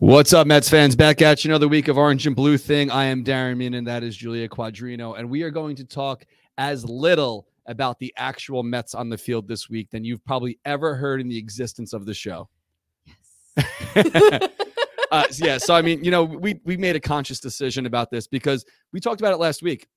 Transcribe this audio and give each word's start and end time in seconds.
What's 0.00 0.32
up, 0.32 0.46
Mets 0.46 0.68
fans? 0.68 0.94
Back 0.94 1.20
at 1.22 1.44
you 1.44 1.50
another 1.50 1.66
week 1.66 1.88
of 1.88 1.98
Orange 1.98 2.24
and 2.28 2.36
Blue 2.36 2.56
thing. 2.56 2.88
I 2.88 3.06
am 3.06 3.24
Darren 3.24 3.56
Meenan, 3.56 3.78
and 3.78 3.86
that 3.88 4.04
is 4.04 4.16
Julia 4.16 4.48
Quadrino. 4.48 5.18
And 5.18 5.28
we 5.28 5.42
are 5.42 5.50
going 5.50 5.74
to 5.74 5.84
talk 5.84 6.24
as 6.56 6.84
little 6.84 7.48
about 7.66 7.98
the 7.98 8.14
actual 8.16 8.62
Mets 8.62 8.94
on 8.94 9.08
the 9.08 9.18
field 9.18 9.48
this 9.48 9.68
week 9.68 9.90
than 9.90 10.04
you've 10.04 10.24
probably 10.24 10.60
ever 10.64 10.94
heard 10.94 11.20
in 11.20 11.26
the 11.26 11.36
existence 11.36 11.92
of 11.92 12.06
the 12.06 12.14
show. 12.14 12.48
Yes. 13.96 14.48
uh, 15.10 15.24
yeah. 15.32 15.58
So 15.58 15.74
I 15.74 15.82
mean, 15.82 16.04
you 16.04 16.12
know, 16.12 16.22
we 16.22 16.60
we 16.64 16.76
made 16.76 16.94
a 16.94 17.00
conscious 17.00 17.40
decision 17.40 17.84
about 17.84 18.08
this 18.08 18.28
because 18.28 18.64
we 18.92 19.00
talked 19.00 19.20
about 19.20 19.32
it 19.32 19.38
last 19.38 19.62
week. 19.62 19.88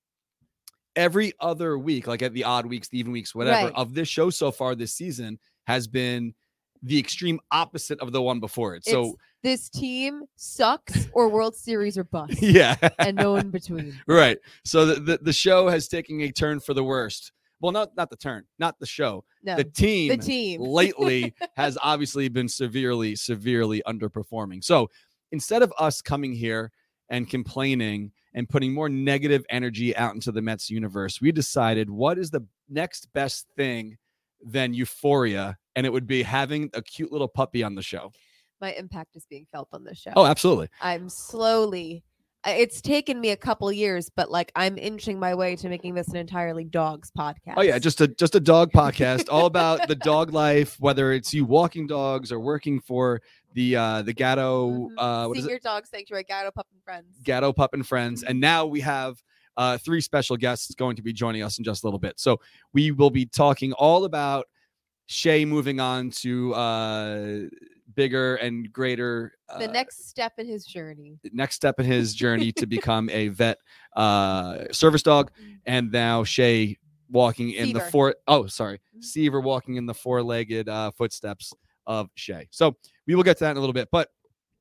Every 0.95 1.31
other 1.39 1.77
week, 1.77 2.07
like 2.07 2.23
at 2.23 2.33
the 2.33 2.43
odd 2.43 2.65
weeks, 2.65 2.87
the 2.87 2.97
even 2.97 3.11
weeks, 3.11 3.35
whatever, 3.35 3.67
Right. 3.67 3.75
of 3.75 3.93
this 3.93 4.07
show 4.07 4.31
so 4.31 4.51
far 4.51 4.73
this 4.73 4.95
season 4.95 5.37
has 5.67 5.87
been 5.87 6.33
the 6.81 6.97
extreme 6.97 7.39
opposite 7.51 7.99
of 7.99 8.11
the 8.11 8.21
one 8.21 8.39
before 8.39 8.75
it. 8.75 8.83
So 8.83 9.03
It's 9.03 9.15
this 9.43 9.69
team 9.81 10.23
sucks 10.35 11.07
or 11.13 11.29
World 11.29 11.55
Series 11.55 11.97
or 11.97 12.03
bust, 12.03 12.33
yeah, 12.41 12.75
and 12.99 13.17
no 13.17 13.35
in 13.35 13.49
between. 13.49 13.99
right. 14.07 14.37
So 14.65 14.85
the, 14.85 14.99
the 14.99 15.19
the 15.21 15.33
show 15.33 15.67
has 15.69 15.87
taken 15.87 16.21
a 16.21 16.31
turn 16.31 16.59
for 16.59 16.73
the 16.73 16.83
worst. 16.83 17.31
Well, 17.59 17.71
not 17.71 17.95
not 17.95 18.09
the 18.09 18.17
turn, 18.17 18.45
not 18.59 18.79
the 18.79 18.87
show. 18.87 19.23
No, 19.43 19.55
the 19.55 19.63
team 19.63 20.09
the 20.09 20.17
team. 20.17 20.61
lately 20.61 21.33
has 21.55 21.77
obviously 21.81 22.27
been 22.29 22.47
severely, 22.47 23.15
severely 23.15 23.83
underperforming. 23.87 24.63
So 24.63 24.89
instead 25.31 25.61
of 25.61 25.73
us 25.77 26.01
coming 26.01 26.33
here 26.33 26.71
and 27.09 27.29
complaining 27.29 28.11
and 28.33 28.47
putting 28.47 28.73
more 28.73 28.89
negative 28.89 29.45
energy 29.49 29.95
out 29.95 30.15
into 30.15 30.31
the 30.31 30.41
Mets 30.41 30.69
universe, 30.69 31.21
we 31.21 31.31
decided 31.31 31.89
what 31.89 32.17
is 32.17 32.31
the 32.31 32.45
next 32.69 33.11
best 33.13 33.47
thing 33.55 33.97
than 34.43 34.73
euphoria? 34.73 35.57
And 35.75 35.85
it 35.85 35.93
would 35.93 36.07
be 36.07 36.23
having 36.23 36.69
a 36.73 36.81
cute 36.81 37.11
little 37.11 37.27
puppy 37.27 37.63
on 37.63 37.75
the 37.75 37.83
show. 37.83 38.11
My 38.61 38.71
impact 38.73 39.15
is 39.15 39.25
being 39.29 39.47
felt 39.51 39.69
on 39.73 39.83
this 39.83 39.97
show. 39.99 40.11
Oh, 40.15 40.25
absolutely. 40.25 40.69
I'm 40.81 41.09
slowly. 41.09 42.03
It's 42.45 42.81
taken 42.81 43.21
me 43.21 43.29
a 43.29 43.37
couple 43.37 43.71
years, 43.71 44.09
but 44.15 44.31
like 44.31 44.51
I'm 44.55 44.77
inching 44.77 45.19
my 45.19 45.35
way 45.35 45.55
to 45.57 45.69
making 45.69 45.93
this 45.93 46.07
an 46.07 46.15
entirely 46.15 46.63
dogs 46.63 47.11
podcast. 47.15 47.53
Oh 47.57 47.61
yeah, 47.61 47.77
just 47.77 48.01
a 48.01 48.07
just 48.07 48.33
a 48.33 48.39
dog 48.39 48.71
podcast, 48.75 49.27
all 49.29 49.45
about 49.45 49.87
the 49.87 49.95
dog 49.95 50.31
life, 50.33 50.75
whether 50.79 51.11
it's 51.11 51.33
you 51.33 51.45
walking 51.45 51.85
dogs 51.85 52.31
or 52.31 52.39
working 52.39 52.79
for 52.79 53.21
the 53.53 53.75
uh 53.75 54.01
the 54.01 54.13
Gatto 54.13 54.69
Mhm. 54.71 54.89
uh 54.97 55.27
what 55.27 55.37
is 55.37 55.43
it? 55.43 55.47
Senior 55.47 55.59
Dog 55.59 55.85
Sanctuary, 55.85 56.23
Gatto 56.23 56.49
Pup 56.51 56.65
and 56.73 56.81
Friends. 56.83 57.15
Gatto 57.23 57.53
Pup 57.53 57.73
and 57.75 57.85
Friends. 57.85 58.23
Mhm. 58.23 58.29
And 58.29 58.39
now 58.39 58.65
we 58.65 58.79
have 58.81 59.21
uh, 59.57 59.77
three 59.77 59.99
special 59.99 60.37
guests 60.37 60.73
going 60.75 60.95
to 60.95 61.01
be 61.03 61.11
joining 61.11 61.43
us 61.43 61.57
in 61.59 61.63
just 61.65 61.83
a 61.83 61.85
little 61.85 61.99
bit. 61.99 62.17
So 62.19 62.39
we 62.73 62.89
will 62.91 63.09
be 63.09 63.25
talking 63.25 63.73
all 63.73 64.05
about 64.05 64.45
Shea 65.07 65.43
moving 65.43 65.81
on 65.81 66.09
to 66.21 66.53
uh, 66.55 67.37
bigger 67.95 68.35
and 68.37 68.71
greater. 68.71 69.33
Uh, 69.49 69.59
the 69.59 69.67
next 69.67 70.09
step 70.09 70.33
in 70.37 70.47
his 70.47 70.65
journey. 70.65 71.19
The 71.23 71.31
next 71.33 71.55
step 71.55 71.79
in 71.79 71.85
his 71.85 72.13
journey 72.13 72.51
to 72.53 72.65
become 72.77 73.09
a 73.09 73.29
vet 73.29 73.57
uh, 73.95 74.65
service 74.71 75.03
dog, 75.03 75.31
and 75.65 75.91
now 75.91 76.23
Shea 76.23 76.77
walking 77.09 77.51
in 77.51 77.73
the 77.73 77.79
Seaver. 77.79 77.91
four 77.91 78.15
oh 78.27 78.47
sorry 78.47 78.79
Mhm. 78.95 79.03
Seaver 79.03 79.41
walking 79.41 79.75
in 79.75 79.85
the 79.85 79.93
four-legged 79.93 80.69
uh, 80.69 80.91
footsteps 80.91 81.53
of 81.87 82.09
Shea. 82.15 82.47
So 82.51 82.75
we 83.07 83.15
will 83.15 83.23
get 83.23 83.37
to 83.37 83.43
that 83.45 83.51
in 83.51 83.57
a 83.57 83.59
little 83.59 83.73
bit, 83.73 83.89
but 83.91 84.09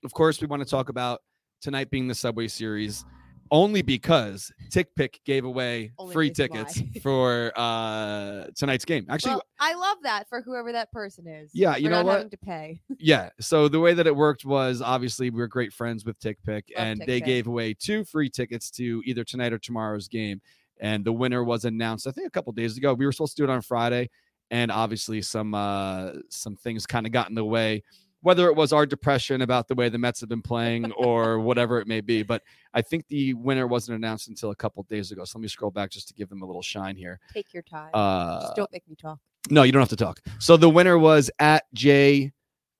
of 0.04 0.12
course 0.12 0.40
we 0.40 0.46
want 0.46 0.62
to 0.62 0.68
talk 0.68 0.88
about 0.88 1.20
tonight 1.60 1.90
being 1.90 2.08
the 2.08 2.14
Subway 2.14 2.48
Series. 2.48 3.04
Only 3.52 3.82
because 3.82 4.52
TickPick 4.70 5.24
gave 5.24 5.44
away 5.44 5.90
Only 5.98 6.12
free 6.12 6.30
tickets 6.30 6.80
for 7.02 7.52
uh, 7.56 8.46
tonight's 8.54 8.84
game. 8.84 9.06
Actually, 9.08 9.32
well, 9.32 9.42
I 9.58 9.74
love 9.74 9.98
that 10.04 10.28
for 10.28 10.40
whoever 10.40 10.70
that 10.72 10.92
person 10.92 11.26
is. 11.26 11.50
Yeah, 11.52 11.76
you 11.76 11.88
know 11.88 12.04
what? 12.04 12.30
to 12.30 12.36
pay. 12.36 12.80
Yeah. 12.98 13.30
So 13.40 13.66
the 13.66 13.80
way 13.80 13.94
that 13.94 14.06
it 14.06 14.14
worked 14.14 14.44
was 14.44 14.80
obviously 14.80 15.30
we 15.30 15.40
are 15.42 15.48
great 15.48 15.72
friends 15.72 16.04
with 16.04 16.18
TickPick, 16.20 16.46
Love 16.46 16.62
and 16.76 17.00
Tick 17.00 17.06
they 17.06 17.18
Pick. 17.20 17.26
gave 17.26 17.46
away 17.46 17.74
two 17.74 18.04
free 18.04 18.28
tickets 18.28 18.70
to 18.72 19.02
either 19.04 19.24
tonight 19.24 19.52
or 19.52 19.58
tomorrow's 19.58 20.06
game. 20.06 20.40
And 20.80 21.04
the 21.04 21.12
winner 21.12 21.42
was 21.42 21.64
announced, 21.64 22.06
I 22.06 22.10
think, 22.12 22.26
a 22.26 22.30
couple 22.30 22.52
days 22.52 22.76
ago. 22.76 22.94
We 22.94 23.04
were 23.04 23.12
supposed 23.12 23.36
to 23.36 23.42
do 23.42 23.50
it 23.50 23.52
on 23.52 23.62
Friday, 23.62 24.10
and 24.50 24.70
obviously 24.70 25.22
some 25.22 25.54
uh 25.54 26.12
some 26.28 26.56
things 26.56 26.86
kind 26.86 27.04
of 27.06 27.12
got 27.12 27.28
in 27.28 27.34
the 27.34 27.44
way. 27.44 27.82
Whether 28.22 28.46
it 28.48 28.54
was 28.56 28.72
our 28.72 28.84
depression 28.84 29.40
about 29.42 29.66
the 29.66 29.74
way 29.74 29.88
the 29.88 29.96
Mets 29.98 30.20
have 30.20 30.28
been 30.28 30.42
playing 30.42 30.92
or 30.92 31.38
whatever 31.40 31.80
it 31.80 31.86
may 31.88 32.00
be, 32.02 32.22
but 32.22 32.42
I 32.74 32.82
think 32.82 33.06
the 33.08 33.32
winner 33.34 33.66
wasn't 33.66 33.96
announced 33.96 34.28
until 34.28 34.50
a 34.50 34.54
couple 34.56 34.82
days 34.84 35.10
ago. 35.10 35.24
So 35.24 35.38
let 35.38 35.42
me 35.42 35.48
scroll 35.48 35.70
back 35.70 35.90
just 35.90 36.08
to 36.08 36.14
give 36.14 36.28
them 36.28 36.42
a 36.42 36.46
little 36.46 36.60
shine 36.62 36.96
here. 36.96 37.18
Take 37.32 37.54
your 37.54 37.62
time. 37.62 37.90
Uh, 37.94 38.42
Just 38.42 38.56
don't 38.56 38.70
make 38.72 38.86
me 38.88 38.94
talk. 38.96 39.18
no, 39.50 39.62
you 39.62 39.72
don't 39.72 39.80
have 39.80 39.88
to 39.88 39.96
talk. 39.96 40.20
So 40.38 40.56
the 40.58 40.68
winner 40.68 40.98
was 40.98 41.30
at 41.38 41.64
J 41.72 42.32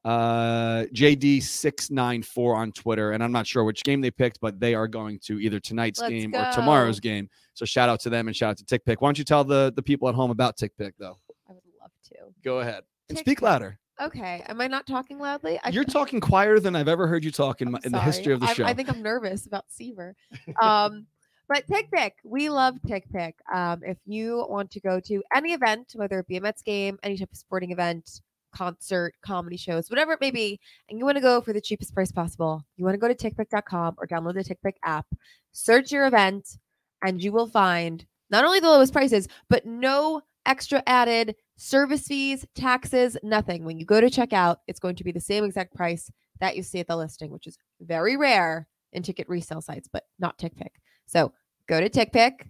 uh 0.05 0.85
JD694 0.95 2.57
on 2.57 2.73
Twitter. 2.73 3.13
And 3.13 3.23
I'm 3.23 3.33
not 3.33 3.47
sure 3.47 3.65
which 3.65 3.83
game 3.83 4.01
they 4.01 4.11
picked, 4.11 4.41
but 4.41 4.59
they 4.61 4.75
are 4.75 4.89
going 4.89 5.19
to 5.25 5.39
either 5.41 5.61
tonight's 5.61 6.01
Let's 6.01 6.11
game 6.11 6.35
or 6.35 6.51
tomorrow's 6.53 7.01
game. 7.01 7.29
So 7.55 7.65
shout 7.65 7.89
out 7.89 8.01
to 8.01 8.11
them 8.11 8.27
and 8.29 8.37
shout 8.37 8.51
out 8.51 8.59
to 8.59 8.65
TickPick. 8.65 8.97
Why 9.01 9.09
don't 9.09 9.19
you 9.19 9.25
tell 9.25 9.45
the, 9.45 9.73
the 9.75 9.83
people 9.83 10.09
at 10.09 10.15
home 10.15 10.31
about 10.31 10.57
TickPick 10.57 10.93
though? 10.99 11.17
I 11.49 11.53
would 11.53 11.63
love 11.81 11.91
to. 12.09 12.15
Go 12.43 12.61
ahead. 12.61 12.85
And 13.09 13.19
speak 13.19 13.43
louder. 13.43 13.79
Okay. 14.01 14.43
Am 14.47 14.61
I 14.61 14.67
not 14.67 14.87
talking 14.87 15.19
loudly? 15.19 15.61
I 15.63 15.71
You're 15.71 15.85
talking 15.85 16.21
quieter 16.21 16.59
than 16.59 16.75
I've 16.75 16.89
ever 16.89 17.07
heard 17.07 17.25
you 17.25 17.31
talk 17.31 17.61
in, 17.61 17.73
my, 17.73 17.81
in 17.85 17.93
the 17.93 18.01
history 18.01 18.33
of 18.33 18.41
the 18.41 18.47
I'm- 18.47 18.55
show. 18.55 18.65
I 18.65 18.75
think 18.75 18.89
I'm 18.89 19.03
nervous 19.03 19.47
about 19.47 19.65
Seaver. 19.69 20.17
Um, 20.61 21.07
but 21.49 21.67
TickPick, 21.67 22.13
we 22.23 22.49
love 22.49 22.77
TickPick. 22.87 23.33
Um, 23.53 23.81
if 23.85 23.99
you 24.07 24.47
want 24.49 24.71
to 24.71 24.81
go 24.81 25.01
to 25.01 25.23
any 25.35 25.53
event, 25.53 25.93
whether 25.97 26.21
it 26.21 26.29
be 26.29 26.37
a 26.37 26.41
Mets 26.41 26.63
game, 26.63 26.97
any 27.03 27.19
type 27.19 27.31
of 27.33 27.37
sporting 27.37 27.73
event, 27.73 28.21
concert, 28.55 29.15
comedy 29.25 29.57
shows, 29.57 29.91
whatever 29.91 30.13
it 30.13 30.21
may 30.21 30.31
be, 30.31 30.61
and 30.89 30.99
you 30.99 31.05
want 31.05 31.17
to 31.17 31.21
go 31.21 31.41
for 31.41 31.53
the 31.53 31.61
cheapest 31.61 31.93
price 31.93 32.13
possible, 32.13 32.65
you 32.77 32.85
want 32.85 32.95
to 32.95 32.99
go 32.99 33.09
to 33.09 33.15
tickpick.com 33.17 33.97
or 33.99 34.07
download 34.07 34.35
the 34.35 34.45
TickPick 34.45 34.75
app, 34.85 35.07
search 35.51 35.91
your 35.91 36.07
event, 36.07 36.59
and 37.03 37.21
you 37.21 37.33
will 37.33 37.49
find 37.49 38.07
not 38.31 38.45
only 38.45 38.61
the 38.61 38.69
lowest 38.69 38.93
prices, 38.93 39.27
but 39.49 39.67
no 39.67 40.23
extra 40.47 40.85
added 40.87 41.35
service 41.61 42.07
fees, 42.07 42.47
taxes, 42.55 43.19
nothing. 43.23 43.65
When 43.65 43.79
you 43.79 43.85
go 43.85 44.01
to 44.01 44.09
checkout, 44.09 44.57
it's 44.67 44.81
going 44.81 44.97
to 44.97 45.05
be 45.05 45.13
the 45.13 45.21
same 45.21 45.45
exact 45.45 45.75
price 45.75 46.11
that 46.41 46.57
you 46.57 46.63
see 46.63 46.81
at 46.81 46.89
the 46.89 46.97
listing, 46.97 47.31
which 47.31 47.47
is 47.47 47.59
very 47.81 48.17
rare 48.17 48.67
in 48.93 49.03
ticket 49.03 49.29
resale 49.29 49.61
sites, 49.61 49.89
but 49.93 50.05
not 50.19 50.39
TickPick. 50.39 50.71
So 51.07 51.33
go 51.69 51.79
to 51.81 51.91
TickPick, 51.91 52.47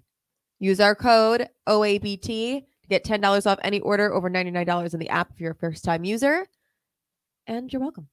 use 0.60 0.80
our 0.80 0.94
code 0.94 1.48
OABT 1.68 2.62
to 2.82 2.88
get 2.88 3.04
$10 3.04 3.46
off 3.46 3.58
any 3.64 3.80
order 3.80 4.14
over 4.14 4.30
$99 4.30 4.94
in 4.94 5.00
the 5.00 5.08
app 5.08 5.32
if 5.32 5.40
you're 5.40 5.52
a 5.52 5.56
first 5.56 5.84
time 5.84 6.04
user. 6.04 6.46
And 7.48 7.72
you're 7.72 7.82
welcome. 7.82 8.08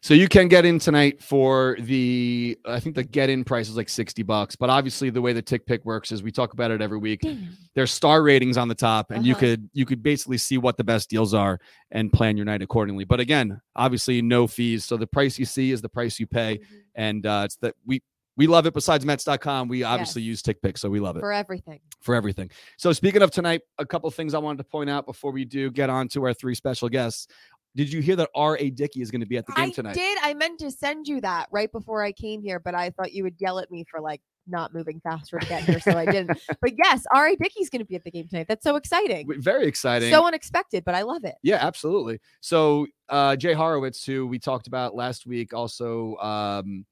So 0.00 0.14
you 0.14 0.28
can 0.28 0.48
get 0.48 0.64
in 0.64 0.78
tonight 0.78 1.22
for 1.22 1.76
the 1.80 2.56
I 2.64 2.78
think 2.80 2.94
the 2.96 3.02
get 3.04 3.30
in 3.30 3.44
price 3.44 3.68
is 3.68 3.76
like 3.76 3.88
60 3.88 4.22
bucks. 4.22 4.54
But 4.56 4.70
obviously 4.70 5.10
the 5.10 5.20
way 5.20 5.32
the 5.32 5.42
TickPick 5.42 5.84
works 5.84 6.12
is 6.12 6.22
we 6.22 6.30
talk 6.32 6.52
about 6.52 6.70
it 6.70 6.80
every 6.80 6.98
week. 6.98 7.20
Damn. 7.22 7.56
There's 7.74 7.90
star 7.90 8.22
ratings 8.22 8.56
on 8.56 8.68
the 8.68 8.74
top, 8.74 9.10
and 9.10 9.24
you 9.26 9.32
Uh-huh. 9.32 9.40
could 9.40 9.70
you 9.72 9.84
could 9.84 10.02
basically 10.02 10.38
see 10.38 10.58
what 10.58 10.76
the 10.76 10.84
best 10.84 11.08
deals 11.10 11.34
are 11.34 11.58
and 11.90 12.12
plan 12.12 12.36
your 12.36 12.46
night 12.46 12.62
accordingly. 12.62 13.04
But 13.04 13.20
again, 13.20 13.60
obviously 13.76 14.22
no 14.22 14.46
fees. 14.46 14.84
So 14.84 14.96
the 14.96 15.06
price 15.06 15.38
you 15.38 15.44
see 15.44 15.72
is 15.72 15.80
the 15.82 15.88
price 15.88 16.18
you 16.20 16.26
pay. 16.26 16.60
And 16.94 17.24
uh 17.26 17.42
it's 17.46 17.56
that 17.56 17.74
we 17.86 18.02
we 18.34 18.46
love 18.46 18.64
it. 18.64 18.72
Besides 18.72 19.04
Mets.com, 19.04 19.68
we 19.68 19.82
obviously 19.82 20.22
Yes. 20.22 20.26
use 20.28 20.42
TickPick, 20.42 20.78
so 20.78 20.88
we 20.88 21.00
love 21.00 21.18
it 21.18 21.20
For 21.20 21.32
everything. 21.34 21.80
for 22.00 22.14
everything. 22.14 22.50
So 22.78 22.90
speaking 22.94 23.20
of 23.20 23.30
tonight, 23.30 23.60
a 23.78 23.84
couple 23.84 24.10
things 24.10 24.32
I 24.32 24.38
wanted 24.38 24.56
to 24.58 24.64
point 24.64 24.88
out 24.88 25.04
before 25.04 25.32
we 25.32 25.44
do 25.44 25.70
get 25.70 25.90
on 25.90 26.08
to 26.08 26.24
our 26.24 26.32
three 26.32 26.54
special 26.54 26.88
guests. 26.88 27.26
Did 27.74 27.92
you 27.92 28.02
hear 28.02 28.16
that 28.16 28.28
R.A. 28.34 28.70
Dickey 28.70 29.00
is 29.00 29.10
going 29.10 29.22
to 29.22 29.26
be 29.26 29.38
at 29.38 29.46
the 29.46 29.52
game 29.52 29.66
I 29.66 29.70
tonight? 29.70 29.90
I 29.90 29.94
did. 29.94 30.18
I 30.22 30.34
meant 30.34 30.58
to 30.60 30.70
send 30.70 31.08
you 31.08 31.20
that 31.22 31.48
right 31.50 31.72
before 31.72 32.02
I 32.02 32.12
came 32.12 32.42
here, 32.42 32.60
but 32.60 32.74
I 32.74 32.90
thought 32.90 33.12
you 33.12 33.22
would 33.22 33.36
yell 33.38 33.58
at 33.58 33.70
me 33.70 33.84
for 33.90 34.00
like 34.00 34.20
not 34.46 34.74
moving 34.74 35.00
faster 35.00 35.38
to 35.38 35.46
get 35.46 35.62
here, 35.62 35.80
so 35.80 35.92
I 35.92 36.04
didn't. 36.04 36.38
But 36.60 36.72
yes, 36.76 37.04
R.A. 37.14 37.36
Dickey's 37.36 37.70
going 37.70 37.80
to 37.80 37.86
be 37.86 37.96
at 37.96 38.04
the 38.04 38.10
game 38.10 38.28
tonight. 38.28 38.46
That's 38.48 38.64
so 38.64 38.76
exciting. 38.76 39.26
Very 39.38 39.66
exciting. 39.66 40.10
So 40.10 40.26
unexpected, 40.26 40.84
but 40.84 40.94
I 40.94 41.02
love 41.02 41.24
it. 41.24 41.34
Yeah, 41.42 41.58
absolutely. 41.60 42.20
So 42.40 42.86
uh 43.08 43.36
Jay 43.36 43.52
Horowitz, 43.52 44.04
who 44.04 44.26
we 44.26 44.38
talked 44.38 44.66
about 44.66 44.94
last 44.94 45.26
week, 45.26 45.52
also 45.54 46.16
um 46.16 46.84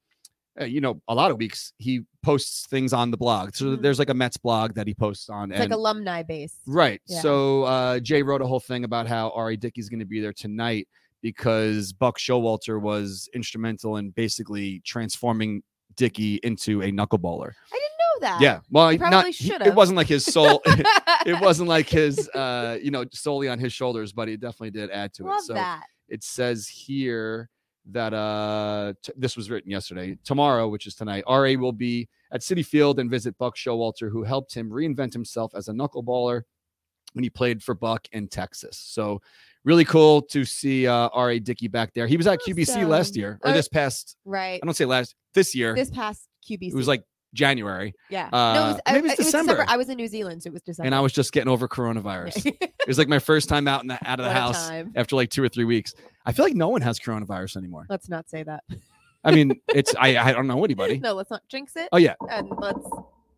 you 0.65 0.81
know, 0.81 1.01
a 1.07 1.15
lot 1.15 1.31
of 1.31 1.37
weeks 1.37 1.73
he 1.77 2.01
posts 2.23 2.65
things 2.67 2.93
on 2.93 3.11
the 3.11 3.17
blog. 3.17 3.55
So 3.55 3.65
Mhm. 3.65 3.81
there's 3.81 3.99
like 3.99 4.09
a 4.09 4.13
Mets 4.13 4.37
blog 4.37 4.73
that 4.75 4.87
he 4.87 4.93
posts 4.93 5.29
on. 5.29 5.51
It's 5.51 5.59
and 5.59 5.69
like 5.69 5.75
alumni 5.77 6.23
base. 6.23 6.55
right. 6.67 7.01
Yeah. 7.07 7.21
So 7.21 7.63
uh 7.63 7.99
Jay 7.99 8.21
wrote 8.23 8.41
a 8.41 8.47
whole 8.47 8.59
thing 8.59 8.83
about 8.83 9.07
how 9.07 9.31
R.A. 9.35 9.55
Dickey's 9.57 9.89
going 9.89 9.99
to 9.99 10.05
be 10.05 10.19
there 10.21 10.33
tonight 10.33 10.87
because 11.21 11.93
Buck 11.93 12.17
Showalter 12.17 12.81
was 12.81 13.29
instrumental 13.33 13.97
in 13.97 14.09
basically 14.11 14.81
transforming 14.85 15.61
Dickey 15.95 16.35
into 16.43 16.81
a 16.81 16.91
knuckleballer. 16.91 17.51
I 17.71 17.77
didn't 17.77 17.97
know 17.99 18.19
that. 18.21 18.41
Yeah. 18.41 18.59
Well, 18.71 18.89
He 18.89 18.97
not 18.97 19.11
probably 19.11 19.31
he- 19.31 19.51
it 19.53 19.75
wasn't 19.75 19.97
like 19.97 20.07
his 20.07 20.25
soul 20.25 20.61
it 20.65 21.39
wasn't 21.41 21.69
like 21.69 21.89
his 21.89 22.27
uh 22.29 22.77
you 22.81 22.91
know 22.91 23.05
solely 23.11 23.49
on 23.49 23.59
his 23.59 23.73
shoulders, 23.73 24.13
but 24.13 24.27
he 24.27 24.37
definitely 24.37 24.71
did 24.71 24.89
add 24.91 25.13
to 25.15 25.23
Love 25.23 25.39
it. 25.39 25.43
So 25.45 25.53
that. 25.53 25.83
it 26.07 26.23
says 26.23 26.67
here 26.67 27.49
that 27.89 28.13
uh 28.13 28.93
t- 29.01 29.11
this 29.17 29.35
was 29.35 29.49
written 29.49 29.71
yesterday 29.71 30.15
tomorrow 30.23 30.67
which 30.67 30.85
is 30.85 30.93
tonight 30.95 31.23
R.A. 31.25 31.55
will 31.55 31.71
be 31.73 32.07
at 32.31 32.41
Citi 32.41 32.63
Field 32.65 32.99
and 32.99 33.09
visit 33.09 33.35
buck 33.39 33.55
showalter 33.57 34.11
who 34.11 34.23
helped 34.23 34.53
him 34.53 34.69
reinvent 34.69 35.13
himself 35.13 35.53
as 35.55 35.67
a 35.67 35.71
knuckleballer 35.73 36.43
when 37.13 37.23
he 37.23 37.29
played 37.29 37.63
for 37.63 37.73
buck 37.73 38.07
in 38.11 38.27
texas 38.27 38.77
so 38.77 39.19
really 39.63 39.85
cool 39.85 40.21
to 40.23 40.43
see 40.45 40.87
uh, 40.87 41.09
R.A. 41.13 41.37
Dickey 41.39 41.67
back 41.67 41.93
there. 41.93 42.07
He 42.07 42.17
was 42.17 42.25
at 42.25 42.39
QBC 42.41 42.87
last 42.87 43.15
year, 43.15 43.37
or 43.43 43.51
Uh, 43.51 43.53
this 43.53 43.67
past, 43.67 44.17
Right. 44.25 44.59
I 44.59 44.65
don't 44.65 44.73
say 44.73 44.85
last, 44.85 45.13
this 45.35 45.53
year. 45.53 45.75
This 45.75 45.91
past 45.91 46.27
QBC. 46.49 46.69
it 46.71 46.75
was 46.75 46.87
like 46.87 47.03
January, 47.35 47.93
yeah. 48.09 48.27
uh, 48.33 48.53
no, 48.55 48.63
it 48.63 48.67
was, 48.73 48.81
I- 48.87 48.93
maybe 48.93 49.05
it's 49.09 49.13
it 49.13 49.17
was 49.19 49.25
December. 49.27 49.63
I 49.67 49.77
was 49.77 49.87
in 49.89 49.97
New 49.97 50.07
Zealand, 50.07 50.41
so 50.41 50.47
it 50.47 50.53
was 50.53 50.63
December. 50.63 50.87
and 50.87 50.95
I 50.95 50.99
was 50.99 51.13
just 51.13 51.31
getting 51.31 51.47
over 51.47 51.67
coronavirus. 51.67 52.43
it 52.59 52.73
was 52.87 52.97
like 52.97 53.07
my 53.07 53.19
first 53.19 53.49
time 53.49 53.67
out 53.67 53.83
in 53.83 53.87
the 53.89 53.99
out 54.03 54.19
of 54.19 54.25
the 54.25 54.31
house 54.33 54.67
time. 54.67 54.93
after 54.95 55.15
like 55.15 55.29
two 55.29 55.43
or 55.43 55.47
three 55.49 55.63
weeks. 55.65 55.93
I 56.25 56.31
feel 56.31 56.45
like 56.45 56.55
no 56.55 56.69
one 56.69 56.81
has 56.81 56.99
coronavirus 56.99 57.57
anymore. 57.57 57.85
Let's 57.89 58.09
not 58.09 58.29
say 58.29 58.43
that. 58.43 58.63
I 59.23 59.31
mean, 59.31 59.59
it's 59.69 59.93
I 59.99 60.17
I 60.17 60.31
don't 60.33 60.47
know 60.47 60.63
anybody. 60.63 60.99
no, 60.99 61.13
let's 61.13 61.31
not 61.31 61.43
jinx 61.49 61.75
it. 61.75 61.89
Oh 61.91 61.97
yeah, 61.97 62.15
And 62.29 62.49
let's. 62.57 62.79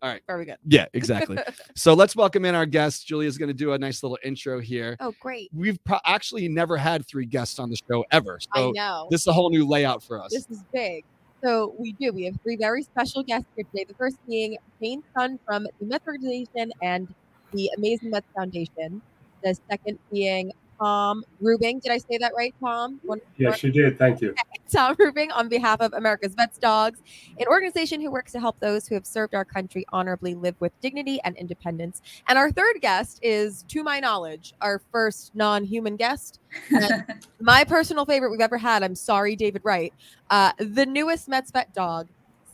All 0.01 0.09
right. 0.09 0.21
Are 0.27 0.37
we 0.37 0.43
good. 0.43 0.57
yeah, 0.67 0.85
exactly. 0.93 1.37
so 1.75 1.93
let's 1.93 2.13
welcome 2.13 2.43
in 2.43 2.55
our 2.55 2.65
guest. 2.65 3.07
Julia's 3.07 3.37
going 3.37 3.47
to 3.47 3.53
do 3.53 3.71
a 3.71 3.77
nice 3.77 4.03
little 4.03 4.17
intro 4.21 4.59
here. 4.59 4.97
oh, 4.99 5.13
great. 5.21 5.49
We've 5.55 5.81
pro- 5.85 5.99
actually 6.05 6.49
never 6.49 6.75
had 6.75 7.07
three 7.07 7.25
guests 7.25 7.57
on 7.57 7.69
the 7.69 7.77
show 7.89 8.03
ever, 8.11 8.37
I 8.53 8.59
so 8.59 8.71
know. 8.71 9.07
this 9.09 9.21
is 9.21 9.27
a 9.27 9.33
whole 9.33 9.49
new 9.49 9.65
layout 9.65 10.03
for 10.03 10.21
us. 10.21 10.31
This 10.33 10.49
is 10.49 10.61
big. 10.73 11.05
So 11.41 11.73
we 11.77 11.93
do. 11.93 12.11
We 12.11 12.25
have 12.25 12.35
three 12.43 12.57
very 12.57 12.83
special 12.83 13.23
guests 13.23 13.47
here 13.55 13.63
today. 13.71 13.85
The 13.85 13.93
first 13.93 14.17
being 14.27 14.57
Jane 14.81 15.03
Son 15.17 15.39
from 15.45 15.65
the 15.79 15.85
Mets 15.85 16.05
organization 16.05 16.73
and 16.81 17.07
the 17.53 17.69
Amazing 17.77 18.09
Mets 18.09 18.27
Foundation. 18.35 19.01
The 19.41 19.55
second 19.69 19.99
being 20.11 20.51
Tom 20.79 21.23
Rubing. 21.39 21.79
Did 21.79 21.91
I 21.91 21.97
say 21.97 22.17
that 22.19 22.31
right, 22.35 22.53
Tom? 22.59 22.99
One- 23.03 23.21
Yes, 23.37 23.63
you 23.63 23.71
did. 23.71 23.97
Thank 23.97 24.21
you. 24.21 24.33
Tom 24.71 24.95
Rubing 24.97 25.31
on 25.31 25.47
behalf 25.49 25.81
of 25.81 25.93
America's 25.93 26.33
Vets 26.35 26.57
Dogs, 26.57 26.99
an 27.39 27.47
organization 27.47 28.01
who 28.01 28.09
works 28.11 28.31
to 28.33 28.39
help 28.39 28.59
those 28.59 28.87
who 28.87 28.95
have 28.95 29.05
served 29.05 29.35
our 29.35 29.45
country 29.45 29.85
honorably 29.93 30.33
live 30.35 30.55
with 30.59 30.71
dignity 30.81 31.19
and 31.23 31.35
independence. 31.37 32.01
And 32.27 32.37
our 32.37 32.51
third 32.51 32.81
guest 32.81 33.19
is, 33.21 33.63
to 33.69 33.83
my 33.83 33.99
knowledge, 33.99 34.53
our 34.61 34.81
first 34.91 35.35
non 35.35 35.63
human 35.63 35.95
guest. 35.95 36.39
My 37.39 37.63
personal 37.63 38.05
favorite 38.05 38.29
we've 38.31 38.39
ever 38.41 38.57
had. 38.57 38.83
I'm 38.83 38.95
sorry, 38.95 39.35
David 39.35 39.61
Wright. 39.65 39.93
Uh, 40.29 40.51
the 40.59 40.85
newest 40.85 41.27
Mets 41.27 41.51
vet 41.51 41.73
dog, 41.73 42.07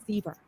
Seaver. 0.06 0.34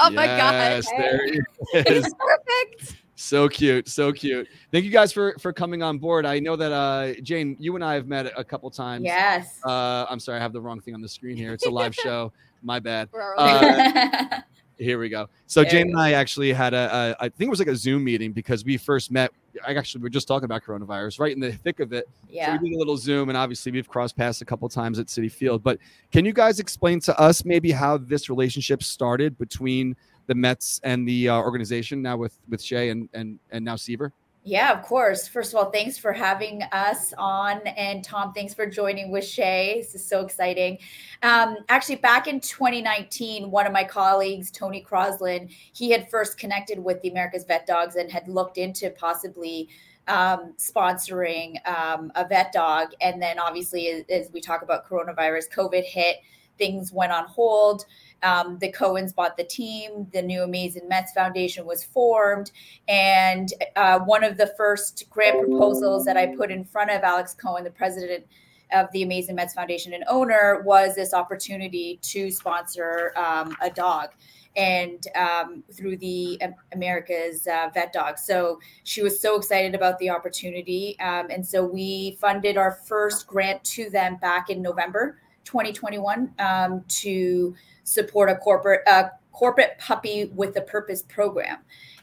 Oh 0.00 0.10
my 0.10 0.26
God. 0.26 0.52
Yes, 0.52 0.86
there 0.96 1.26
he 1.26 1.40
It's 1.72 2.06
is. 2.06 2.14
perfect. 2.14 2.96
So 3.20 3.48
cute, 3.48 3.88
so 3.88 4.12
cute. 4.12 4.46
Thank 4.70 4.84
you 4.84 4.92
guys 4.92 5.12
for 5.12 5.34
for 5.40 5.52
coming 5.52 5.82
on 5.82 5.98
board. 5.98 6.24
I 6.24 6.38
know 6.38 6.54
that 6.54 6.70
uh 6.70 7.20
Jane, 7.20 7.56
you 7.58 7.74
and 7.74 7.84
I 7.84 7.94
have 7.94 8.06
met 8.06 8.32
a 8.36 8.44
couple 8.44 8.70
times. 8.70 9.04
Yes. 9.04 9.58
Uh, 9.64 10.06
I'm 10.08 10.20
sorry, 10.20 10.38
I 10.38 10.40
have 10.40 10.52
the 10.52 10.60
wrong 10.60 10.80
thing 10.80 10.94
on 10.94 11.00
the 11.00 11.08
screen 11.08 11.36
here. 11.36 11.52
It's 11.52 11.66
a 11.66 11.70
live 11.70 11.94
show. 12.02 12.32
My 12.62 12.78
bad. 12.78 13.08
Uh, 13.36 14.40
Here 14.78 15.00
we 15.00 15.08
go. 15.08 15.28
So 15.48 15.62
There 15.62 15.70
Jane 15.72 15.88
and 15.88 15.98
I 15.98 16.12
actually 16.12 16.52
had 16.52 16.72
a, 16.72 17.16
a, 17.20 17.24
I 17.24 17.28
think 17.28 17.48
it 17.48 17.50
was 17.50 17.58
like 17.58 17.66
a 17.66 17.74
Zoom 17.74 18.04
meeting 18.04 18.30
because 18.30 18.64
we 18.64 18.76
first 18.76 19.10
met. 19.10 19.32
I 19.66 19.74
actually 19.74 19.98
we 19.98 20.04
were 20.04 20.10
just 20.10 20.28
talking 20.28 20.44
about 20.44 20.62
coronavirus, 20.62 21.18
right 21.18 21.32
in 21.32 21.40
the 21.40 21.52
thick 21.52 21.80
of 21.80 21.92
it. 21.92 22.04
So 22.28 22.34
yeah. 22.34 22.56
we 22.56 22.68
did 22.68 22.76
a 22.76 22.78
little 22.78 22.96
Zoom, 22.96 23.28
and 23.30 23.36
obviously 23.36 23.72
we've 23.72 23.88
crossed 23.88 24.16
paths 24.16 24.40
a 24.42 24.44
couple 24.44 24.68
times 24.68 25.00
at 25.00 25.06
Citi 25.06 25.32
Field. 25.32 25.64
But 25.64 25.80
can 26.12 26.24
you 26.24 26.32
guys 26.32 26.60
explain 26.60 27.00
to 27.00 27.18
us 27.18 27.44
maybe 27.44 27.72
how 27.72 27.98
this 27.98 28.30
relationship 28.30 28.84
started 28.84 29.36
between 29.36 29.96
the 30.28 30.34
Mets 30.34 30.80
and 30.84 31.08
the 31.08 31.30
uh, 31.30 31.36
organization 31.38 32.00
now 32.00 32.16
with 32.16 32.38
with 32.48 32.62
Shea 32.62 32.90
and 32.90 33.08
and 33.12 33.40
and 33.50 33.64
now 33.64 33.74
Seaver? 33.74 34.12
Yeah, 34.44 34.72
of 34.72 34.82
course. 34.82 35.28
First 35.28 35.52
of 35.52 35.58
all, 35.58 35.70
thanks 35.70 35.98
for 35.98 36.12
having 36.12 36.62
us 36.72 37.12
on. 37.18 37.58
And 37.66 38.02
Tom, 38.02 38.32
thanks 38.32 38.54
for 38.54 38.64
joining 38.64 39.10
with 39.10 39.24
Shea. 39.24 39.74
This 39.78 39.94
is 39.94 40.06
so 40.06 40.24
exciting. 40.24 40.78
Um, 41.22 41.58
actually, 41.68 41.96
back 41.96 42.28
in 42.28 42.40
2019, 42.40 43.50
one 43.50 43.66
of 43.66 43.74
my 43.74 43.84
colleagues, 43.84 44.50
Tony 44.50 44.82
Croslin, 44.82 45.50
he 45.50 45.90
had 45.90 46.08
first 46.08 46.38
connected 46.38 46.78
with 46.78 47.02
the 47.02 47.10
America's 47.10 47.44
Vet 47.44 47.66
Dogs 47.66 47.96
and 47.96 48.10
had 48.10 48.26
looked 48.26 48.56
into 48.56 48.88
possibly 48.90 49.68
um, 50.06 50.54
sponsoring 50.56 51.56
um, 51.68 52.10
a 52.14 52.26
vet 52.26 52.50
dog. 52.50 52.92
And 53.02 53.20
then, 53.20 53.38
obviously, 53.38 53.88
as, 53.88 54.04
as 54.08 54.32
we 54.32 54.40
talk 54.40 54.62
about 54.62 54.88
coronavirus, 54.88 55.52
COVID 55.54 55.84
hit, 55.84 56.16
things 56.58 56.92
went 56.92 57.12
on 57.12 57.26
hold. 57.26 57.84
Um, 58.22 58.58
the 58.60 58.72
Cohens 58.72 59.14
bought 59.14 59.36
the 59.36 59.44
team. 59.44 60.06
The 60.12 60.22
new 60.22 60.42
Amazing 60.42 60.88
Mets 60.88 61.12
Foundation 61.12 61.64
was 61.66 61.84
formed. 61.84 62.50
And 62.88 63.52
uh, 63.76 64.00
one 64.00 64.24
of 64.24 64.36
the 64.36 64.52
first 64.56 65.08
grant 65.10 65.40
proposals 65.40 66.04
that 66.04 66.16
I 66.16 66.34
put 66.36 66.50
in 66.50 66.64
front 66.64 66.90
of 66.90 67.02
Alex 67.02 67.34
Cohen, 67.34 67.64
the 67.64 67.70
president 67.70 68.26
of 68.72 68.90
the 68.92 69.02
Amazing 69.02 69.36
Mets 69.36 69.54
Foundation 69.54 69.94
and 69.94 70.04
owner, 70.08 70.62
was 70.64 70.94
this 70.94 71.14
opportunity 71.14 71.98
to 72.02 72.30
sponsor 72.30 73.12
um, 73.16 73.56
a 73.62 73.70
dog 73.70 74.10
and 74.56 75.06
um, 75.14 75.62
through 75.72 75.96
the 75.98 76.40
America's 76.72 77.46
uh, 77.46 77.70
Vet 77.72 77.92
Dog. 77.92 78.18
So 78.18 78.58
she 78.82 79.02
was 79.02 79.20
so 79.20 79.36
excited 79.36 79.74
about 79.74 79.98
the 79.98 80.10
opportunity. 80.10 80.98
Um, 81.00 81.28
and 81.30 81.46
so 81.46 81.64
we 81.64 82.18
funded 82.20 82.56
our 82.56 82.72
first 82.72 83.26
grant 83.26 83.62
to 83.64 83.88
them 83.88 84.16
back 84.16 84.50
in 84.50 84.60
November 84.60 85.18
2021 85.44 86.34
um, 86.40 86.84
to 86.88 87.54
support 87.88 88.28
a 88.28 88.36
corporate 88.36 88.86
uh, 88.86 89.04
corporate 89.32 89.78
puppy 89.78 90.26
with 90.34 90.56
a 90.56 90.60
purpose 90.60 91.02
program. 91.02 91.58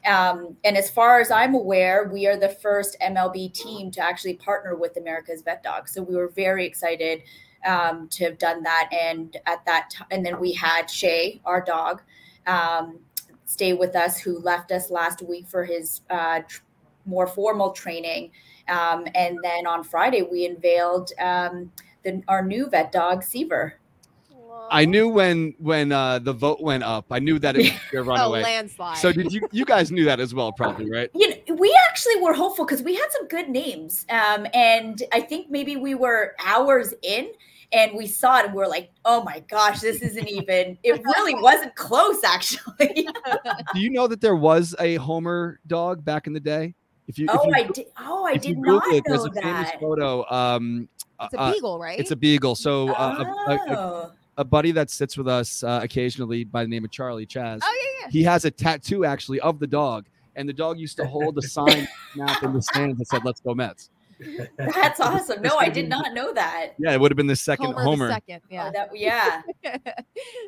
Um, 0.05 0.55
and 0.63 0.77
as 0.77 0.89
far 0.89 1.19
as 1.19 1.31
I'm 1.31 1.53
aware, 1.53 2.09
we 2.11 2.27
are 2.27 2.37
the 2.37 2.49
first 2.49 2.95
MLB 3.01 3.53
team 3.53 3.91
to 3.91 4.01
actually 4.01 4.35
partner 4.35 4.75
with 4.75 4.97
America's 4.97 5.41
Vet 5.41 5.61
Dog. 5.63 5.89
So 5.89 6.01
we 6.01 6.15
were 6.15 6.29
very 6.29 6.65
excited 6.65 7.23
um, 7.65 8.07
to 8.09 8.23
have 8.25 8.37
done 8.37 8.63
that. 8.63 8.89
And 8.91 9.35
at 9.47 9.65
that 9.65 9.89
time, 9.89 10.07
and 10.11 10.25
then 10.25 10.39
we 10.39 10.53
had 10.53 10.89
Shea, 10.89 11.41
our 11.43 11.61
dog, 11.61 12.01
um, 12.47 12.99
stay 13.45 13.73
with 13.73 13.95
us, 13.95 14.17
who 14.17 14.39
left 14.39 14.71
us 14.71 14.89
last 14.89 15.21
week 15.21 15.47
for 15.47 15.65
his 15.65 16.01
uh, 16.09 16.41
tr- 16.47 16.61
more 17.05 17.27
formal 17.27 17.71
training. 17.71 18.31
Um, 18.67 19.07
and 19.13 19.39
then 19.43 19.67
on 19.67 19.83
Friday, 19.83 20.21
we 20.21 20.45
unveiled 20.45 21.11
um, 21.19 21.71
the, 22.03 22.23
our 22.27 22.43
new 22.43 22.69
vet 22.69 22.91
dog, 22.91 23.23
Seaver. 23.23 23.79
I 24.71 24.85
knew 24.85 25.07
when 25.09 25.53
when 25.59 25.91
uh, 25.91 26.19
the 26.19 26.33
vote 26.33 26.61
went 26.61 26.83
up, 26.83 27.05
I 27.11 27.19
knew 27.19 27.39
that 27.39 27.55
it 27.55 27.59
was 27.59 27.71
a 27.93 27.97
Oh, 27.97 28.03
runaway. 28.03 28.43
landslide. 28.43 28.97
so 28.97 29.11
did 29.11 29.31
you? 29.31 29.47
You 29.51 29.65
guys 29.65 29.91
knew 29.91 30.05
that 30.05 30.19
as 30.19 30.33
well, 30.33 30.51
probably, 30.51 30.89
right? 30.89 31.09
you 31.13 31.29
know, 31.29 31.55
we 31.55 31.75
actually 31.87 32.17
were 32.21 32.33
hopeful 32.33 32.65
because 32.65 32.81
we 32.81 32.95
had 32.95 33.07
some 33.11 33.27
good 33.27 33.49
names. 33.49 34.05
Um, 34.09 34.47
and 34.53 35.01
I 35.13 35.21
think 35.21 35.49
maybe 35.49 35.75
we 35.77 35.95
were 35.95 36.35
hours 36.43 36.93
in 37.01 37.31
and 37.71 37.91
we 37.95 38.07
saw 38.07 38.39
it 38.39 38.45
and 38.45 38.53
we 38.53 38.63
are 38.63 38.67
like, 38.67 38.91
oh 39.05 39.23
my 39.23 39.39
gosh, 39.49 39.81
this 39.81 40.01
isn't 40.01 40.27
even, 40.27 40.77
it 40.83 41.01
really 41.03 41.35
wasn't 41.35 41.75
close, 41.75 42.23
actually. 42.23 43.07
Do 43.73 43.79
you 43.79 43.89
know 43.89 44.07
that 44.07 44.21
there 44.21 44.35
was 44.35 44.75
a 44.79 44.95
Homer 44.95 45.59
dog 45.67 46.03
back 46.03 46.27
in 46.27 46.33
the 46.33 46.39
day? 46.39 46.73
If 47.07 47.19
you, 47.19 47.25
if 47.25 47.35
oh, 47.35 47.47
you 47.47 47.53
I 47.53 47.63
did. 47.63 47.85
Oh, 47.99 48.25
I 48.25 48.31
if 48.31 48.41
did 48.41 48.55
Google 48.55 48.79
not 48.79 48.87
it, 48.93 49.03
there's 49.05 49.25
know 49.25 49.31
a 49.31 49.41
famous 49.41 49.69
that. 49.69 49.79
photo. 49.79 50.25
Um, 50.31 50.89
it's 51.21 51.33
a 51.33 51.39
uh, 51.39 51.53
beagle, 51.53 51.79
right? 51.79 51.99
it's 51.99 52.11
a 52.11 52.15
beagle. 52.15 52.55
So 52.55 52.89
uh, 52.89 53.23
a, 53.47 53.51
a, 53.51 53.55
a, 53.55 53.77
oh, 53.77 54.11
a 54.37 54.43
buddy 54.43 54.71
that 54.71 54.89
sits 54.89 55.17
with 55.17 55.27
us 55.27 55.63
uh, 55.63 55.79
occasionally 55.83 56.43
by 56.43 56.63
the 56.63 56.69
name 56.69 56.83
of 56.83 56.91
Charlie 56.91 57.25
Chaz. 57.25 57.59
oh 57.63 57.83
yeah, 57.83 58.05
yeah. 58.05 58.11
He 58.11 58.23
has 58.23 58.45
a 58.45 58.51
tattoo 58.51 59.05
actually 59.05 59.39
of 59.39 59.59
the 59.59 59.67
dog, 59.67 60.05
and 60.35 60.47
the 60.47 60.53
dog 60.53 60.77
used 60.77 60.97
to 60.97 61.07
hold 61.07 61.37
a 61.37 61.41
sign 61.41 61.87
snap 62.13 62.43
in 62.43 62.53
the 62.53 62.61
stands 62.61 62.97
that 62.99 63.07
said 63.07 63.23
"Let's 63.23 63.41
go 63.41 63.53
Mets." 63.53 63.89
that's 64.57 64.99
awesome. 64.99 65.41
No, 65.41 65.57
I 65.57 65.69
did 65.69 65.89
not 65.89 66.13
know 66.13 66.33
that. 66.33 66.71
Yeah, 66.77 66.93
it 66.93 66.99
would 66.99 67.11
have 67.11 67.17
been 67.17 67.27
the 67.27 67.35
second 67.35 67.65
Homer, 67.73 67.83
Homer. 67.83 68.07
The 68.07 68.13
second, 68.13 68.41
yeah. 68.49 68.67
Oh, 68.67 68.71
that, 68.71 68.89
yeah. 68.93 69.41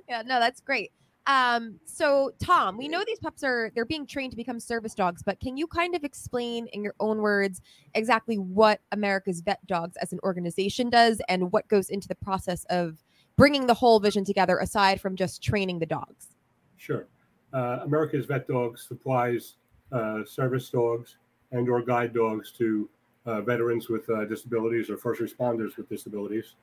yeah, 0.07 0.21
no, 0.21 0.39
that's 0.39 0.61
great. 0.61 0.91
Um, 1.25 1.77
so 1.83 2.31
Tom, 2.41 2.77
we 2.77 2.87
know 2.87 3.03
these 3.05 3.19
pups 3.19 3.43
are 3.43 3.69
they're 3.75 3.85
being 3.85 4.07
trained 4.07 4.31
to 4.31 4.37
become 4.37 4.61
service 4.61 4.95
dogs, 4.95 5.21
but 5.21 5.39
can 5.41 5.57
you 5.57 5.67
kind 5.67 5.93
of 5.95 6.05
explain 6.05 6.67
in 6.67 6.81
your 6.81 6.95
own 7.01 7.17
words 7.17 7.61
exactly 7.93 8.37
what 8.37 8.79
America's 8.93 9.41
Vet 9.41 9.65
Dogs 9.67 9.97
as 9.97 10.13
an 10.13 10.19
organization 10.23 10.89
does 10.89 11.21
and 11.27 11.51
what 11.51 11.67
goes 11.67 11.89
into 11.89 12.07
the 12.07 12.15
process 12.15 12.65
of 12.69 12.97
bringing 13.37 13.67
the 13.67 13.73
whole 13.73 13.99
vision 13.99 14.25
together 14.25 14.57
aside 14.57 14.99
from 14.99 15.15
just 15.15 15.41
training 15.41 15.79
the 15.79 15.85
dogs? 15.85 16.27
Sure. 16.75 17.07
Uh, 17.53 17.79
America's 17.83 18.25
Vet 18.25 18.47
Dogs 18.47 18.85
supplies 18.87 19.55
uh, 19.91 20.25
service 20.25 20.69
dogs 20.69 21.15
and 21.51 21.69
or 21.69 21.81
guide 21.81 22.13
dogs 22.13 22.51
to 22.51 22.89
uh, 23.25 23.41
veterans 23.41 23.87
with 23.87 24.09
uh, 24.09 24.25
disabilities 24.25 24.89
or 24.89 24.97
first 24.97 25.21
responders 25.21 25.77
with 25.77 25.87
disabilities. 25.87 26.55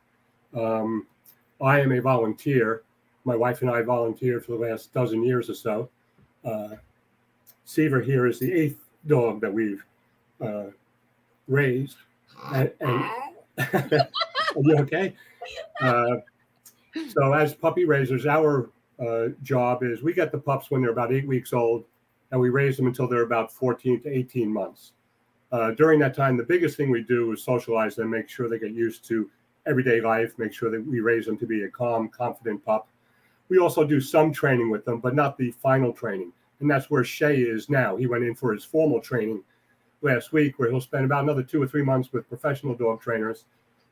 Um, 0.54 1.06
I 1.60 1.80
am 1.80 1.92
a 1.92 2.00
volunteer. 2.00 2.82
My 3.24 3.36
wife 3.36 3.62
and 3.62 3.70
I 3.70 3.82
volunteered 3.82 4.44
for 4.44 4.52
the 4.52 4.58
last 4.58 4.92
dozen 4.92 5.22
years 5.22 5.48
or 5.48 5.54
so. 5.54 5.88
Uh, 6.44 6.76
Seaver 7.64 8.02
here 8.02 8.26
is 8.26 8.38
the 8.38 8.52
eighth 8.52 8.78
dog 9.06 9.40
that 9.40 9.52
we've 9.52 9.84
uh, 10.40 10.66
raised. 11.48 11.96
And, 12.52 12.70
and 12.80 13.04
are 13.72 14.08
you 14.56 14.78
okay? 14.80 15.14
So, 17.08 17.32
as 17.32 17.54
puppy 17.54 17.84
raisers, 17.84 18.26
our 18.26 18.70
uh, 19.00 19.28
job 19.42 19.82
is 19.82 20.02
we 20.02 20.12
get 20.12 20.32
the 20.32 20.38
pups 20.38 20.70
when 20.70 20.82
they're 20.82 20.92
about 20.92 21.12
eight 21.12 21.26
weeks 21.26 21.52
old, 21.52 21.84
and 22.30 22.40
we 22.40 22.50
raise 22.50 22.76
them 22.76 22.86
until 22.86 23.08
they're 23.08 23.22
about 23.22 23.52
14 23.52 24.00
to 24.02 24.08
18 24.08 24.52
months. 24.52 24.92
Uh, 25.52 25.70
during 25.72 26.00
that 26.00 26.14
time, 26.14 26.36
the 26.36 26.44
biggest 26.44 26.76
thing 26.76 26.90
we 26.90 27.02
do 27.02 27.32
is 27.32 27.42
socialize 27.42 27.96
them, 27.96 28.10
make 28.10 28.28
sure 28.28 28.48
they 28.48 28.58
get 28.58 28.72
used 28.72 29.04
to 29.06 29.30
everyday 29.66 30.00
life, 30.00 30.32
make 30.38 30.52
sure 30.52 30.70
that 30.70 30.84
we 30.84 31.00
raise 31.00 31.26
them 31.26 31.38
to 31.38 31.46
be 31.46 31.62
a 31.64 31.68
calm, 31.68 32.08
confident 32.08 32.64
pup. 32.64 32.88
We 33.48 33.58
also 33.58 33.84
do 33.84 34.00
some 34.00 34.32
training 34.32 34.70
with 34.70 34.84
them, 34.84 35.00
but 35.00 35.14
not 35.14 35.36
the 35.36 35.52
final 35.52 35.92
training. 35.92 36.32
And 36.60 36.70
that's 36.70 36.90
where 36.90 37.04
Shea 37.04 37.36
is 37.36 37.68
now. 37.68 37.96
He 37.96 38.06
went 38.06 38.24
in 38.24 38.34
for 38.34 38.52
his 38.52 38.64
formal 38.64 39.00
training 39.00 39.42
last 40.02 40.32
week, 40.32 40.58
where 40.58 40.70
he'll 40.70 40.80
spend 40.80 41.04
about 41.04 41.24
another 41.24 41.42
two 41.42 41.62
or 41.62 41.66
three 41.66 41.82
months 41.82 42.12
with 42.12 42.28
professional 42.28 42.74
dog 42.74 43.00
trainers 43.00 43.44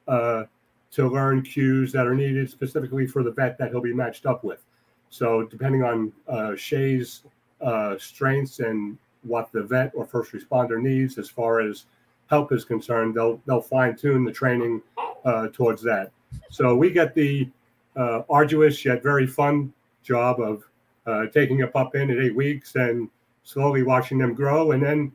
uh, 0.09 0.45
to 0.93 1.09
learn 1.09 1.43
cues 1.43 1.93
that 1.93 2.07
are 2.07 2.15
needed 2.15 2.51
specifically 2.51 3.07
for 3.07 3.23
the 3.23 3.31
vet 3.31 3.59
that 3.59 3.71
he'll 3.71 3.81
be 3.81 3.95
matched 3.95 4.27
up 4.27 4.45
with. 4.45 4.65
So, 5.09 5.45
depending 5.45 5.83
on 5.83 6.13
uh, 6.29 6.55
Shea's 6.55 7.25
uh, 7.61 7.97
strengths 7.99 8.61
and 8.61 8.99
what 9.23 9.53
the 9.53 9.63
vet 9.63 9.93
or 9.95 10.07
first 10.07 10.33
responder 10.33 10.81
needs 10.81 11.19
as 11.19 11.29
far 11.29 11.61
as 11.61 11.87
help 12.29 12.53
is 12.53 12.65
concerned, 12.65 13.15
they'll 13.15 13.41
they'll 13.47 13.61
fine 13.61 13.97
tune 13.97 14.25
the 14.25 14.33
training 14.33 14.83
uh, 15.25 15.49
towards 15.53 15.83
that. 15.83 16.11
So 16.51 16.75
we 16.77 16.91
get 16.91 17.15
the 17.15 17.49
uh, 17.97 18.23
arduous 18.31 18.85
yet 18.85 19.03
very 19.03 19.27
fun 19.27 19.73
job 20.03 20.41
of 20.41 20.65
uh, 21.07 21.27
taking 21.27 21.63
a 21.63 21.67
pup 21.67 21.95
in 21.95 22.11
at 22.11 22.19
eight 22.19 22.35
weeks 22.35 22.75
and 22.77 23.09
slowly 23.45 23.83
watching 23.83 24.19
them 24.19 24.35
grow, 24.35 24.73
and 24.73 24.83
then 24.83 25.13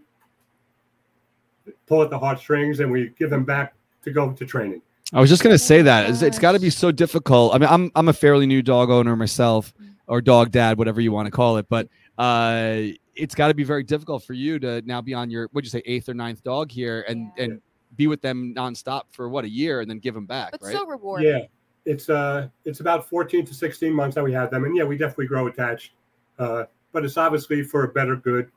pull 1.85 2.01
at 2.01 2.09
the 2.09 2.19
heartstrings, 2.19 2.79
and 2.81 2.91
we 2.91 3.13
give 3.17 3.29
them 3.29 3.43
back 3.43 3.73
to 4.03 4.11
go 4.11 4.31
to 4.31 4.45
training. 4.45 4.81
I 5.13 5.21
was 5.21 5.29
just 5.29 5.41
gonna 5.43 5.57
say 5.57 5.81
that 5.83 6.03
gosh. 6.03 6.09
it's, 6.11 6.21
it's 6.21 6.39
got 6.39 6.51
to 6.53 6.59
be 6.59 6.69
so 6.69 6.91
difficult. 6.91 7.55
I 7.55 7.57
mean, 7.59 7.69
I'm 7.69 7.91
I'm 7.95 8.09
a 8.09 8.13
fairly 8.13 8.45
new 8.45 8.61
dog 8.61 8.89
owner 8.89 9.15
myself, 9.15 9.73
or 10.07 10.21
dog 10.21 10.51
dad, 10.51 10.77
whatever 10.77 10.99
you 11.01 11.11
want 11.11 11.27
to 11.27 11.31
call 11.31 11.57
it, 11.57 11.67
but 11.69 11.87
uh, 12.17 12.81
it's 13.15 13.33
got 13.35 13.47
to 13.47 13.53
be 13.53 13.63
very 13.63 13.83
difficult 13.83 14.23
for 14.23 14.33
you 14.33 14.59
to 14.59 14.81
now 14.83 15.01
be 15.01 15.13
on 15.13 15.29
your 15.29 15.47
what'd 15.53 15.65
you 15.65 15.69
say 15.71 15.81
eighth 15.85 16.09
or 16.09 16.13
ninth 16.13 16.43
dog 16.43 16.71
here 16.71 17.05
and 17.07 17.31
Yeah. 17.37 17.43
and 17.45 17.61
be 17.95 18.07
with 18.07 18.21
them 18.21 18.53
nonstop 18.55 19.03
for 19.09 19.27
what 19.29 19.43
a 19.45 19.49
year 19.49 19.81
and 19.81 19.89
then 19.89 19.97
give 19.99 20.13
them 20.13 20.25
back, 20.25 20.51
But 20.51 20.61
right? 20.61 20.75
so 20.75 20.85
rewarding. 20.85 21.29
Yeah, 21.29 21.39
it's 21.85 22.09
uh, 22.09 22.49
it's 22.65 22.81
about 22.81 23.07
fourteen 23.07 23.45
to 23.45 23.53
sixteen 23.53 23.93
months 23.93 24.15
that 24.15 24.23
we 24.23 24.33
have 24.33 24.51
them, 24.51 24.65
and 24.65 24.75
yeah, 24.75 24.83
we 24.83 24.97
definitely 24.97 25.27
grow 25.27 25.47
attached. 25.47 25.93
Uh, 26.37 26.65
but 26.91 27.05
it's 27.05 27.17
obviously 27.17 27.63
for 27.63 27.85
a 27.85 27.87
better 27.87 28.15
good. 28.17 28.51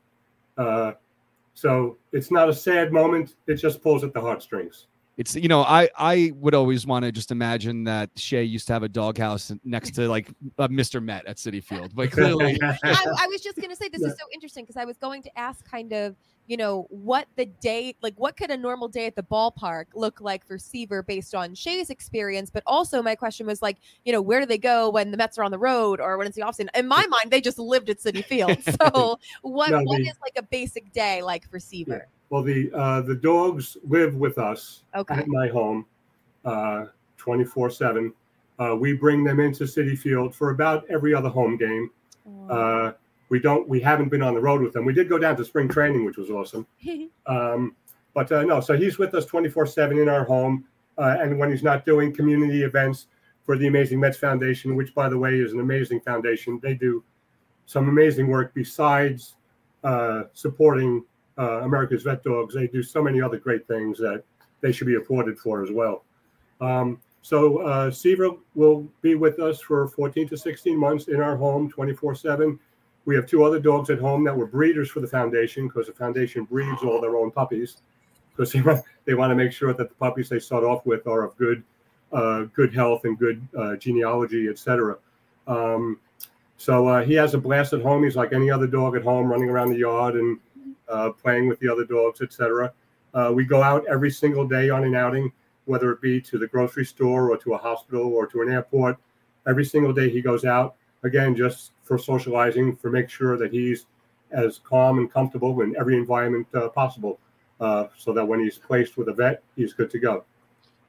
Uh, 0.58 0.92
so 1.54 1.96
it's 2.12 2.30
not 2.30 2.48
a 2.48 2.52
sad 2.54 2.92
moment; 2.92 3.36
it 3.46 3.54
just 3.54 3.82
pulls 3.82 4.02
at 4.02 4.12
the 4.12 4.20
heartstrings. 4.20 4.86
It's 5.20 5.36
you 5.36 5.48
know 5.48 5.60
I 5.60 5.90
I 5.98 6.32
would 6.36 6.54
always 6.54 6.86
want 6.86 7.04
to 7.04 7.12
just 7.12 7.30
imagine 7.30 7.84
that 7.84 8.08
Shea 8.16 8.42
used 8.42 8.66
to 8.68 8.72
have 8.72 8.82
a 8.82 8.88
doghouse 8.88 9.52
next 9.64 9.90
to 9.96 10.08
like 10.08 10.30
uh, 10.58 10.66
Mr. 10.68 11.02
Met 11.04 11.26
at 11.26 11.36
Citi 11.36 11.62
Field, 11.62 11.94
but 11.94 12.10
clearly 12.10 12.58
I, 12.62 13.06
I 13.18 13.26
was 13.26 13.42
just 13.42 13.56
going 13.56 13.68
to 13.68 13.76
say 13.76 13.90
this 13.90 14.00
Yeah. 14.00 14.08
is 14.08 14.14
so 14.18 14.24
interesting 14.32 14.64
because 14.64 14.78
I 14.78 14.86
was 14.86 14.96
going 14.96 15.22
to 15.24 15.38
ask 15.38 15.62
kind 15.70 15.92
of 15.92 16.16
you 16.46 16.56
know 16.56 16.86
what 16.88 17.26
the 17.36 17.44
day 17.60 17.94
like 18.00 18.14
what 18.16 18.38
could 18.38 18.50
a 18.50 18.56
normal 18.56 18.88
day 18.88 19.04
at 19.04 19.14
the 19.14 19.22
ballpark 19.22 19.84
look 19.94 20.22
like 20.22 20.46
for 20.46 20.56
Seaver 20.56 21.02
based 21.02 21.34
on 21.34 21.54
Shea's 21.54 21.90
experience, 21.90 22.48
but 22.48 22.62
also 22.66 23.02
my 23.02 23.14
question 23.14 23.46
was 23.46 23.60
like 23.60 23.76
you 24.06 24.14
know 24.14 24.22
where 24.22 24.40
do 24.40 24.46
they 24.46 24.56
go 24.56 24.88
when 24.88 25.10
the 25.10 25.18
Mets 25.18 25.36
are 25.36 25.44
on 25.44 25.50
the 25.50 25.58
road 25.58 26.00
or 26.00 26.16
when 26.16 26.28
it's 26.28 26.36
the 26.36 26.42
offseason? 26.42 26.68
In 26.74 26.88
my 26.88 27.06
mind, 27.08 27.30
they 27.30 27.42
just 27.42 27.58
lived 27.58 27.90
at 27.90 27.98
Citi 27.98 28.24
Field. 28.24 28.56
So 28.80 29.18
what 29.42 29.70
No, 29.70 29.82
what 29.82 29.98
the- 29.98 30.08
is 30.08 30.16
like 30.22 30.36
a 30.38 30.42
basic 30.44 30.90
day 30.94 31.20
like 31.20 31.46
for 31.50 31.58
Seaver? 31.58 32.08
Well, 32.30 32.42
the 32.42 32.70
uh, 32.72 33.02
the 33.02 33.16
dogs 33.16 33.76
live 33.86 34.14
with 34.14 34.38
us 34.38 34.84
Okay. 34.94 35.14
at 35.14 35.28
my 35.28 35.48
home, 35.48 35.84
twenty 37.16 37.44
four 37.44 37.70
seven. 37.70 38.12
We 38.78 38.92
bring 38.92 39.24
them 39.24 39.40
into 39.40 39.64
Citi 39.64 39.98
Field 39.98 40.34
for 40.34 40.50
about 40.50 40.84
every 40.90 41.14
other 41.14 41.28
home 41.28 41.56
game. 41.56 41.90
Uh, 42.48 42.92
we 43.30 43.38
don't. 43.40 43.68
We 43.68 43.80
haven't 43.80 44.08
been 44.10 44.22
on 44.22 44.34
the 44.34 44.40
road 44.40 44.60
with 44.62 44.72
them. 44.72 44.84
We 44.84 44.92
did 44.92 45.08
go 45.08 45.18
down 45.18 45.36
to 45.36 45.44
spring 45.44 45.68
training, 45.68 46.04
which 46.04 46.16
was 46.16 46.30
awesome. 46.30 46.66
Um, 47.26 47.76
but 48.12 48.30
uh, 48.32 48.42
no, 48.42 48.60
so 48.60 48.76
he's 48.76 48.98
with 48.98 49.14
us 49.14 49.24
24 49.24 49.66
7 49.66 49.96
in 49.98 50.08
our 50.08 50.24
home. 50.24 50.64
Uh, 50.98 51.16
and 51.20 51.38
when 51.38 51.48
he's 51.50 51.62
not 51.62 51.84
doing 51.86 52.12
community 52.12 52.64
events 52.64 53.06
for 53.44 53.56
the 53.56 53.68
Amazing 53.68 54.00
Mets 54.00 54.16
Foundation, 54.18 54.74
which, 54.74 54.92
by 54.96 55.08
the 55.08 55.16
way, 55.16 55.36
is 55.36 55.52
an 55.52 55.60
amazing 55.60 56.00
foundation, 56.00 56.58
they 56.60 56.74
do 56.74 57.04
some 57.66 57.88
amazing 57.88 58.26
work 58.26 58.52
besides 58.52 59.36
uh, 59.84 60.24
supporting 60.32 61.04
uh, 61.40 61.62
America's 61.62 62.02
Vet 62.02 62.22
Dogs. 62.22 62.54
They 62.54 62.66
do 62.66 62.82
so 62.82 63.02
many 63.02 63.20
other 63.20 63.38
great 63.38 63.66
things 63.66 63.98
that 63.98 64.22
they 64.60 64.72
should 64.72 64.86
be 64.86 64.96
applauded 64.96 65.38
for 65.38 65.64
as 65.64 65.70
well. 65.70 66.04
Um, 66.60 67.00
so 67.22 67.58
uh, 67.58 67.90
Seaver 67.90 68.30
will 68.54 68.86
be 69.02 69.14
with 69.14 69.40
us 69.40 69.60
for 69.60 69.88
14 69.88 70.28
to 70.28 70.36
16 70.36 70.76
months 70.76 71.08
in 71.08 71.20
our 71.20 71.36
home 71.36 71.70
24 71.70 72.14
7. 72.14 72.58
We 73.06 73.14
have 73.16 73.26
two 73.26 73.44
other 73.44 73.58
dogs 73.58 73.88
at 73.90 73.98
home 73.98 74.24
that 74.24 74.36
were 74.36 74.46
breeders 74.46 74.90
for 74.90 75.00
the 75.00 75.06
foundation 75.06 75.66
because 75.68 75.86
the 75.86 75.92
foundation 75.92 76.44
breeds 76.44 76.82
all 76.82 77.00
their 77.00 77.16
own 77.16 77.30
puppies 77.30 77.78
because 78.36 78.52
they 78.52 78.60
want, 78.60 78.84
they 79.06 79.14
want 79.14 79.30
to 79.30 79.34
make 79.34 79.52
sure 79.52 79.72
that 79.72 79.88
the 79.88 79.94
puppies 79.94 80.28
they 80.28 80.38
start 80.38 80.64
off 80.64 80.84
with 80.86 81.06
are 81.06 81.24
of 81.24 81.36
good 81.36 81.62
uh, 82.12 82.42
good 82.54 82.74
health 82.74 83.04
and 83.04 83.16
good 83.18 83.40
uh, 83.56 83.76
genealogy, 83.76 84.48
etc. 84.48 84.96
Um, 85.46 86.00
so 86.56 86.88
uh, 86.88 87.04
he 87.04 87.14
has 87.14 87.34
a 87.34 87.38
blast 87.38 87.72
at 87.72 87.82
home. 87.82 88.02
He's 88.02 88.16
like 88.16 88.32
any 88.32 88.50
other 88.50 88.66
dog 88.66 88.96
at 88.96 89.02
home, 89.02 89.28
running 89.28 89.48
around 89.48 89.70
the 89.70 89.78
yard 89.78 90.16
and 90.16 90.38
uh, 90.90 91.10
playing 91.10 91.48
with 91.48 91.58
the 91.60 91.68
other 91.68 91.84
dogs, 91.84 92.20
etc. 92.20 92.72
Uh, 93.14 93.32
we 93.34 93.44
go 93.44 93.62
out 93.62 93.84
every 93.88 94.10
single 94.10 94.46
day 94.46 94.70
on 94.70 94.84
an 94.84 94.94
outing, 94.94 95.32
whether 95.64 95.92
it 95.92 96.00
be 96.00 96.20
to 96.20 96.38
the 96.38 96.46
grocery 96.46 96.84
store 96.84 97.30
or 97.30 97.36
to 97.36 97.54
a 97.54 97.58
hospital 97.58 98.12
or 98.12 98.26
to 98.26 98.42
an 98.42 98.50
airport. 98.50 98.98
Every 99.46 99.64
single 99.64 99.92
day 99.92 100.10
he 100.10 100.20
goes 100.20 100.44
out 100.44 100.76
again, 101.02 101.34
just 101.34 101.72
for 101.82 101.98
socializing, 101.98 102.76
for 102.76 102.90
make 102.90 103.08
sure 103.08 103.36
that 103.36 103.52
he's 103.52 103.86
as 104.30 104.58
calm 104.58 104.98
and 104.98 105.10
comfortable 105.12 105.60
in 105.62 105.74
every 105.78 105.96
environment 105.96 106.46
uh, 106.54 106.68
possible, 106.68 107.18
uh, 107.60 107.86
so 107.96 108.12
that 108.12 108.24
when 108.24 108.40
he's 108.40 108.58
placed 108.58 108.96
with 108.96 109.08
a 109.08 109.12
vet, 109.12 109.42
he's 109.56 109.72
good 109.72 109.90
to 109.90 109.98
go. 109.98 110.24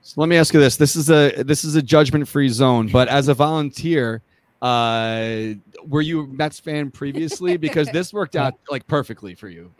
So 0.01 0.19
let 0.21 0.29
me 0.29 0.37
ask 0.37 0.53
you 0.53 0.59
this: 0.59 0.77
this 0.77 0.95
is 0.95 1.09
a 1.09 1.43
this 1.43 1.63
is 1.63 1.75
a 1.75 1.81
judgment 1.81 2.27
free 2.27 2.49
zone, 2.49 2.87
but 2.87 3.07
as 3.07 3.27
a 3.27 3.33
volunteer, 3.33 4.21
uh, 4.61 5.53
were 5.87 6.01
you 6.01 6.21
a 6.21 6.27
Mets 6.27 6.59
fan 6.59 6.91
previously? 6.91 7.57
Because 7.57 7.87
this 7.89 8.13
worked 8.13 8.35
out 8.35 8.55
like 8.69 8.85
perfectly 8.87 9.33
for 9.35 9.49
you. 9.49 9.71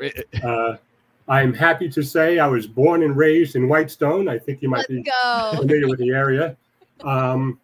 Uh, 0.44 0.76
I'm 1.28 1.54
happy 1.54 1.88
to 1.90 2.02
say 2.04 2.40
I 2.40 2.48
was 2.48 2.68
born 2.68 3.04
and 3.04 3.16
raised 3.16 3.56
in 3.56 3.68
Whitestone. 3.68 4.28
I 4.28 4.38
think 4.40 4.62
you 4.62 4.70
might 4.70 4.78
Let's 4.80 4.88
be 4.90 5.04
go. 5.04 5.52
familiar 5.56 5.88
with 5.88 6.00
the 6.00 6.10
area. 6.10 6.58
Um, 7.04 7.60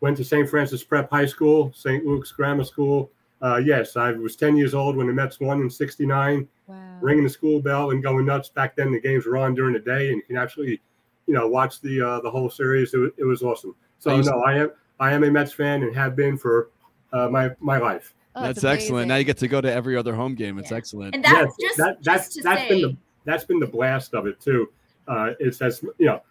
went 0.00 0.16
to 0.18 0.24
St. 0.24 0.48
Francis 0.48 0.82
Prep 0.82 1.08
High 1.10 1.26
School, 1.26 1.72
St. 1.74 2.04
Luke's 2.04 2.32
Grammar 2.32 2.64
School. 2.64 3.10
Uh, 3.40 3.56
yes, 3.56 3.96
I 3.96 4.12
was 4.12 4.36
10 4.36 4.56
years 4.56 4.74
old 4.74 4.96
when 4.96 5.06
the 5.08 5.12
Mets 5.12 5.40
won 5.40 5.60
in 5.60 5.70
'69, 5.70 6.46
Wow. 6.68 6.76
ringing 7.00 7.24
the 7.24 7.30
school 7.30 7.60
bell 7.60 7.90
and 7.90 8.00
going 8.02 8.24
nuts. 8.26 8.48
Back 8.48 8.76
then, 8.76 8.92
the 8.92 9.00
games 9.00 9.26
were 9.26 9.36
on 9.36 9.54
during 9.54 9.72
the 9.74 9.80
day, 9.80 10.08
and 10.08 10.16
you 10.18 10.22
can 10.22 10.36
actually, 10.36 10.80
you 11.26 11.34
know, 11.34 11.48
watch 11.48 11.80
the 11.80 12.00
uh, 12.00 12.20
the 12.20 12.30
whole 12.30 12.48
series. 12.50 12.94
It, 12.94 12.98
was- 12.98 13.10
it 13.16 13.24
was 13.24 13.42
awesome. 13.42 13.74
So 13.98 14.14
used 14.14 14.30
no, 14.30 14.40
I 14.42 14.58
am 14.58 14.70
I 15.00 15.12
am 15.12 15.24
a 15.24 15.30
Mets 15.30 15.52
fan 15.52 15.82
and 15.82 15.94
have 15.94 16.14
been 16.16 16.36
for 16.36 16.70
uh, 17.12 17.28
my 17.28 17.50
my 17.60 17.78
life. 17.78 18.14
Oh, 18.34 18.42
That's 18.42 18.58
it's 18.58 18.64
excellent. 18.64 19.08
Now 19.08 19.16
you 19.16 19.24
get 19.24 19.36
to 19.38 19.48
go 19.48 19.60
to 19.60 19.70
every 19.70 19.96
other 19.96 20.14
home 20.14 20.34
game. 20.34 20.58
It's 20.58 20.70
Yeah. 20.70 20.78
excellent. 20.78 21.14
And 21.14 21.22
that's 21.24 21.54
Yes, 21.58 21.76
just, 21.76 21.76
that, 21.78 21.96
just 22.02 22.04
that's 22.04 22.34
to 22.36 22.42
that's 22.42 22.60
say, 22.62 22.68
been 22.68 22.80
the 22.82 22.96
that's 23.24 23.44
been 23.44 23.58
the 23.60 23.66
blast 23.66 24.14
of 24.14 24.26
it 24.26 24.40
too. 24.40 24.70
Uh, 25.06 25.32
it's 25.38 25.60
as 25.60 25.82
you 25.98 26.06
know, 26.06 26.22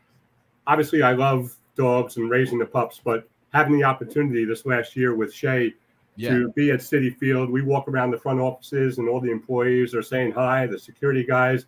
obviously 0.68 1.04
I 1.04 1.12
love 1.14 1.56
dogs 1.76 2.18
and 2.18 2.30
raising 2.30 2.58
the 2.60 2.66
pups, 2.66 3.00
but 3.04 3.28
having 3.54 3.74
the 3.78 3.84
opportunity 3.84 4.46
this 4.46 4.66
last 4.66 4.96
year 4.96 5.14
with 5.16 5.34
Shea 5.34 5.74
Yeah. 6.16 6.30
to 6.32 6.50
be 6.54 6.72
at 6.72 6.80
Citi 6.80 7.16
Field, 7.18 7.50
we 7.50 7.62
walk 7.62 7.88
around 7.88 8.12
the 8.12 8.18
front 8.18 8.40
offices 8.40 8.98
and 8.98 9.08
all 9.08 9.20
the 9.22 9.32
employees 9.32 9.94
are 9.94 10.02
saying 10.02 10.32
hi. 10.32 10.66
The 10.68 10.80
security 10.80 11.24
guys, 11.24 11.66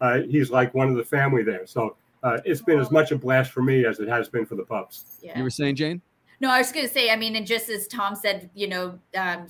uh, 0.00 0.20
he's 0.20 0.50
like 0.50 0.72
one 0.74 0.88
of 0.88 0.96
the 0.96 1.04
family 1.04 1.42
there. 1.42 1.66
So 1.66 1.96
uh, 2.22 2.38
it's 2.44 2.62
been 2.62 2.78
as 2.78 2.90
much 2.92 3.10
a 3.10 3.16
blast 3.16 3.50
for 3.50 3.62
me 3.62 3.84
as 3.84 3.98
it 3.98 4.08
has 4.08 4.28
been 4.28 4.46
for 4.46 4.54
the 4.54 4.64
pups. 4.64 5.18
yeah. 5.22 5.36
You 5.36 5.42
were 5.44 5.50
saying, 5.50 5.74
Jane? 5.76 6.00
No, 6.42 6.50
I 6.50 6.58
was 6.58 6.72
going 6.72 6.84
to 6.84 6.92
say, 6.92 7.08
I 7.08 7.14
mean, 7.14 7.36
and 7.36 7.46
just 7.46 7.68
as 7.68 7.86
Tom 7.86 8.16
said, 8.16 8.50
you 8.52 8.66
know, 8.66 8.98
um, 9.16 9.46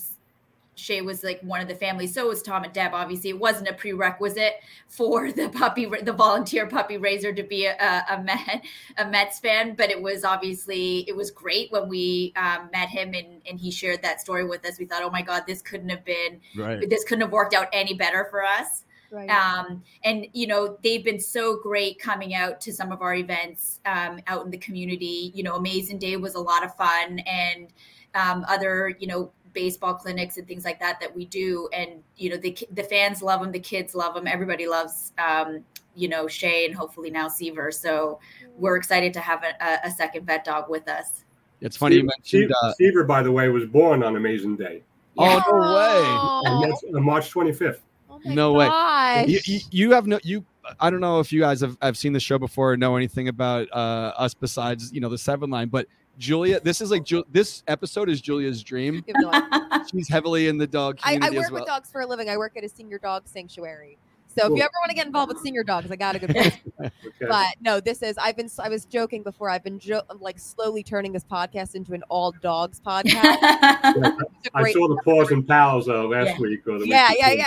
Shea 0.74 1.00
was 1.00 1.24
like 1.24 1.40
one 1.40 1.62
of 1.62 1.66
the 1.68 1.74
family. 1.74 2.06
So 2.06 2.28
was 2.28 2.42
Tom 2.42 2.64
and 2.64 2.72
Deb. 2.72 2.92
Obviously, 2.92 3.30
it 3.30 3.38
wasn't 3.38 3.68
a 3.68 3.72
prerequisite 3.72 4.56
for 4.88 5.32
the 5.32 5.48
puppy, 5.48 5.86
the 5.86 6.12
volunteer 6.12 6.66
puppy 6.66 6.98
raiser 6.98 7.32
to 7.32 7.42
be 7.42 7.64
a, 7.64 8.04
a 8.10 8.22
Met, 8.22 8.62
a 8.98 9.06
Mets 9.06 9.38
fan. 9.38 9.74
But 9.74 9.90
it 9.90 10.00
was 10.00 10.22
obviously 10.22 11.06
it 11.08 11.16
was 11.16 11.30
great 11.30 11.72
when 11.72 11.88
we 11.88 12.34
um, 12.36 12.68
met 12.72 12.90
him 12.90 13.14
and 13.14 13.40
and 13.48 13.58
he 13.58 13.70
shared 13.70 14.02
that 14.02 14.20
story 14.20 14.44
with 14.44 14.66
us. 14.66 14.78
We 14.78 14.84
thought, 14.84 15.02
oh 15.02 15.10
my 15.10 15.22
God, 15.22 15.44
this 15.46 15.62
couldn't 15.62 15.88
have 15.88 16.04
been, 16.04 16.40
Right. 16.56 16.88
this 16.90 17.04
couldn't 17.04 17.22
have 17.22 17.32
worked 17.32 17.54
out 17.54 17.68
any 17.72 17.94
better 17.94 18.26
for 18.30 18.44
us 18.44 18.84
Right. 19.12 19.28
um, 19.28 19.82
and 20.04 20.26
you 20.32 20.46
know 20.46 20.78
they've 20.82 21.04
been 21.04 21.20
so 21.20 21.58
great 21.62 21.98
coming 21.98 22.34
out 22.34 22.62
to 22.62 22.72
some 22.72 22.90
of 22.92 23.02
our 23.02 23.14
events 23.14 23.78
um, 23.84 24.20
out 24.26 24.42
in 24.46 24.50
the 24.50 24.56
community 24.56 25.30
you 25.34 25.42
know 25.42 25.56
amazing 25.56 25.98
day 25.98 26.16
was 26.16 26.34
a 26.34 26.40
lot 26.40 26.64
of 26.64 26.74
fun 26.76 27.18
and 27.20 27.68
um, 28.14 28.44
other 28.48 28.96
you 28.98 29.06
know 29.06 29.30
baseball 29.52 29.92
clinics 29.92 30.38
and 30.38 30.48
things 30.48 30.64
like 30.64 30.80
that 30.80 30.98
that 30.98 31.14
we 31.14 31.26
do 31.26 31.68
and 31.74 32.02
you 32.16 32.30
know 32.30 32.38
the 32.38 32.56
the 32.72 32.82
fans 32.84 33.20
love 33.22 33.42
them 33.42 33.52
the 33.52 33.60
kids 33.60 33.94
love 33.94 34.14
them 34.14 34.26
everybody 34.26 34.66
loves 34.66 35.12
um, 35.18 35.62
you 35.94 36.08
know 36.08 36.26
Shea 36.26 36.64
and 36.64 36.74
hopefully 36.74 37.10
now 37.10 37.28
Seaver 37.28 37.70
so 37.70 38.18
we're 38.56 38.76
excited 38.76 39.12
to 39.12 39.20
have 39.20 39.44
a, 39.44 39.78
a 39.84 39.90
second 39.90 40.24
vet 40.26 40.42
dog 40.44 40.70
with 40.70 40.88
us 40.88 41.24
It's 41.60 41.76
funny 41.76 41.96
you 41.96 42.00
Steve- 42.00 42.06
mentioned. 42.16 42.54
Steve- 42.54 42.56
Uh, 42.62 42.72
Seaver, 42.78 43.04
by 43.04 43.22
the 43.22 43.30
way, 43.30 43.48
was 43.50 43.66
born 43.66 44.02
on 44.02 44.16
Amazing 44.16 44.56
Day, 44.56 44.82
oh 45.18 45.24
no 45.26 45.58
way! 45.74 46.02
Oh, 46.02 46.42
and 46.46 46.64
that's 46.72 46.82
uh, 46.84 46.98
March 46.98 47.30
25th. 47.30 47.76
oh 47.76 47.80
my 48.24 48.34
No 48.34 48.52
way. 48.52 49.24
you, 49.28 49.40
you, 49.44 49.60
you 49.70 49.90
have 49.92 50.06
no 50.06 50.18
you 50.22 50.44
i 50.80 50.90
don't 50.90 51.00
know 51.00 51.18
if 51.20 51.32
you 51.32 51.40
guys 51.40 51.60
have, 51.60 51.76
have 51.82 51.96
seen 51.98 52.12
the 52.12 52.20
show 52.20 52.38
before 52.38 52.72
or 52.72 52.76
know 52.76 52.96
anything 52.96 53.28
about 53.28 53.68
uh 53.72 54.12
us 54.16 54.32
besides 54.34 54.92
you 54.92 55.00
know 55.00 55.08
the 55.08 55.18
seven 55.18 55.50
line 55.50 55.68
but 55.68 55.86
julia 56.18 56.60
this 56.60 56.80
is 56.80 56.90
like 56.90 57.04
Ju- 57.04 57.24
this 57.32 57.62
episode 57.66 58.08
is 58.08 58.20
julia's 58.20 58.62
dream 58.62 59.02
You 59.06 59.14
have 59.14 59.22
no 59.22 59.30
idea. 59.32 59.86
she's 59.90 60.08
heavily 60.08 60.46
in 60.48 60.58
the 60.58 60.66
dog 60.66 60.98
I, 61.02 61.14
community 61.14 61.36
I 61.36 61.38
work 61.40 61.46
as 61.46 61.50
well 61.52 61.60
with 61.62 61.68
dogs 61.68 61.90
for 61.90 62.00
a 62.02 62.06
living. 62.06 62.28
I 62.30 62.36
work 62.36 62.56
at 62.56 62.62
a 62.64 62.68
senior 62.68 62.98
dog 62.98 63.22
sanctuary. 63.26 63.98
So 64.34 64.46
if 64.50 64.56
you 64.56 64.62
ever 64.62 64.72
want 64.80 64.88
to 64.90 64.94
get 64.94 65.06
involved 65.06 65.30
with 65.32 65.42
senior 65.42 65.62
dogs, 65.62 65.90
I 65.90 65.96
got 65.96 66.16
a 66.16 66.18
good 66.18 66.30
place. 66.36 66.54
Okay. 66.80 66.90
But 67.28 67.54
no, 67.60 67.80
this 67.80 68.02
is 68.02 68.16
I've 68.18 68.34
been 68.36 68.48
I 68.58 68.68
was 68.70 68.84
joking 68.86 69.22
before. 69.22 69.50
I've 69.50 69.62
been 69.64 69.78
jo- 69.78 70.00
like 70.20 70.38
slowly 70.38 70.82
turning 70.82 71.12
this 71.12 71.24
podcast 71.24 71.74
into 71.74 71.92
an 71.92 72.02
all 72.08 72.32
dogs 72.40 72.80
podcast. 72.86 73.08
It's 73.14 74.48
a 74.48 74.50
I 74.54 74.62
great- 74.62 74.72
saw 74.74 74.88
the 74.88 74.96
paws 75.04 75.30
and 75.32 75.46
pals 75.46 75.88
uh, 75.88 76.04
last 76.04 76.28
Yeah. 76.28 76.38
week 76.40 76.60
or 76.66 76.72
the 76.74 76.78
week 76.80 76.88
yeah, 76.90 77.10
yeah, 77.18 77.32
yeah. 77.32 77.46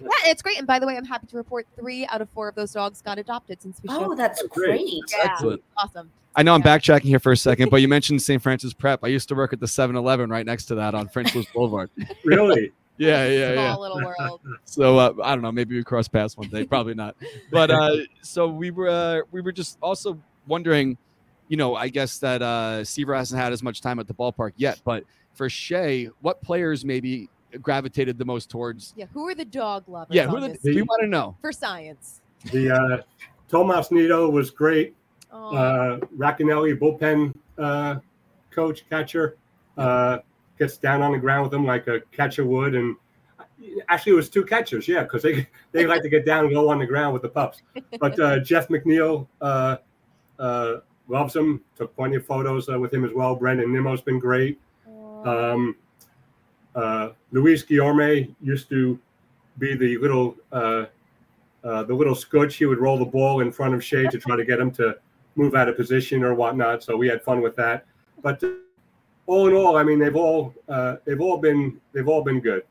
Yeah, 0.00 0.08
it's 0.26 0.42
great. 0.42 0.58
And 0.58 0.66
by 0.66 0.78
the 0.78 0.86
way, 0.86 0.96
I'm 0.96 1.04
happy 1.04 1.26
to 1.28 1.36
report 1.36 1.66
three 1.78 2.06
out 2.06 2.20
of 2.20 2.28
four 2.30 2.48
of 2.48 2.54
those 2.54 2.72
dogs 2.72 3.00
got 3.02 3.18
adopted 3.18 3.62
since 3.62 3.80
we 3.82 3.88
showed. 3.88 4.02
oh, 4.12 4.14
that's 4.14 4.42
Oh, 4.42 4.48
great. 4.48 4.78
great. 4.80 4.92
Yeah. 5.12 5.30
Excellent. 5.32 5.62
awesome. 5.76 6.10
I 6.36 6.42
know 6.42 6.54
I'm 6.54 6.60
Yeah. 6.64 6.78
backtracking 6.78 7.04
here 7.04 7.18
for 7.18 7.32
a 7.32 7.36
second, 7.36 7.70
but 7.70 7.80
you 7.80 7.88
mentioned 7.96 8.22
St. 8.22 8.40
Francis 8.42 8.72
Prep. 8.72 9.00
I 9.02 9.08
used 9.08 9.28
to 9.30 9.34
work 9.34 9.52
at 9.52 9.60
the 9.60 9.66
7-Eleven 9.66 10.30
right 10.30 10.44
next 10.46 10.66
to 10.66 10.74
that 10.76 10.94
on 10.94 11.08
Francis 11.08 11.34
Lewis 11.34 11.46
Boulevard. 11.52 11.90
Really? 12.24 12.72
Yeah, 12.98 13.26
yeah, 13.28 13.54
Small 13.54 13.64
yeah. 13.64 13.76
little 13.76 14.04
world. 14.04 14.40
So 14.66 14.98
uh, 14.98 15.14
I 15.24 15.32
don't 15.34 15.40
know. 15.40 15.50
Maybe 15.50 15.74
we 15.74 15.82
cross 15.82 16.06
paths 16.06 16.36
one 16.36 16.50
day. 16.50 16.66
Probably 16.66 16.92
not. 16.92 17.16
But 17.50 17.70
uh, 17.70 17.96
so 18.20 18.46
we 18.46 18.70
were 18.70 18.90
uh, 18.90 19.20
we 19.32 19.40
were 19.40 19.52
just 19.52 19.78
also 19.80 20.20
wondering. 20.46 20.98
You 21.48 21.56
know, 21.56 21.76
I 21.76 21.88
guess 21.88 22.18
that 22.18 22.42
uh, 22.42 22.84
Seaver 22.84 23.14
hasn't 23.14 23.40
had 23.40 23.54
as 23.54 23.62
much 23.62 23.80
time 23.80 24.00
at 24.00 24.06
the 24.06 24.12
ballpark 24.12 24.52
yet. 24.56 24.82
But 24.84 25.04
for 25.32 25.48
Shea, 25.48 26.10
what 26.20 26.42
players 26.42 26.84
maybe 26.84 27.30
gravitated 27.60 28.18
the 28.18 28.24
most 28.24 28.50
towards? 28.50 28.92
Yeah, 28.96 29.06
who 29.12 29.28
are 29.28 29.34
the 29.34 29.44
dog 29.44 29.88
lovers? 29.88 30.14
Yeah, 30.14 30.26
who 30.26 30.36
on 30.36 30.44
are 30.44 30.48
the, 30.48 30.58
this? 30.62 30.74
we 30.74 30.82
want 30.82 31.02
to 31.02 31.08
know. 31.08 31.36
for 31.40 31.52
science? 31.52 32.20
The 32.52 32.70
uh, 32.70 33.02
Tomas 33.48 33.90
Nido 33.90 34.28
was 34.30 34.50
great. 34.50 34.94
Oh, 35.32 35.56
Uh, 35.56 35.98
Racaniello, 36.16 36.76
bullpen 36.78 37.34
uh, 37.58 37.96
coach, 38.50 38.88
catcher, 38.88 39.36
uh, 39.76 40.18
gets 40.58 40.76
down 40.76 41.02
on 41.02 41.12
the 41.12 41.18
ground 41.18 41.44
with 41.44 41.54
him 41.54 41.64
like 41.64 41.86
a 41.86 42.00
catcher 42.12 42.44
would. 42.44 42.74
And 42.74 42.96
actually, 43.88 44.12
it 44.12 44.16
was 44.16 44.28
two 44.28 44.44
catchers, 44.44 44.88
yeah, 44.88 45.02
because 45.02 45.22
they, 45.22 45.46
they 45.72 45.86
like 45.86 46.02
to 46.02 46.08
get 46.08 46.24
down 46.26 46.52
low 46.52 46.68
on 46.68 46.78
the 46.78 46.86
ground 46.86 47.12
with 47.12 47.22
the 47.22 47.28
pups. 47.28 47.62
But 47.98 48.18
uh, 48.18 48.38
Jeff 48.50 48.68
McNeil 48.68 49.26
uh, 49.40 49.76
uh, 50.38 50.76
loves 51.08 51.34
him, 51.36 51.62
took 51.76 51.94
plenty 51.96 52.16
of 52.16 52.26
photos 52.26 52.68
uh, 52.68 52.78
with 52.78 52.92
him 52.92 53.04
as 53.04 53.12
well. 53.12 53.34
Brandon 53.34 53.72
Nimmo's 53.72 54.02
been 54.02 54.18
great. 54.18 54.60
Um, 55.24 55.76
uh, 56.74 57.10
Luis 57.32 57.64
Guillorme 57.64 58.34
used 58.40 58.68
to 58.68 58.98
be 59.58 59.74
the 59.74 59.98
little 59.98 60.36
uh, 60.52 60.86
uh, 61.64 61.82
the 61.84 61.94
little 61.94 62.14
scotch. 62.14 62.56
He 62.56 62.66
would 62.66 62.78
roll 62.78 62.98
the 62.98 63.04
ball 63.04 63.40
in 63.40 63.52
front 63.52 63.74
of 63.74 63.84
Shea 63.84 64.06
to 64.06 64.18
try 64.18 64.36
to 64.36 64.44
get 64.44 64.58
him 64.58 64.70
to 64.72 64.96
move 65.36 65.54
out 65.54 65.68
of 65.68 65.76
position 65.76 66.22
or 66.22 66.34
whatnot. 66.34 66.82
So 66.82 66.96
we 66.96 67.06
had 67.08 67.22
fun 67.22 67.40
with 67.40 67.54
that. 67.56 67.84
But 68.22 68.42
uh, 68.42 68.48
all 69.26 69.46
in 69.48 69.54
all, 69.54 69.76
I 69.76 69.82
mean, 69.82 69.98
they've 69.98 70.16
all 70.16 70.54
uh, 70.68 70.96
they've 71.04 71.20
all 71.20 71.38
been 71.38 71.80
they've 71.92 72.08
all 72.08 72.22
been 72.22 72.40
good. 72.40 72.64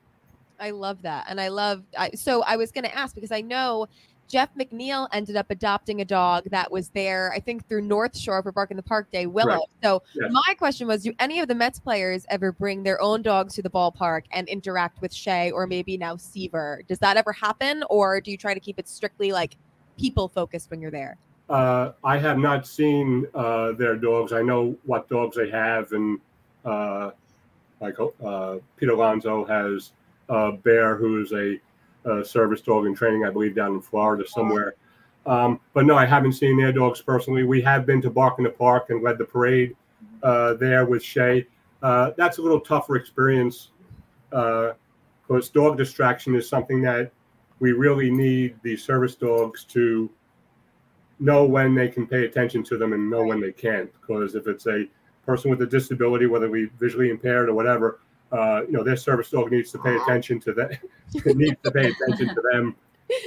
I 0.60 0.72
love 0.72 1.02
that, 1.04 1.26
and 1.30 1.40
I 1.40 1.48
love. 1.48 1.84
I, 1.98 2.12
so 2.12 2.44
I 2.44 2.58
was 2.58 2.72
going 2.72 2.84
to 2.84 2.94
ask 2.96 3.16
because 3.16 3.32
I 3.32 3.42
know 3.42 3.88
Jeff 4.30 4.50
McNeil 4.56 5.08
ended 5.12 5.36
up 5.36 5.48
adopting 5.50 6.02
a 6.02 6.06
dog 6.06 6.44
that 6.52 6.72
was 6.72 6.90
there, 6.90 7.34
I 7.34 7.40
think, 7.40 7.68
through 7.68 7.82
North 7.82 8.16
Shore 8.16 8.44
for 8.44 8.52
Bark 8.52 8.70
in 8.70 8.78
the 8.78 8.84
Park 8.84 9.12
Day, 9.12 9.26
Willow. 9.26 9.56
Correct. 9.56 9.84
So 9.84 10.04
Yes. 10.14 10.32
my 10.32 10.54
question 10.54 10.88
was: 10.88 11.04
Do 11.04 11.14
any 11.20 11.40
of 11.40 11.48
the 11.48 11.56
Mets 11.56 11.80
players 11.80 12.26
ever 12.30 12.52
bring 12.52 12.84
their 12.84 13.02
own 13.02 13.24
dogs 13.24 13.56
to 13.56 13.64
the 13.64 13.70
ballpark 13.70 14.24
and 14.32 14.48
interact 14.48 15.02
with 15.02 15.12
Shea 15.12 15.50
or 15.52 15.66
maybe 15.66 15.98
now 15.98 16.16
Seaver? 16.16 16.84
Does 16.88 17.00
that 17.00 17.18
ever 17.18 17.34
happen, 17.34 17.84
or 17.90 18.22
do 18.22 18.30
you 18.30 18.38
try 18.38 18.54
to 18.54 18.60
keep 18.60 18.78
it 18.78 18.88
strictly 18.88 19.32
like 19.32 19.58
people 19.98 20.28
focused 20.28 20.70
when 20.70 20.80
you're 20.80 20.92
there? 20.92 21.18
Uh, 21.50 21.94
I 22.04 22.20
have 22.20 22.38
not 22.38 22.68
seen 22.68 23.26
uh, 23.34 23.72
their 23.72 23.96
dogs. 23.96 24.32
I 24.32 24.44
know 24.44 24.76
what 24.86 25.10
dogs 25.10 25.36
they 25.36 25.50
have, 25.50 25.92
and 25.94 26.20
uh, 26.64 27.10
like 27.82 27.96
uh, 28.24 28.58
Pete 28.78 28.90
Alonso 28.90 29.44
has 29.46 29.92
a 30.30 30.52
bear 30.52 30.96
who's 30.96 31.34
a, 31.34 31.60
a 32.06 32.24
service 32.24 32.62
dog 32.62 32.86
in 32.86 32.96
training, 32.96 33.26
I 33.26 33.30
believe, 33.30 33.56
down 33.56 33.74
in 33.74 33.82
Florida 33.82 34.24
somewhere. 34.28 34.76
Um, 35.26 35.60
but 35.74 35.86
no, 35.86 35.96
I 35.96 36.06
haven't 36.06 36.34
seen 36.34 36.58
their 36.58 36.72
dogs 36.72 37.02
personally. 37.02 37.44
We 37.44 37.62
have 37.62 37.86
been 37.86 38.02
to 38.02 38.10
Bark 38.10 38.40
in 38.40 38.46
the 38.46 38.50
Park 38.50 38.90
and 38.90 39.04
led 39.04 39.18
the 39.18 39.26
parade 39.26 39.76
uh, 40.24 40.54
there 40.56 40.86
with 40.86 41.04
Shea. 41.04 41.46
Uh, 41.82 42.12
that's 42.18 42.38
a 42.38 42.42
little 42.42 42.60
tougher 42.60 42.96
experience 42.96 43.70
because 44.30 45.50
dog 45.54 45.78
distraction 45.78 46.36
is 46.36 46.48
something 46.48 46.82
that 46.82 47.12
we 47.60 47.74
really 47.74 48.10
need 48.10 48.56
the 48.64 48.76
service 48.76 49.16
dogs 49.16 49.64
to 49.66 50.10
know 51.20 51.46
when 51.46 51.76
they 51.76 51.90
can 51.90 52.08
pay 52.08 52.26
attention 52.26 52.64
to 52.64 52.78
them 52.78 52.94
and 52.94 53.10
know 53.10 53.24
when 53.24 53.42
they 53.42 53.52
can't. 53.52 53.92
Because 54.02 54.36
if 54.36 54.48
it's 54.48 54.68
a 54.68 54.86
person 55.26 55.52
with 55.52 55.62
a 55.62 55.66
disability, 55.66 56.26
whether 56.26 56.50
we 56.50 56.70
visually 56.80 57.10
impaired 57.10 57.50
or 57.50 57.54
whatever, 57.54 58.00
uh, 58.32 58.62
you 58.66 58.74
know, 58.74 58.84
their 58.84 58.98
service 58.98 59.30
dog 59.30 59.52
needs 59.52 59.72
to 59.72 59.80
pay 59.80 59.96
attention 59.96 60.40
to 60.42 60.54
that. 60.54 60.80
needs 61.36 61.58
to 61.64 61.72
pay 61.72 61.92
attention 61.92 62.34
to 62.36 62.42
them 62.52 62.76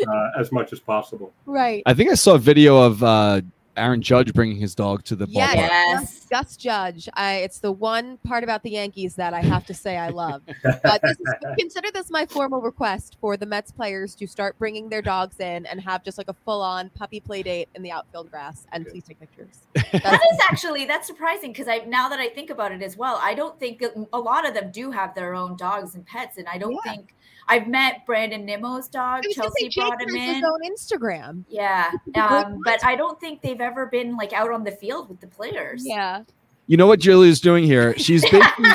uh, 0.09 0.31
as 0.39 0.53
much 0.53 0.73
as 0.73 0.81
possible. 0.81 1.33
Right. 1.47 1.83
I 1.87 1.95
think 1.95 2.11
I 2.11 2.15
saw 2.15 2.35
a 2.35 2.39
video 2.39 2.79
of 2.79 3.03
uh, 3.03 3.43
Aaron 3.77 4.03
Judge 4.03 4.33
bringing 4.35 4.57
his 4.59 4.75
dog 4.75 5.03
to 5.05 5.17
the 5.17 5.27
Yes. 5.29 5.55
ballpark. 5.55 6.01
Yes. 6.01 6.27
Gus 6.31 6.57
Judge. 6.57 7.09
I, 7.15 7.37
it's 7.37 7.59
the 7.59 7.73
one 7.73 8.17
part 8.19 8.45
about 8.45 8.63
the 8.63 8.71
Yankees 8.71 9.15
that 9.17 9.35
I 9.35 9.41
have 9.41 9.67
to 9.67 9.75
say 9.75 9.97
I 9.97 10.09
love. 10.09 10.43
But 10.63 11.01
this 11.03 11.17
is, 11.19 11.35
consider 11.59 11.91
this 11.93 12.11
my 12.11 12.27
formal 12.27 12.61
request 12.61 13.17
for 13.21 13.37
the 13.37 13.47
Mets 13.47 13.71
players 13.73 14.15
to 14.17 14.27
start 14.27 14.59
bringing 14.59 14.89
their 14.89 15.03
dogs 15.03 15.41
in 15.41 15.67
and 15.67 15.81
have 15.81 16.05
just 16.05 16.19
like 16.19 16.29
a 16.29 16.35
full-on 16.45 16.91
puppy 16.91 17.21
play 17.21 17.43
date 17.43 17.69
in 17.75 17.83
the 17.83 17.91
outfield 17.91 18.31
grass, 18.31 18.67
and 18.73 18.87
please 18.87 19.05
take 19.05 19.21
pictures. 19.21 19.59
That 20.03 20.21
is 20.33 20.39
actually 20.51 20.87
that's 20.87 21.07
surprising 21.07 21.53
because 21.53 21.69
I 21.69 21.79
now 21.87 22.09
that 22.09 22.19
I 22.19 22.29
think 22.29 22.51
about 22.51 22.73
it 22.73 22.83
as 22.83 22.97
well, 22.97 23.19
I 23.23 23.35
don't 23.35 23.59
think 23.61 23.83
a 24.13 24.19
lot 24.19 24.47
of 24.49 24.55
them 24.55 24.71
do 24.71 24.91
have 24.91 25.15
their 25.15 25.35
own 25.35 25.57
dogs 25.57 25.95
and 25.95 26.05
pets, 26.07 26.39
and 26.39 26.49
I 26.49 26.57
don't 26.59 26.73
Yeah. 26.85 26.93
think 26.93 27.15
I've 27.49 27.67
met 27.69 28.07
Brandon 28.07 28.47
Nimmo's 28.47 28.89
dog. 28.89 29.25
I 29.27 29.29
say, 29.29 29.33
Chelsea 29.35 29.69
brought 29.77 30.01
him 30.01 30.15
has 30.15 30.37
his 30.37 30.45
own 30.45 30.61
Instagram. 30.73 31.45
Yeah, 31.49 31.91
um, 32.15 32.61
but 32.65 32.83
I 32.85 32.95
don't 32.97 33.21
think 33.21 33.43
they've 33.43 33.61
ever 33.63 33.87
been 33.87 34.17
like 34.17 34.33
out 34.33 34.51
on 34.51 34.65
the 34.65 34.73
field 34.73 35.09
with 35.09 35.21
the 35.21 35.27
players. 35.27 35.83
Yeah. 35.87 36.25
You 36.67 36.77
know 36.77 36.87
what 36.87 37.01
Julia's 37.01 37.41
doing 37.41 37.65
here? 37.65 37.97
She's 37.99 38.23
basically, 38.31 38.71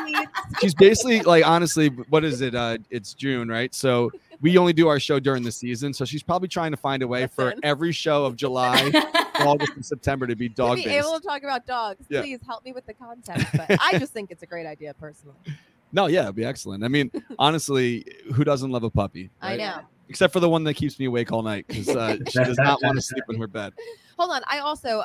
she's 0.60 0.74
basically 0.74 1.20
like 1.22 1.46
honestly, 1.46 1.88
what 1.88 2.24
is 2.24 2.40
it? 2.40 2.54
Uh, 2.54 2.78
it's 2.90 3.14
June, 3.14 3.48
right? 3.48 3.74
So 3.74 4.10
we 4.40 4.58
only 4.58 4.72
do 4.72 4.88
our 4.88 5.00
show 5.00 5.18
during 5.20 5.42
the 5.42 5.52
season. 5.52 5.92
So 5.92 6.04
she's 6.04 6.22
probably 6.22 6.48
trying 6.48 6.70
to 6.72 6.76
find 6.76 7.02
a 7.02 7.08
way 7.08 7.26
for 7.26 7.54
every 7.62 7.92
show 7.92 8.24
of 8.24 8.36
July, 8.36 8.90
August, 9.40 9.72
and 9.74 9.84
September 9.84 10.26
to 10.26 10.36
be 10.36 10.48
To 10.48 10.54
dog 10.54 10.76
be 10.76 10.84
based. 10.84 11.06
able 11.06 11.18
to 11.18 11.26
talk 11.26 11.42
about 11.42 11.66
dogs, 11.66 12.04
Yeah. 12.08 12.20
please 12.22 12.40
help 12.46 12.64
me 12.64 12.72
with 12.72 12.86
the 12.86 12.94
content. 12.94 13.44
But 13.54 13.76
I 13.80 13.98
just 13.98 14.12
think 14.12 14.30
it's 14.30 14.42
a 14.42 14.46
great 14.46 14.66
idea 14.66 14.94
personally. 14.94 15.36
No, 15.94 16.06
yeah, 16.06 16.22
it'd 16.22 16.36
be 16.36 16.44
excellent. 16.46 16.84
I 16.84 16.88
mean, 16.88 17.10
honestly, 17.38 18.06
who 18.34 18.44
doesn't 18.44 18.70
love 18.70 18.82
a 18.82 18.88
puppy? 18.88 19.28
I 19.42 19.56
know. 19.58 19.80
Except 20.08 20.32
for 20.32 20.40
the 20.40 20.48
one 20.48 20.64
that 20.64 20.74
keeps 20.74 20.98
me 20.98 21.06
awake 21.06 21.32
all 21.32 21.42
night 21.42 21.66
because 21.66 21.88
uh, 21.88 22.16
she 22.28 22.38
does 22.38 22.58
not 22.58 22.82
want 22.82 22.96
to 22.96 23.02
sleep 23.02 23.24
in 23.30 23.38
her 23.38 23.46
bed. 23.46 23.72
Hold 24.18 24.30
on. 24.30 24.42
I 24.48 24.58
also 24.58 25.04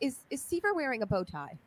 is 0.00 0.18
is 0.30 0.42
Seaver 0.42 0.74
wearing 0.74 1.02
a 1.02 1.06
bow 1.06 1.24
tie? 1.24 1.58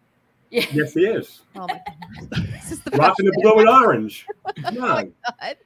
Yeah. 0.49 0.65
Yes, 0.71 0.93
he 0.93 1.05
is. 1.05 1.41
Oh 1.55 1.67
my 1.67 1.81
god. 1.85 2.29
this 2.51 2.71
is 2.71 2.81
the 2.81 2.91
Rocking 2.91 3.25
the 3.25 3.31
blue 3.41 3.59
and 3.59 3.69
orange. 3.69 4.27
Oh 4.65 4.71
my 4.71 5.09
God. 5.41 5.57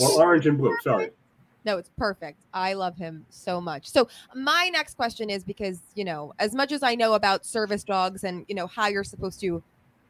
Or 0.00 0.22
orange 0.22 0.46
and 0.46 0.58
blue. 0.58 0.76
Sorry. 0.82 1.10
No, 1.64 1.76
it's 1.76 1.90
perfect. 1.98 2.44
I 2.54 2.74
love 2.74 2.96
him 2.96 3.26
so 3.30 3.60
much. 3.60 3.88
So 3.88 4.08
my 4.34 4.70
next 4.72 4.94
question 4.94 5.28
is 5.28 5.42
because, 5.42 5.80
you 5.94 6.04
know, 6.04 6.32
as 6.38 6.54
much 6.54 6.72
as 6.72 6.82
I 6.82 6.94
know 6.94 7.14
about 7.14 7.44
service 7.44 7.82
dogs 7.82 8.24
and, 8.24 8.44
you 8.48 8.54
know, 8.54 8.68
how 8.68 8.86
you're 8.86 9.04
supposed 9.04 9.40
to 9.40 9.62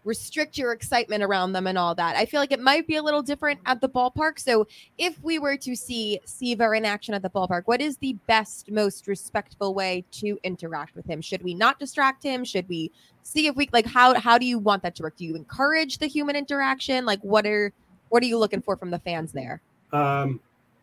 restrict 0.08 0.56
your 0.56 0.72
excitement 0.72 1.22
around 1.22 1.52
them 1.52 1.66
and 1.66 1.76
all 1.76 1.94
that, 1.94 2.16
I 2.16 2.24
feel 2.24 2.40
like 2.40 2.50
it 2.50 2.60
might 2.60 2.86
be 2.86 2.96
a 2.96 3.02
little 3.02 3.22
different 3.22 3.60
at 3.66 3.82
the 3.82 3.88
ballpark. 3.88 4.38
So 4.38 4.66
if 4.96 5.22
we 5.22 5.38
were 5.38 5.58
to 5.58 5.76
see 5.76 6.18
Seaver 6.24 6.74
in 6.74 6.86
action 6.86 7.12
at 7.12 7.20
the 7.20 7.28
ballpark, 7.28 7.64
what 7.66 7.82
is 7.82 7.98
the 7.98 8.14
best, 8.26 8.70
most 8.70 9.06
respectful 9.06 9.74
way 9.74 10.04
to 10.12 10.38
interact 10.42 10.96
with 10.96 11.04
him? 11.04 11.20
Should 11.20 11.42
we 11.42 11.52
not 11.52 11.78
distract 11.78 12.22
him? 12.22 12.42
Should 12.42 12.66
we 12.68 12.90
see 13.22 13.46
if 13.46 13.54
we 13.54 13.68
like 13.72 13.84
how 13.84 14.18
how 14.18 14.38
do 14.38 14.46
you 14.46 14.58
want 14.58 14.82
that 14.82 14.94
to 14.96 15.02
work? 15.02 15.16
Do 15.16 15.26
you 15.26 15.36
encourage 15.36 15.98
the 15.98 16.06
human 16.06 16.34
interaction? 16.34 17.04
Like 17.04 17.20
what 17.20 17.46
are 17.46 17.72
what 18.08 18.22
are 18.22 18.26
you 18.26 18.38
looking 18.38 18.62
for 18.62 18.76
from 18.76 18.90
the 18.90 18.98
fans 19.00 19.30
there? 19.32 19.60
Um, 19.92 20.40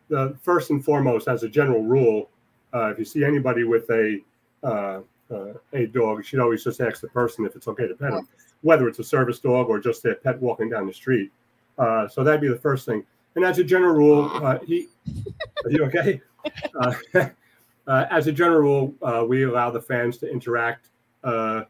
the 0.08 0.36
first 0.40 0.70
and 0.70 0.84
foremost, 0.84 1.26
as 1.26 1.42
a 1.42 1.48
general 1.48 1.82
rule, 1.82 2.30
uh, 2.72 2.90
if 2.92 2.98
you 3.00 3.04
see 3.04 3.24
anybody 3.24 3.64
with 3.64 3.90
a 3.90 4.20
uh, 4.62 5.00
uh, 5.30 5.54
a 5.72 5.86
dog, 5.86 6.18
you 6.18 6.22
should 6.22 6.38
always 6.38 6.62
just 6.62 6.80
ask 6.80 7.00
the 7.00 7.08
person 7.08 7.44
if 7.44 7.56
it's 7.56 7.66
okay 7.66 7.88
to 7.88 7.94
pet 7.94 8.12
him, 8.12 8.28
whether 8.62 8.88
it's 8.88 8.98
a 8.98 9.04
service 9.04 9.38
dog 9.38 9.68
or 9.68 9.78
just 9.78 10.04
a 10.04 10.14
pet 10.14 10.40
walking 10.40 10.68
down 10.68 10.86
the 10.86 10.92
street. 10.92 11.30
Uh, 11.78 12.08
so 12.08 12.24
that'd 12.24 12.40
be 12.40 12.48
the 12.48 12.56
first 12.56 12.86
thing. 12.86 13.04
And 13.34 13.44
as 13.44 13.58
a 13.58 13.64
general 13.64 13.94
rule, 13.94 14.30
uh, 14.32 14.58
he, 14.66 14.88
are 15.64 15.70
you 15.70 15.84
okay? 15.84 16.20
Uh, 16.80 16.94
uh, 17.86 18.06
as 18.10 18.26
a 18.26 18.32
general 18.32 18.60
rule, 18.60 18.94
uh, 19.02 19.24
we 19.24 19.44
allow 19.44 19.70
the 19.70 19.80
fans 19.80 20.16
to 20.18 20.30
interact 20.30 20.88
uh, 21.22 21.64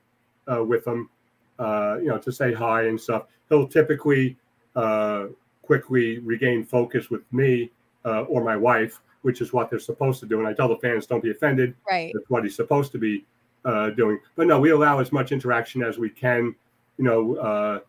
uh, 0.51 0.63
with 0.63 0.85
them, 0.85 1.11
uh, 1.59 1.97
you 2.01 2.09
know, 2.09 2.19
to 2.19 2.31
say 2.31 2.53
hi 2.53 2.85
and 2.85 3.01
stuff. 3.01 3.25
He'll 3.49 3.67
typically 3.67 4.37
uh, 4.77 5.27
quickly 5.63 6.19
regain 6.21 6.65
focus 6.65 7.11
with 7.11 7.23
me 7.33 7.71
uh, 8.05 8.23
or 8.23 8.45
my 8.45 8.57
wife, 8.57 9.01
which 9.23 9.41
is 9.41 9.53
what 9.53 9.69
they're 9.69 9.79
supposed 9.79 10.21
to 10.21 10.27
do. 10.27 10.39
And 10.39 10.47
I 10.47 10.53
tell 10.53 10.69
the 10.69 10.77
fans, 10.77 11.07
don't 11.07 11.23
be 11.23 11.31
offended. 11.31 11.75
Right. 11.89 12.13
That's 12.15 12.31
what 12.31 12.45
he's 12.45 12.55
supposed 12.55 12.93
to 12.93 12.99
be 12.99 13.25
uh, 13.65 13.91
doing. 13.91 14.21
But 14.37 14.47
no, 14.47 14.61
we 14.61 14.71
allow 14.71 15.01
as 15.01 15.13
much 15.13 15.33
interaction 15.33 15.83
as 15.83 15.99
we 15.99 16.09
can, 16.09 16.55
you 16.99 17.05
know, 17.05 17.37
uh, 17.37 17.81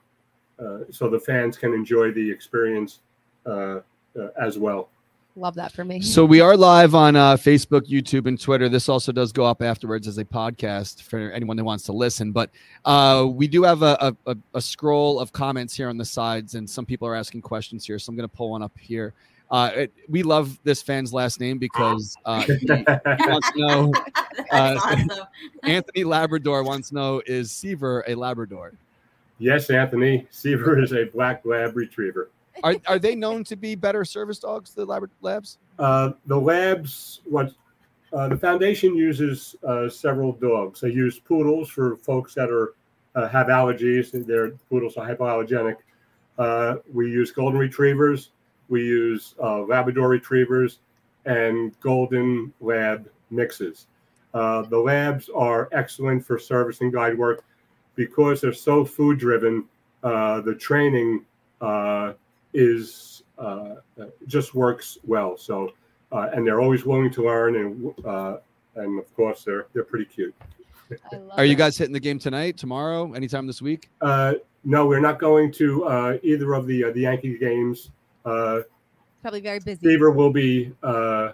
uh, 0.61 0.79
so 0.89 1.09
the 1.09 1.19
fans 1.19 1.57
can 1.57 1.73
enjoy 1.73 2.11
the 2.11 2.29
experience 2.31 2.99
uh, 3.45 3.79
uh, 4.19 4.29
as 4.39 4.57
well. 4.57 4.89
Love 5.35 5.53
that 5.53 5.71
for 5.71 5.85
me. 5.85 6.01
So 6.01 6.25
we 6.25 6.41
are 6.41 6.57
live 6.57 6.95
on 6.95 7.15
uh, 7.15 7.35
Facebook, 7.35 7.81
YouTube, 7.81 8.25
and 8.25 8.41
Twitter. 8.41 8.69
This 8.69 8.89
also 8.89 9.11
does 9.11 9.31
go 9.31 9.45
up 9.45 9.61
afterwards 9.61 10.07
as 10.07 10.17
a 10.17 10.25
podcast 10.25 11.03
for 11.03 11.29
anyone 11.31 11.57
that 11.57 11.63
wants 11.63 11.83
to 11.83 11.91
listen. 11.91 12.31
But 12.31 12.49
uh, 12.85 13.27
we 13.29 13.47
do 13.47 13.61
have 13.61 13.83
a, 13.83 14.15
a, 14.25 14.35
a 14.55 14.61
scroll 14.61 15.19
of 15.19 15.31
comments 15.31 15.75
here 15.75 15.89
on 15.89 15.97
the 15.97 16.05
sides, 16.05 16.55
and 16.55 16.67
some 16.67 16.87
people 16.87 17.07
are 17.07 17.13
asking 17.13 17.43
questions 17.43 17.85
here. 17.85 17.99
So 17.99 18.09
I'm 18.09 18.15
going 18.15 18.27
to 18.27 18.35
pull 18.35 18.49
one 18.49 18.63
up 18.63 18.75
here. 18.79 19.13
Uh, 19.51 19.71
it, 19.75 19.93
we 20.09 20.23
love 20.23 20.59
this 20.63 20.81
fan's 20.81 21.13
last 21.13 21.39
name 21.39 21.59
because 21.59 22.17
uh, 22.25 22.41
he 22.59 22.65
wants 22.67 23.51
to 23.51 23.59
know. 23.59 23.93
Uh, 24.51 24.79
awesome. 24.81 25.09
Anthony 25.63 26.05
Labrador 26.05 26.63
wants 26.63 26.89
to 26.89 26.95
know: 26.95 27.21
Is 27.25 27.51
Seaver 27.51 28.05
a 28.07 28.15
Labrador? 28.15 28.73
Yes, 29.39 29.69
Anthony. 29.69 30.27
Seaver 30.31 30.81
is 30.81 30.93
a 30.93 31.05
black 31.05 31.41
lab 31.45 31.75
retriever. 31.75 32.29
Are 32.63 32.75
are 32.87 32.99
they 32.99 33.15
known 33.15 33.43
to 33.45 33.55
be 33.55 33.75
better 33.75 34.03
service 34.03 34.39
dogs? 34.39 34.73
The 34.73 34.85
Labra- 34.85 35.09
Labs? 35.21 35.59
Uh, 35.77 36.11
the 36.25 36.39
labs, 36.39 37.21
what 37.25 37.51
uh, 38.13 38.27
the 38.29 38.37
foundation 38.37 38.95
uses 38.95 39.55
uh, 39.67 39.87
several 39.89 40.31
dogs. 40.33 40.81
They 40.81 40.89
use 40.89 41.19
poodles 41.19 41.69
for 41.69 41.97
folks 41.97 42.33
that 42.33 42.49
are 42.49 42.73
uh, 43.15 43.27
have 43.27 43.47
allergies. 43.47 44.13
and 44.13 44.25
Their 44.25 44.51
poodles 44.69 44.97
are 44.97 45.07
hypoallergenic. 45.07 45.77
Uh, 46.37 46.77
we 46.93 47.11
use 47.11 47.31
golden 47.31 47.59
retrievers. 47.59 48.31
We 48.69 48.83
use 48.83 49.35
uh, 49.41 49.61
Labrador 49.61 50.07
retrievers 50.09 50.79
and 51.25 51.77
golden 51.79 52.53
lab 52.61 53.09
mixes. 53.31 53.87
Uh, 54.33 54.61
the 54.63 54.77
labs 54.77 55.29
are 55.33 55.67
excellent 55.71 56.25
for 56.25 56.37
service 56.37 56.81
and 56.81 56.93
guide 56.93 57.17
work 57.17 57.43
because 57.97 58.39
they're 58.39 58.53
so 58.53 58.85
food 58.85 59.19
driven. 59.19 59.65
Uh, 60.01 60.39
the 60.39 60.55
training 60.55 61.25
uh, 61.59 62.13
is 62.53 63.23
uh, 63.37 63.75
uh, 63.99 64.05
just 64.27 64.55
works 64.55 64.97
well. 65.05 65.37
So, 65.37 65.73
uh, 66.13 66.29
and 66.33 66.47
they're 66.47 66.61
always 66.61 66.85
willing 66.85 67.11
to 67.11 67.25
learn, 67.25 67.55
and 67.57 68.05
uh, 68.05 68.37
and 68.75 68.97
of 68.97 69.13
course 69.15 69.43
they're 69.43 69.67
they're 69.73 69.83
pretty 69.83 70.05
cute. 70.05 70.33
I 71.11 71.17
love 71.17 71.39
Are 71.39 71.43
you 71.43 71.55
guys 71.55 71.77
hitting 71.77 71.93
the 71.93 71.99
game 71.99 72.17
tonight, 72.17 72.57
tomorrow, 72.57 73.11
anytime 73.11 73.45
this 73.45 73.61
week? 73.61 73.89
Uh, 73.99 74.35
no, 74.63 74.85
we're 74.85 75.01
not 75.01 75.19
going 75.19 75.51
to 75.53 75.85
uh, 75.85 76.17
either 76.23 76.53
of 76.53 76.67
the 76.67 76.85
uh, 76.85 76.91
the 76.91 77.01
Yankee 77.01 77.37
games. 77.37 77.91
Uh, 78.23 78.61
probably 79.21 79.41
very 79.41 79.59
busy? 79.59 79.79
Seaver 79.81 80.11
will 80.11 80.31
be 80.31 80.73
uh, 80.83 81.33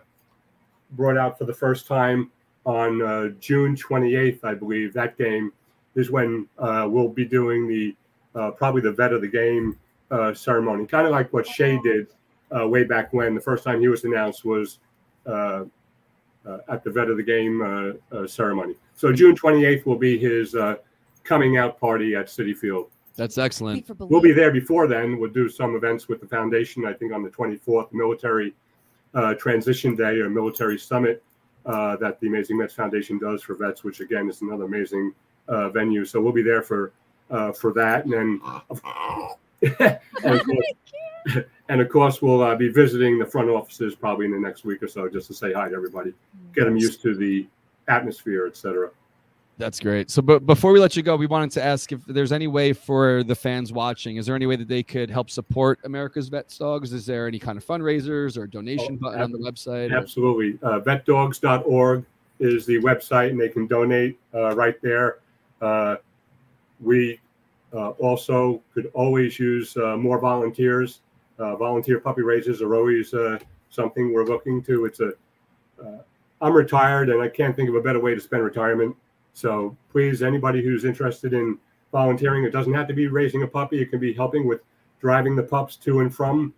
brought 0.91 1.17
out 1.17 1.37
for 1.37 1.45
the 1.45 1.53
first 1.53 1.87
time 1.87 2.31
on 2.65 3.01
uh, 3.01 3.29
June 3.39 3.75
28th, 3.75 4.43
I 4.43 4.53
believe. 4.53 4.93
That 4.93 5.17
game 5.17 5.51
is 5.95 6.11
when 6.11 6.47
uh, 6.57 6.87
we'll 6.89 7.09
be 7.09 7.25
doing 7.25 7.67
the 7.67 7.95
uh, 8.35 8.51
probably 8.51 8.81
the 8.81 8.91
vet 8.91 9.13
of 9.13 9.21
the 9.21 9.27
game 9.27 9.77
uh, 10.11 10.33
ceremony, 10.33 10.85
kind 10.85 11.05
of 11.05 11.11
like 11.11 11.31
what 11.31 11.45
Shea 11.45 11.79
did 11.83 12.07
uh, 12.55 12.67
way 12.67 12.83
back 12.83 13.13
when. 13.13 13.35
The 13.35 13.41
first 13.41 13.63
time 13.63 13.79
he 13.79 13.87
was 13.87 14.03
announced 14.03 14.43
was 14.45 14.79
uh, 15.25 15.65
uh, 16.45 16.57
at 16.69 16.83
the 16.83 16.91
vet 16.91 17.09
of 17.09 17.17
the 17.17 17.23
game 17.23 17.61
uh, 17.61 18.15
uh, 18.15 18.27
ceremony. 18.27 18.75
So 18.95 19.11
June 19.13 19.35
28th 19.35 19.85
will 19.85 19.97
be 19.97 20.17
his 20.17 20.55
uh, 20.55 20.75
coming 21.23 21.57
out 21.57 21.79
party 21.79 22.15
at 22.15 22.27
Citi 22.27 22.55
Field. 22.55 22.89
That's 23.15 23.37
excellent. 23.37 23.89
We'll 23.99 24.21
be 24.21 24.31
there 24.31 24.51
before 24.51 24.87
then. 24.87 25.19
We'll 25.19 25.29
do 25.29 25.47
some 25.47 25.75
events 25.75 26.07
with 26.07 26.19
the 26.19 26.27
foundation. 26.27 26.85
I 26.85 26.93
think 26.93 27.13
on 27.13 27.21
the 27.23 27.29
24th, 27.29 27.93
military 27.93 28.55
uh, 29.13 29.35
transition 29.35 29.95
day 29.95 30.19
or 30.19 30.29
military 30.29 30.79
summit 30.79 31.23
uh, 31.65 31.95
that 31.97 32.19
the 32.19 32.27
Amazing 32.27 32.57
Mets 32.57 32.73
Foundation 32.73 33.19
does 33.19 33.43
for 33.43 33.53
vets, 33.53 33.83
which 33.83 33.99
again 33.99 34.29
is 34.29 34.41
another 34.41 34.63
amazing 34.63 35.13
uh, 35.47 35.69
venue. 35.69 36.05
So 36.05 36.21
we'll 36.21 36.33
be 36.33 36.41
there 36.43 36.61
for 36.61 36.91
uh, 37.29 37.51
for 37.51 37.73
that, 37.73 38.05
and 38.05 38.13
then 38.13 38.41
and, 40.23 40.35
of 40.35 40.43
course, 40.45 41.45
and 41.69 41.81
of 41.81 41.89
course 41.89 42.21
we'll 42.21 42.41
uh, 42.41 42.55
be 42.55 42.69
visiting 42.69 43.17
the 43.17 43.25
front 43.25 43.49
offices 43.49 43.95
probably 43.95 44.25
in 44.25 44.31
the 44.31 44.39
next 44.39 44.65
week 44.65 44.83
or 44.83 44.87
so 44.87 45.09
just 45.09 45.27
to 45.27 45.33
say 45.33 45.53
hi 45.53 45.69
to 45.69 45.75
everybody, 45.75 46.13
get 46.53 46.65
them 46.65 46.77
used 46.77 47.01
to 47.01 47.15
the 47.15 47.47
atmosphere, 47.87 48.47
etc. 48.47 48.89
That's 49.59 49.79
great. 49.79 50.09
So, 50.09 50.21
but 50.23 50.45
before 50.47 50.71
we 50.71 50.79
let 50.79 50.95
you 50.97 51.03
go, 51.03 51.15
we 51.15 51.27
wanted 51.27 51.51
to 51.51 51.63
ask 51.63 51.91
if 51.91 52.03
there's 52.07 52.31
any 52.31 52.47
way 52.47 52.73
for 52.73 53.23
the 53.23 53.35
fans 53.35 53.71
watching. 53.71 54.17
Is 54.17 54.25
there 54.25 54.35
any 54.35 54.47
way 54.47 54.55
that 54.55 54.67
they 54.67 54.81
could 54.81 55.11
help 55.11 55.29
support 55.29 55.79
America's 55.83 56.27
Vets 56.27 56.57
Dogs? 56.57 56.91
Is 56.91 57.05
there 57.05 57.27
any 57.27 57.37
kind 57.37 57.57
of 57.57 57.65
fundraisers 57.65 58.35
or 58.35 58.47
donation 58.47 58.95
Oh, 58.99 59.05
button 59.05 59.21
on 59.21 59.31
the 59.31 59.37
website? 59.37 59.91
or- 59.91 59.97
Absolutely. 59.97 60.57
Uh, 60.63 60.79
vetdogs.org 60.79 62.03
is 62.39 62.65
the 62.65 62.79
website, 62.79 63.29
and 63.29 63.39
they 63.39 63.47
can 63.49 63.67
donate 63.67 64.19
uh, 64.33 64.55
right 64.55 64.81
there. 64.81 65.19
Uh, 65.63 65.95
we 66.81 67.19
uh, 67.73 67.91
also 67.91 68.61
could 68.73 68.91
always 68.93 69.39
use 69.39 69.77
uh, 69.77 69.95
more 69.95 70.19
volunteers. 70.19 70.99
Uh, 71.39 71.55
volunteer 71.55 71.99
puppy 71.99 72.21
raisers 72.21 72.61
are 72.61 72.75
always 72.75 73.13
something 73.69 74.13
we're 74.13 74.25
looking 74.25 74.61
to. 74.63 74.85
It's 74.85 74.99
a. 74.99 75.13
I'm 76.41 76.53
retired, 76.53 77.09
and 77.09 77.21
I 77.21 77.29
can't 77.29 77.55
think 77.55 77.69
of 77.69 77.75
a 77.75 77.81
better 77.81 78.01
way 78.01 78.13
to 78.13 78.19
spend 78.19 78.43
retirement. 78.43 78.95
So 79.33 79.77
please, 79.89 80.21
anybody 80.21 80.61
who's 80.61 80.83
interested 80.83 81.33
in 81.33 81.57
volunteering, 81.93 82.43
it 82.43 82.51
doesn't 82.51 82.73
have 82.73 82.87
to 82.89 82.93
be 82.93 83.07
raising 83.07 83.43
a 83.43 83.47
puppy. 83.47 83.81
It 83.81 83.89
can 83.89 83.99
be 83.99 84.13
helping 84.13 84.45
with 84.45 84.59
driving 84.99 85.37
the 85.37 85.43
pups 85.43 85.77
to 85.77 86.01
and 86.01 86.13
from 86.13 86.53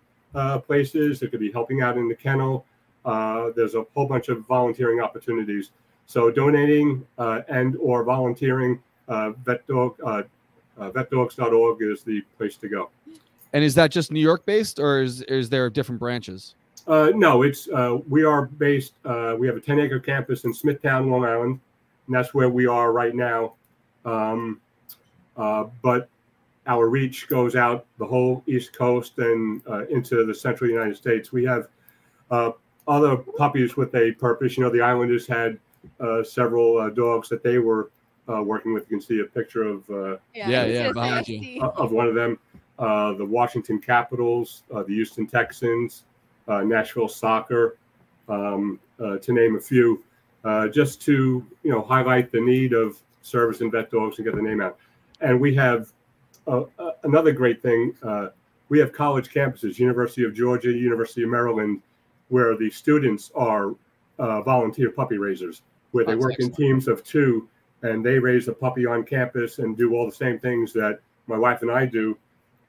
places. 0.66 1.22
It 1.22 1.30
could 1.30 1.40
be 1.40 1.52
helping 1.52 1.82
out 1.82 1.98
in 1.98 2.10
the 2.10 2.16
kennel. 2.16 2.66
Uh, 3.06 3.52
there's 3.56 3.76
a 3.76 3.86
whole 3.94 4.08
bunch 4.08 4.30
of 4.30 4.46
volunteering 4.48 5.00
opportunities. 5.00 5.70
So 6.08 6.32
donating 6.32 7.06
uh, 7.18 7.42
and 7.48 7.76
or 7.78 8.04
volunteering, 8.04 8.82
uh, 9.08 9.32
vet 9.44 9.66
dog, 9.68 9.96
uh, 10.06 10.24
uh, 10.78 10.92
vetdogs.org 10.92 11.82
is 11.82 12.04
the 12.04 12.22
place 12.38 12.58
to 12.58 12.68
go. 12.68 12.90
And 13.54 13.64
is 13.64 13.76
that 13.76 13.92
just 13.92 14.12
New 14.12 14.20
York 14.20 14.46
based, 14.46 14.80
or 14.80 15.02
is 15.02 15.22
is 15.24 15.50
there 15.50 15.70
different 15.70 16.00
branches? 16.00 16.56
Uh, 16.88 17.12
no, 17.16 17.42
it's 17.42 17.68
uh, 17.70 17.98
we 18.10 18.24
are 18.24 18.46
based. 18.46 18.94
Uh, 19.06 19.36
we 19.38 19.48
have 19.48 19.56
a 19.56 19.62
10 19.62 19.80
acre 19.80 20.00
campus 20.00 20.44
in 20.44 20.54
Smithtown, 20.54 21.10
Long 21.10 21.26
Island, 21.26 21.60
and 22.08 22.16
that's 22.16 22.34
where 22.34 22.50
we 22.50 22.68
are 22.68 22.92
right 22.92 23.16
now. 23.16 23.54
Um, 24.04 24.62
uh, 25.38 25.66
but 25.82 26.10
our 26.68 26.90
reach 26.90 27.28
goes 27.28 27.56
out 27.56 27.86
the 27.98 28.06
whole 28.06 28.44
East 28.48 28.74
Coast 28.74 29.14
and 29.18 29.62
uh, 29.68 29.86
into 29.88 30.26
the 30.26 30.34
central 30.34 30.70
United 30.70 30.98
States. 30.98 31.32
We 31.32 31.46
have 31.46 31.68
uh, 32.32 32.52
other 32.88 33.18
puppies 33.18 33.78
with 33.78 33.94
a 33.96 34.12
purpose. 34.14 34.58
You 34.58 34.64
know, 34.64 34.70
the 34.70 34.82
Islanders 34.82 35.28
had 35.28 35.60
uh, 36.00 36.24
several 36.24 36.78
uh, 36.78 36.90
dogs 36.90 37.30
that 37.30 37.44
they 37.44 37.60
were 37.60 37.90
uh, 38.30 38.42
working 38.42 38.74
with. 38.74 38.84
You 38.90 38.98
can 38.98 39.02
see 39.02 39.20
a 39.20 39.26
picture 39.26 39.64
of 39.64 39.90
uh, 39.90 40.18
Yeah, 40.34 40.62
I 40.62 40.66
was 40.66 40.74
yeah, 40.74 40.92
behind 40.92 41.28
you. 41.28 41.62
of 41.62 41.92
one 41.92 42.08
of 42.08 42.16
them. 42.16 42.40
Uh, 42.78 43.14
the 43.14 43.26
Washington 43.26 43.80
Capitals, 43.80 44.64
uh, 44.74 44.84
the 44.84 44.94
Houston 44.94 45.26
Texans, 45.26 46.04
uh, 46.48 46.62
Nashville 46.62 47.08
Soccer, 47.08 47.78
um, 48.28 48.80
uh, 49.00 49.18
to 49.18 49.34
name 49.34 49.56
a 49.56 49.60
few, 49.60 50.04
uh, 50.44 50.68
just 50.68 51.02
to 51.04 51.46
you 51.64 51.72
know 51.72 51.82
highlight 51.82 52.32
the 52.32 52.42
need 52.42 52.74
of 52.74 52.98
service 53.22 53.62
and 53.62 53.72
vet 53.72 53.90
dogs 53.92 54.18
and 54.18 54.26
get 54.26 54.36
the 54.36 54.42
name 54.42 54.62
out. 54.62 54.78
And 55.22 55.40
we 55.40 55.56
have 55.56 55.92
uh, 56.48 56.64
uh, 56.78 56.92
another 57.04 57.32
great 57.32 57.62
thing. 57.62 57.96
Uh, 58.04 58.30
we 58.70 58.80
have 58.80 58.92
college 58.92 59.30
campuses, 59.30 59.80
University 59.80 60.24
of 60.24 60.34
Georgia, 60.34 60.72
University 60.72 61.24
of 61.24 61.30
Maryland, 61.30 61.82
where 62.30 62.58
the 62.58 62.70
students 62.70 63.32
are 63.36 63.76
uh, 64.20 64.42
volunteer 64.42 64.90
puppy 64.92 65.18
raisers, 65.18 65.62
where 65.92 66.04
they 66.04 66.14
That's 66.14 66.24
work 66.24 66.40
in 66.40 66.52
teams 66.52 66.88
of 66.88 67.04
two, 67.04 67.48
and 67.86 68.04
they 68.04 68.18
raise 68.18 68.48
a 68.48 68.54
puppy 68.54 68.86
on 68.86 69.04
campus 69.04 69.60
and 69.60 69.78
do 69.78 69.94
all 69.94 70.06
the 70.06 70.16
same 70.16 70.40
things 70.40 70.74
that 70.74 71.00
my 71.28 71.38
wife 71.38 71.62
and 71.62 71.72
I 71.72 71.86
do 71.86 72.18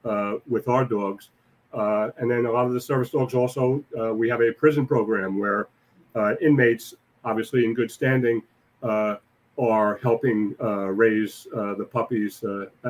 uh, 0.05 0.35
with 0.47 0.67
our 0.67 0.85
dogs. 0.85 1.29
Uh, 1.73 2.09
and 2.17 2.29
then 2.29 2.45
a 2.45 2.51
lot 2.51 2.65
of 2.65 2.73
the 2.73 2.79
service 2.79 3.09
dogs 3.09 3.33
also, 3.33 3.83
uh, 3.99 4.13
we 4.13 4.29
have 4.29 4.41
a 4.41 4.51
prison 4.51 4.85
program 4.85 5.39
where 5.39 5.67
uh, 6.15 6.35
inmates, 6.41 6.93
obviously 7.25 7.65
in 7.65 7.73
good 7.73 7.91
standing, 7.91 8.43
uh, 8.83 9.15
are 9.59 9.99
helping 10.03 10.55
uh, 10.61 10.85
raise 10.85 11.47
the 11.51 11.87
puppies 11.91 12.43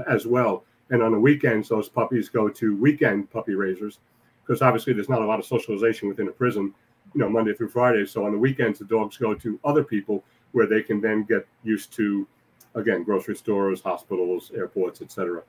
as 0.07 0.27
well. 0.27 0.65
And 0.89 1.01
on 1.01 1.13
the 1.13 1.19
weekends, 1.19 1.69
those 1.69 1.87
puppies 1.87 2.27
go 2.27 2.49
to 2.49 2.75
weekend 2.75 3.31
puppy 3.31 3.55
raisers 3.55 3.99
because 4.45 4.61
obviously 4.61 4.93
there's 4.93 5.09
not 5.09 5.21
a 5.21 5.25
lot 5.25 5.39
of 5.39 5.45
socialization 5.45 6.09
within 6.09 6.27
a 6.27 6.31
prison, 6.31 6.73
you 7.13 7.21
know, 7.21 7.29
Monday 7.29 7.53
through 7.53 7.69
Friday. 7.69 8.05
So 8.05 8.25
on 8.25 8.33
the 8.33 8.37
weekends, 8.37 8.79
the 8.79 8.85
dogs 8.85 9.17
go 9.17 9.33
to 9.33 9.59
other 9.63 9.83
people 9.83 10.23
where 10.51 10.67
they 10.67 10.81
can 10.81 11.01
then 11.01 11.23
get 11.23 11.47
used 11.63 11.93
to, 11.93 12.27
again, 12.75 13.03
grocery 13.03 13.35
stores, 13.35 13.81
hospitals, 13.81 14.51
airports, 14.55 15.01
etc. 15.01 15.43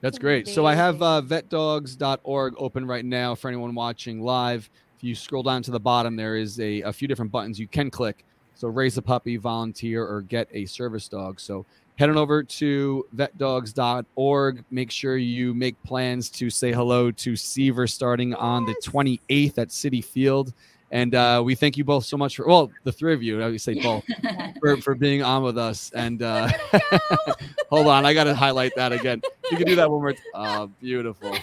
That's 0.00 0.18
great. 0.18 0.46
So 0.46 0.64
I 0.64 0.74
have 0.74 1.02
Amazing. 1.02 1.32
uh, 1.32 1.42
vetdogs.org 1.42 2.54
open 2.56 2.86
right 2.86 3.04
now 3.04 3.34
for 3.34 3.48
anyone 3.48 3.74
watching 3.74 4.20
live. 4.22 4.70
If 4.96 5.04
you 5.04 5.14
scroll 5.14 5.42
down 5.42 5.62
to 5.64 5.70
the 5.70 5.80
bottom, 5.80 6.16
there 6.16 6.36
is 6.36 6.58
a, 6.60 6.82
a 6.82 6.92
few 6.92 7.08
different 7.08 7.32
buttons 7.32 7.58
you 7.58 7.68
can 7.68 7.90
click. 7.90 8.24
So 8.54 8.68
raise 8.68 8.96
a 8.98 9.02
puppy, 9.02 9.36
volunteer, 9.36 10.04
or 10.04 10.22
get 10.22 10.48
a 10.52 10.66
service 10.66 11.08
dog. 11.08 11.38
So 11.38 11.64
head 11.96 12.10
on 12.10 12.16
over 12.16 12.42
to 12.42 13.06
vetdogs.org. 13.14 14.64
Make 14.70 14.90
sure 14.90 15.16
you 15.16 15.54
make 15.54 15.80
plans 15.84 16.30
to 16.30 16.50
say 16.50 16.72
hello 16.72 17.10
to 17.12 17.36
Seaver 17.36 17.86
starting 17.86 18.34
on 18.34 18.64
the 18.66 18.74
28th 18.84 19.58
at 19.58 19.68
Citi 19.68 20.04
Field. 20.04 20.52
And 20.90 21.14
uh, 21.14 21.42
we 21.44 21.54
thank 21.54 21.76
you 21.76 21.84
both 21.84 22.06
so 22.06 22.16
much 22.16 22.36
for, 22.36 22.46
well, 22.46 22.70
the 22.84 22.92
three 22.92 23.12
of 23.12 23.22
you, 23.22 23.42
I 23.42 23.48
would 23.50 23.60
say 23.60 23.74
both, 23.80 24.04
for, 24.60 24.76
for 24.78 24.94
being 24.94 25.22
on 25.22 25.42
with 25.42 25.58
us. 25.58 25.90
And 25.94 26.22
uh, 26.22 26.48
hold 27.70 27.86
on, 27.88 28.06
I 28.06 28.14
got 28.14 28.24
to 28.24 28.34
highlight 28.34 28.72
that 28.76 28.92
again. 28.92 29.20
You 29.50 29.56
can 29.58 29.66
do 29.66 29.76
that 29.76 29.90
one 29.90 30.00
more. 30.00 30.12
t- 30.12 30.18
Oh, 30.34 30.70
beautiful. 30.80 31.34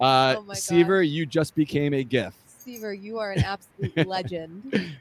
Uh, 0.00 0.36
Oh 0.38 0.52
Seaver, 0.52 1.02
you 1.02 1.24
just 1.26 1.54
became 1.54 1.94
a 1.94 2.02
gift. 2.04 2.36
Seaver, 2.58 2.92
you 2.92 3.18
are 3.18 3.32
an 3.32 3.42
absolute 3.42 4.06
legend. 4.06 4.96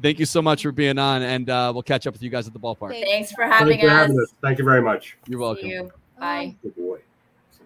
Thank 0.00 0.18
you 0.18 0.26
so 0.26 0.42
much 0.42 0.62
for 0.62 0.72
being 0.72 0.98
on, 0.98 1.22
and 1.22 1.48
uh, 1.48 1.70
we'll 1.74 1.82
catch 1.82 2.06
up 2.06 2.12
with 2.12 2.22
you 2.22 2.28
guys 2.30 2.46
at 2.46 2.52
the 2.52 2.60
ballpark. 2.60 2.90
Thanks 2.90 3.32
for 3.32 3.44
Thank 3.44 3.54
having 3.54 3.80
you 3.80 3.88
for 3.88 3.94
us. 3.94 4.00
having 4.00 4.20
us. 4.20 4.34
Thank 4.42 4.58
you 4.58 4.64
very 4.64 4.82
much. 4.82 5.16
You're 5.26 5.38
See 5.38 5.42
welcome. 5.42 5.68
you. 5.68 5.90
Bye. 6.18 6.54
Good 6.62 6.76
boy. 6.76 6.98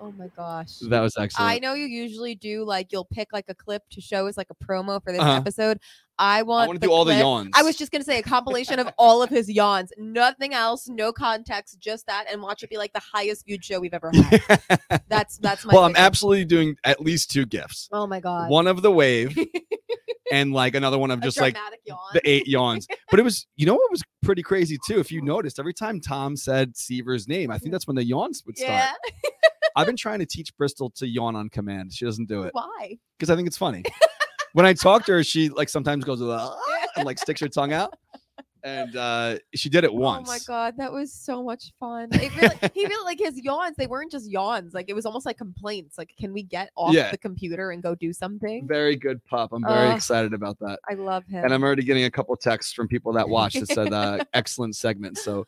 Oh 0.00 0.12
my 0.16 0.28
gosh. 0.36 0.78
That 0.88 1.00
was 1.00 1.14
excellent. 1.18 1.50
I 1.50 1.58
know 1.58 1.74
you 1.74 1.84
usually 1.86 2.34
do 2.34 2.64
like 2.64 2.88
you'll 2.90 3.04
pick 3.04 3.28
like 3.32 3.44
a 3.48 3.54
clip 3.54 3.82
to 3.90 4.00
show 4.00 4.26
as 4.26 4.36
like 4.36 4.48
a 4.50 4.54
promo 4.64 5.02
for 5.02 5.12
this 5.12 5.20
Uh-huh. 5.20 5.32
episode. 5.36 5.78
I 6.18 6.42
want 6.42 6.64
I 6.64 6.66
want 6.68 6.80
to 6.80 6.86
do 6.86 6.92
all 6.92 7.04
the 7.04 7.14
yawns. 7.16 7.50
I 7.54 7.62
was 7.62 7.76
just 7.76 7.92
gonna 7.92 8.04
say 8.04 8.18
a 8.18 8.22
compilation 8.22 8.78
of 8.78 8.88
all 8.98 9.22
of 9.22 9.30
his 9.30 9.50
yawns, 9.50 9.90
nothing 9.98 10.52
else, 10.54 10.88
no 10.88 11.12
context, 11.12 11.78
just 11.80 12.06
that, 12.06 12.26
and 12.30 12.42
watch 12.42 12.62
it 12.62 12.70
be 12.70 12.76
like 12.78 12.92
the 12.92 13.00
highest 13.00 13.46
viewed 13.46 13.64
show 13.64 13.80
we've 13.80 13.94
ever 13.94 14.10
had. 14.14 14.60
That's 15.08 15.38
that's 15.38 15.64
my. 15.64 15.72
well, 15.74 15.84
I'm 15.84 15.96
absolutely 15.96 16.44
doing 16.44 16.76
at 16.84 17.00
least 17.00 17.30
two 17.30 17.44
gifts. 17.46 17.88
Oh 17.92 18.06
my 18.06 18.20
god. 18.20 18.48
One 18.50 18.66
of 18.66 18.80
the 18.82 18.90
wave, 18.90 19.36
and 20.32 20.52
like 20.52 20.74
another 20.74 20.98
one 20.98 21.10
of 21.10 21.20
just 21.20 21.40
like 21.40 21.56
yawn. 21.86 21.98
the 22.14 22.20
eight 22.28 22.46
yawns. 22.46 22.86
But 23.10 23.18
it 23.18 23.24
was, 23.24 23.46
you 23.56 23.66
know, 23.66 23.74
what 23.74 23.90
was 23.90 24.02
pretty 24.22 24.42
crazy 24.42 24.78
too. 24.86 25.00
If 25.00 25.10
you 25.10 25.20
noticed, 25.20 25.58
every 25.58 25.74
time 25.74 26.00
Tom 26.00 26.36
said 26.36 26.76
Seaver's 26.76 27.26
name, 27.26 27.50
I 27.50 27.58
think 27.58 27.72
that's 27.72 27.88
when 27.88 27.96
the 27.96 28.04
yawns 28.04 28.44
would 28.46 28.56
start. 28.56 28.70
yeah. 28.70 28.92
I've 29.76 29.86
been 29.86 29.96
trying 29.96 30.18
to 30.20 30.26
teach 30.26 30.56
Bristol 30.56 30.90
to 30.96 31.06
yawn 31.06 31.36
on 31.36 31.48
command. 31.48 31.92
She 31.92 32.04
doesn't 32.04 32.28
do 32.28 32.42
it 32.42 32.50
Why? 32.54 32.98
because 33.18 33.30
I 33.30 33.36
think 33.36 33.46
it's 33.46 33.58
funny. 33.58 33.82
when 34.52 34.66
I 34.66 34.72
talk 34.72 35.04
to 35.06 35.12
her, 35.12 35.24
she 35.24 35.48
like 35.48 35.68
sometimes 35.68 36.04
goes 36.04 36.20
"Ah," 36.22 36.56
and 36.96 37.04
like 37.06 37.18
sticks 37.18 37.40
her 37.40 37.48
tongue 37.48 37.72
out, 37.72 37.94
and 38.64 38.94
uh 38.96 39.38
she 39.54 39.68
did 39.68 39.84
it 39.84 39.92
once. 39.94 40.28
Oh 40.28 40.32
my 40.32 40.38
god, 40.46 40.74
that 40.78 40.92
was 40.92 41.12
so 41.12 41.42
much 41.42 41.72
fun. 41.78 42.08
It 42.12 42.34
really, 42.36 42.56
he 42.74 42.86
really 42.86 43.04
like 43.04 43.18
his 43.18 43.38
yawns. 43.42 43.76
They 43.76 43.86
weren't 43.86 44.10
just 44.10 44.28
yawns. 44.28 44.74
Like 44.74 44.86
it 44.88 44.94
was 44.94 45.06
almost 45.06 45.24
like 45.24 45.38
complaints. 45.38 45.96
Like, 45.96 46.12
can 46.18 46.32
we 46.32 46.42
get 46.42 46.70
off 46.76 46.92
Yeah. 46.94 47.10
the 47.10 47.18
computer 47.18 47.70
and 47.70 47.82
go 47.82 47.94
do 47.94 48.12
something? 48.12 48.66
Very 48.66 48.96
good 48.96 49.24
pup. 49.24 49.52
I'm 49.52 49.62
very 49.64 49.88
Ugh. 49.90 49.96
excited 49.96 50.34
about 50.34 50.58
that. 50.60 50.80
I 50.88 50.94
love 50.94 51.24
him. 51.26 51.44
And 51.44 51.54
I'm 51.54 51.62
already 51.62 51.84
getting 51.84 52.04
a 52.04 52.10
couple 52.10 52.34
texts 52.36 52.72
from 52.72 52.88
people 52.88 53.12
that 53.12 53.28
watched 53.28 53.60
that 53.60 53.68
said 53.68 53.92
uh, 53.92 54.24
excellent 54.34 54.76
segment. 54.76 55.16
So 55.18 55.46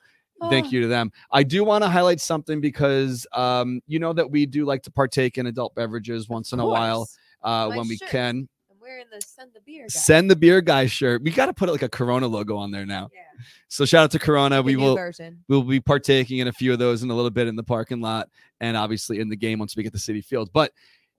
thank 0.50 0.66
Oh, 0.66 0.70
you 0.70 0.80
to 0.82 0.86
them. 0.88 1.10
I 1.30 1.42
do 1.42 1.64
want 1.64 1.84
to 1.84 1.88
highlight 1.90 2.20
something 2.20 2.60
because 2.60 3.26
um, 3.32 3.80
you 3.86 3.98
know 3.98 4.12
that 4.12 4.30
we 4.30 4.46
do 4.46 4.64
like 4.64 4.82
to 4.84 4.90
partake 4.90 5.38
in 5.38 5.46
adult 5.46 5.74
beverages 5.74 6.28
once 6.28 6.52
in 6.52 6.60
a 6.60 6.66
while 6.66 7.08
uh, 7.42 7.70
when 7.70 7.88
we 7.88 7.96
shirt. 7.96 8.08
can. 8.10 8.48
I'm 8.70 8.76
wearing 8.80 9.06
the 9.12 9.20
send 9.20 9.50
the 9.54 9.60
beer. 9.60 9.82
Guy. 9.84 9.88
Send 9.88 10.30
the 10.30 10.36
beer 10.36 10.60
guy 10.60 10.86
shirt. 10.86 11.22
We 11.22 11.30
got 11.30 11.46
to 11.46 11.52
put 11.54 11.68
like 11.70 11.82
a 11.82 11.88
Corona 11.88 12.26
logo 12.26 12.56
on 12.56 12.70
there 12.70 12.86
now. 12.86 13.08
Yeah. 13.14 13.20
So 13.68 13.84
shout 13.84 14.04
out 14.04 14.10
to 14.12 14.18
Corona. 14.18 14.56
the 14.56 14.62
we 14.62 14.76
will 14.76 14.96
version. 14.96 15.42
we'll 15.48 15.62
be 15.62 15.80
partaking 15.80 16.38
in 16.38 16.48
a 16.48 16.52
few 16.52 16.72
of 16.72 16.78
those 16.78 17.02
in 17.02 17.10
a 17.10 17.14
little 17.14 17.30
bit 17.30 17.46
in 17.48 17.56
the 17.56 17.62
parking 17.62 18.00
lot 18.00 18.28
and 18.60 18.76
obviously 18.76 19.18
in 19.20 19.28
the 19.28 19.36
game 19.36 19.58
once 19.58 19.76
we 19.76 19.82
get 19.82 19.92
to 19.92 19.98
Citi 19.98 20.24
Field. 20.24 20.50
But 20.52 20.72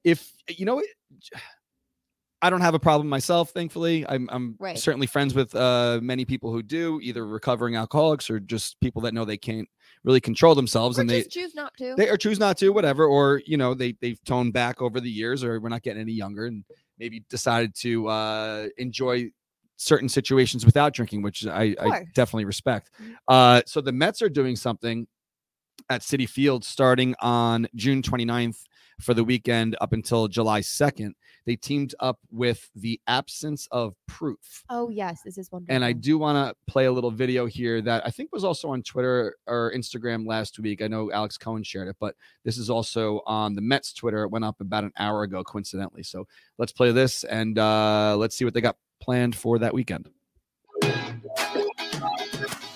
if 0.04 0.32
you 0.50 0.66
know, 0.66 0.82
I 2.44 2.50
don't 2.50 2.60
have 2.62 2.74
a 2.74 2.80
problem 2.80 3.08
myself. 3.08 3.52
Thankfully, 3.52 4.06
I'm, 4.08 4.28
I'm 4.32 4.56
Right. 4.60 4.78
certainly 4.78 5.08
friends 5.08 5.34
with 5.34 5.56
uh, 5.56 6.00
many 6.04 6.26
people 6.26 6.52
who 6.52 6.62
do, 6.62 7.00
either 7.02 7.26
recovering 7.26 7.78
alcoholics 7.78 8.30
or 8.30 8.40
just 8.42 8.80
people 8.82 9.02
that 9.04 9.14
know 9.14 9.24
they 9.24 9.38
can't 9.38 9.68
really 10.04 10.20
control 10.20 10.54
themselves 10.54 10.98
Or 10.98 11.02
and 11.02 11.10
they 11.10 11.24
choose 11.24 11.56
not 11.56 11.72
to. 11.78 11.96
they 11.96 12.10
or 12.10 12.18
choose 12.18 12.40
not 12.40 12.58
to, 12.58 12.70
whatever, 12.70 13.06
or 13.06 13.42
you 13.46 13.56
know 13.56 13.74
they 13.74 13.94
they've 14.02 14.22
toned 14.26 14.52
back 14.52 14.82
over 14.82 15.00
the 15.00 15.10
years, 15.10 15.42
or 15.44 15.60
we're 15.62 15.70
not 15.70 15.84
getting 15.84 16.02
any 16.02 16.12
younger, 16.12 16.46
and 16.48 16.66
maybe 17.00 17.24
decided 17.30 17.74
to 17.76 18.08
uh, 18.10 18.68
enjoy 18.78 19.32
certain 19.78 20.10
situations 20.10 20.66
without 20.66 20.94
drinking, 20.94 21.22
which 21.22 21.48
I, 21.48 21.76
I 21.82 22.04
definitely 22.14 22.46
respect. 22.46 22.92
Mhm. 23.02 23.16
Uh, 23.28 23.62
so 23.66 23.80
the 23.82 23.92
Mets 23.94 24.22
are 24.22 24.30
doing 24.30 24.56
something 24.58 25.08
at 25.90 26.02
Citi 26.02 26.28
Field 26.30 26.64
starting 26.66 27.16
on 27.20 27.68
June 27.76 28.02
29th 28.02 28.64
for 29.04 29.14
the 29.14 29.24
weekend 29.24 29.76
up 29.82 29.94
until 29.94 30.28
July 30.28 30.62
2nd. 30.62 31.12
They 31.46 31.56
teamed 31.56 31.94
up 32.00 32.20
with 32.32 32.70
the 32.76 33.00
Absence 33.06 33.68
of 33.72 33.96
Proof. 34.08 34.64
oh 34.70 34.90
yes, 34.90 35.22
this 35.24 35.38
is 35.38 35.52
wonderful. 35.52 35.76
And 35.76 35.84
I 35.84 35.92
do 35.92 36.18
want 36.18 36.36
to 36.38 36.72
play 36.72 36.86
a 36.86 36.92
little 36.92 37.12
video 37.12 37.46
here 37.46 37.82
that 37.82 38.06
I 38.06 38.10
think 38.10 38.32
was 38.32 38.44
also 38.44 38.70
on 38.70 38.82
Twitter 38.82 39.36
or 39.46 39.72
Instagram 39.76 40.26
last 40.26 40.58
week. 40.60 40.82
I 40.82 40.88
know 40.88 41.12
Alex 41.12 41.38
Cohen 41.38 41.64
shared 41.64 41.90
it, 41.90 41.98
but 42.00 42.16
this 42.46 42.58
is 42.58 42.70
also 42.70 43.22
on 43.26 43.56
the 43.56 43.62
Mets 43.62 43.94
Twitter. 43.94 44.24
It 44.24 44.30
went 44.30 44.46
up 44.46 44.62
about 44.62 44.86
an 44.86 44.94
hour 44.98 45.24
ago, 45.24 45.44
coincidentally. 45.44 46.04
So 46.04 46.28
let's 46.58 46.72
play 46.72 46.92
this 46.92 47.24
and 47.26 47.60
uh, 47.60 48.16
let's 48.18 48.36
see 48.36 48.46
what 48.46 48.54
they 48.54 48.62
got 48.62 48.78
planned 49.02 49.36
for 49.36 49.60
that 49.60 49.74
weekend. 49.74 50.10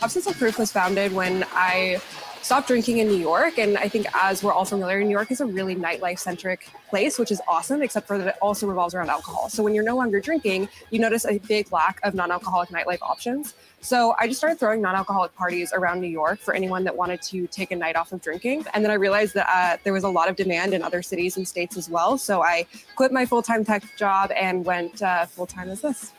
Absence 0.02 0.28
of 0.28 0.38
Proof 0.38 0.60
was 0.60 0.72
founded 0.72 1.13
when 1.13 1.46
I 1.54 2.02
stopped 2.48 2.70
drinking 2.70 3.00
in 3.00 3.08
New 3.10 3.18
York. 3.18 3.60
And 3.60 3.78
I 3.78 3.90
think, 3.90 4.08
as 4.16 4.42
we're 4.42 4.54
all 4.54 4.64
familiar, 4.64 5.04
New 5.04 5.10
York 5.10 5.32
is 5.32 5.42
a 5.42 5.46
really 5.46 5.76
nightlife 5.76 6.18
centric 6.18 6.70
place, 6.88 7.20
which 7.20 7.30
is 7.30 7.42
awesome, 7.46 7.82
except 7.82 8.08
for 8.08 8.18
that 8.18 8.26
it 8.26 8.36
also 8.42 8.68
revolves 8.68 8.96
around 8.96 9.10
alcohol. 9.10 9.50
So 9.50 9.62
when 9.64 9.76
you're 9.76 9.84
no 9.84 9.98
longer 9.98 10.22
drinking, 10.22 10.70
you 10.90 11.00
notice 11.00 11.26
a 11.26 11.40
big 11.40 11.70
lack 11.74 12.00
of 12.04 12.16
non 12.16 12.32
alcoholic 12.32 12.70
nightlife 12.70 13.02
options. 13.02 13.54
So 13.82 14.16
I 14.18 14.28
just 14.28 14.40
started 14.40 14.60
throwing 14.60 14.82
non 14.82 14.96
alcoholic 14.96 15.36
parties 15.36 15.74
around 15.74 16.00
New 16.00 16.08
York 16.08 16.40
for 16.40 16.54
anyone 16.54 16.86
that 16.86 16.96
wanted 16.96 17.22
to 17.24 17.48
take 17.48 17.72
a 17.72 17.76
night 17.76 17.98
off 17.98 18.14
of 18.14 18.22
drinking. 18.22 18.66
And 18.74 18.82
then 18.82 18.92
I 18.92 18.96
realized 18.96 19.34
that 19.34 19.50
uh, 19.54 19.78
there 19.84 19.92
was 19.92 20.06
a 20.06 20.10
lot 20.10 20.30
of 20.30 20.38
demand 20.38 20.74
in 20.74 20.82
other 20.84 21.02
cities 21.02 21.36
and 21.36 21.46
states 21.46 21.76
as 21.76 21.90
well. 21.90 22.18
So 22.18 22.44
I 22.44 22.66
quit 22.96 23.12
my 23.12 23.26
full 23.26 23.42
time 23.42 23.66
tech 23.66 23.84
job 23.98 24.32
and 24.32 24.64
went 24.64 25.02
uh, 25.02 25.26
full 25.26 25.48
time 25.48 25.70
as 25.70 25.82
this. 25.82 26.14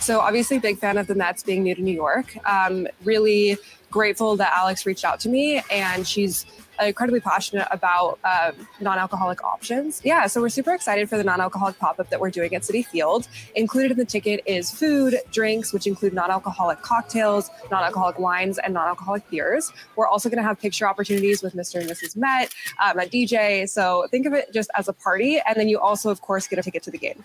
So 0.00 0.20
obviously, 0.20 0.58
big 0.58 0.78
fan 0.78 0.96
of 0.96 1.06
the 1.06 1.14
Mets 1.14 1.42
being 1.42 1.62
new 1.62 1.74
to 1.74 1.82
New 1.82 1.94
York. 1.94 2.36
Um, 2.46 2.86
really 3.04 3.58
grateful 3.90 4.36
that 4.36 4.52
Alex 4.54 4.86
reached 4.86 5.04
out 5.04 5.20
to 5.20 5.28
me, 5.28 5.62
and 5.70 6.06
she's 6.06 6.46
incredibly 6.80 7.20
passionate 7.20 7.66
about 7.70 8.18
um, 8.24 8.66
non-alcoholic 8.80 9.42
options. 9.42 10.00
Yeah, 10.04 10.26
so 10.26 10.40
we're 10.40 10.48
super 10.48 10.72
excited 10.72 11.08
for 11.08 11.16
the 11.16 11.24
non-alcoholic 11.24 11.78
pop-up 11.78 12.08
that 12.10 12.20
we're 12.20 12.30
doing 12.30 12.54
at 12.54 12.62
Citi 12.62 12.86
Field. 12.86 13.28
Included 13.54 13.92
in 13.92 13.98
the 13.98 14.04
ticket 14.04 14.40
is 14.46 14.70
food, 14.70 15.16
drinks, 15.32 15.72
which 15.72 15.86
include 15.86 16.12
non-alcoholic 16.14 16.82
cocktails, 16.82 17.50
non-alcoholic 17.70 18.18
wines, 18.18 18.58
and 18.58 18.74
non-alcoholic 18.74 19.28
beers. 19.30 19.72
We're 19.96 20.08
also 20.08 20.28
going 20.28 20.38
to 20.38 20.44
have 20.44 20.60
picture 20.60 20.86
opportunities 20.86 21.42
with 21.42 21.54
Mr. 21.54 21.80
and 21.80 21.90
Mrs. 21.90 22.16
Met, 22.16 22.54
um, 22.82 22.98
a 22.98 23.02
DJ. 23.02 23.68
So 23.68 24.06
think 24.10 24.26
of 24.26 24.32
it 24.32 24.52
just 24.52 24.70
as 24.76 24.88
a 24.88 24.92
party, 24.92 25.40
and 25.46 25.56
then 25.56 25.68
you 25.68 25.78
also, 25.78 26.10
of 26.10 26.20
course, 26.20 26.46
get 26.46 26.58
a 26.58 26.62
ticket 26.62 26.82
to 26.84 26.90
the 26.90 26.98
game. 26.98 27.24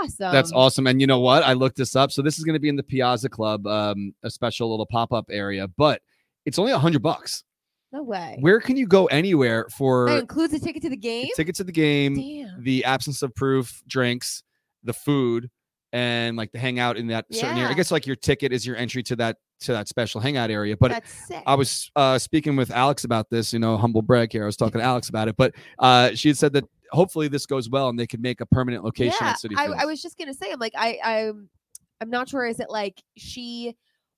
That's 0.00 0.20
awesome. 0.20 0.32
That's 0.32 0.52
awesome. 0.52 0.86
And 0.86 1.00
you 1.00 1.06
know 1.06 1.20
what? 1.20 1.42
I 1.42 1.52
looked 1.52 1.76
this 1.76 1.96
up. 1.96 2.12
So 2.12 2.22
this 2.22 2.38
is 2.38 2.44
going 2.44 2.54
to 2.54 2.60
be 2.60 2.68
in 2.68 2.76
the 2.76 2.82
Piazza 2.82 3.28
Club, 3.28 3.66
um, 3.66 4.14
a 4.22 4.30
special 4.30 4.70
little 4.70 4.86
pop-up 4.86 5.26
area, 5.30 5.68
but 5.68 6.02
it's 6.46 6.58
only 6.58 6.72
a 6.72 6.78
hundred 6.78 7.02
bucks. 7.02 7.44
No 7.92 8.02
way. 8.02 8.38
Where 8.40 8.60
can 8.60 8.76
you 8.76 8.88
go 8.88 9.06
anywhere 9.06 9.68
for? 9.70 10.08
that 10.08 10.18
includes 10.18 10.52
a 10.52 10.58
ticket 10.58 10.82
to 10.82 10.90
the 10.90 10.96
game. 10.96 11.28
Ticket 11.36 11.54
to 11.56 11.64
the 11.64 11.72
game, 11.72 12.16
Damn. 12.16 12.62
the 12.62 12.84
absence 12.84 13.22
of 13.22 13.32
proof, 13.36 13.82
drinks, 13.86 14.42
the 14.82 14.92
food, 14.92 15.48
and 15.92 16.36
like 16.36 16.50
the 16.50 16.58
hangout 16.58 16.96
in 16.96 17.06
that 17.06 17.24
certain 17.30 17.56
area? 17.56 17.70
I 17.70 17.74
guess 17.74 17.92
like 17.92 18.04
your 18.04 18.16
ticket 18.16 18.52
is 18.52 18.66
your 18.66 18.76
entry 18.76 19.04
to 19.04 19.16
that 19.16 19.36
to 19.60 19.72
that 19.72 19.86
special 19.86 20.20
hangout 20.20 20.50
area. 20.50 20.76
But 20.76 21.04
I 21.46 21.54
was 21.54 21.88
uh, 21.94 22.18
speaking 22.18 22.56
with 22.56 22.72
Alex 22.72 23.04
about 23.04 23.30
this, 23.30 23.52
you 23.52 23.60
know, 23.60 23.76
humble 23.76 24.02
brag 24.02 24.32
here. 24.32 24.42
I 24.42 24.46
was 24.46 24.56
talking 24.56 24.80
to 24.80 24.84
Alex 24.84 25.08
about 25.08 25.28
it, 25.28 25.36
but 25.36 25.54
uh, 25.78 26.10
she 26.14 26.28
had 26.28 26.36
said 26.36 26.52
that 26.54 26.64
hopefully 26.90 27.28
this 27.28 27.46
goes 27.46 27.68
well 27.68 27.88
and 27.88 27.98
they 27.98 28.06
could 28.06 28.20
make 28.22 28.40
a 28.40 28.46
permanent 28.46 28.84
location 28.84 29.16
yeah, 29.20 29.30
at 29.30 29.38
City 29.38 29.54
I, 29.56 29.66
Field. 29.66 29.78
I 29.80 29.86
was 29.86 30.02
just 30.02 30.18
gonna 30.18 30.34
say, 30.34 30.52
I'm 30.52 30.58
like, 30.58 30.74
I, 30.76 30.98
I'm, 31.02 31.48
I'm 32.00 32.10
not 32.10 32.28
sure. 32.28 32.46
Is 32.46 32.60
it 32.60 32.70
like 32.70 33.02
she 33.16 33.76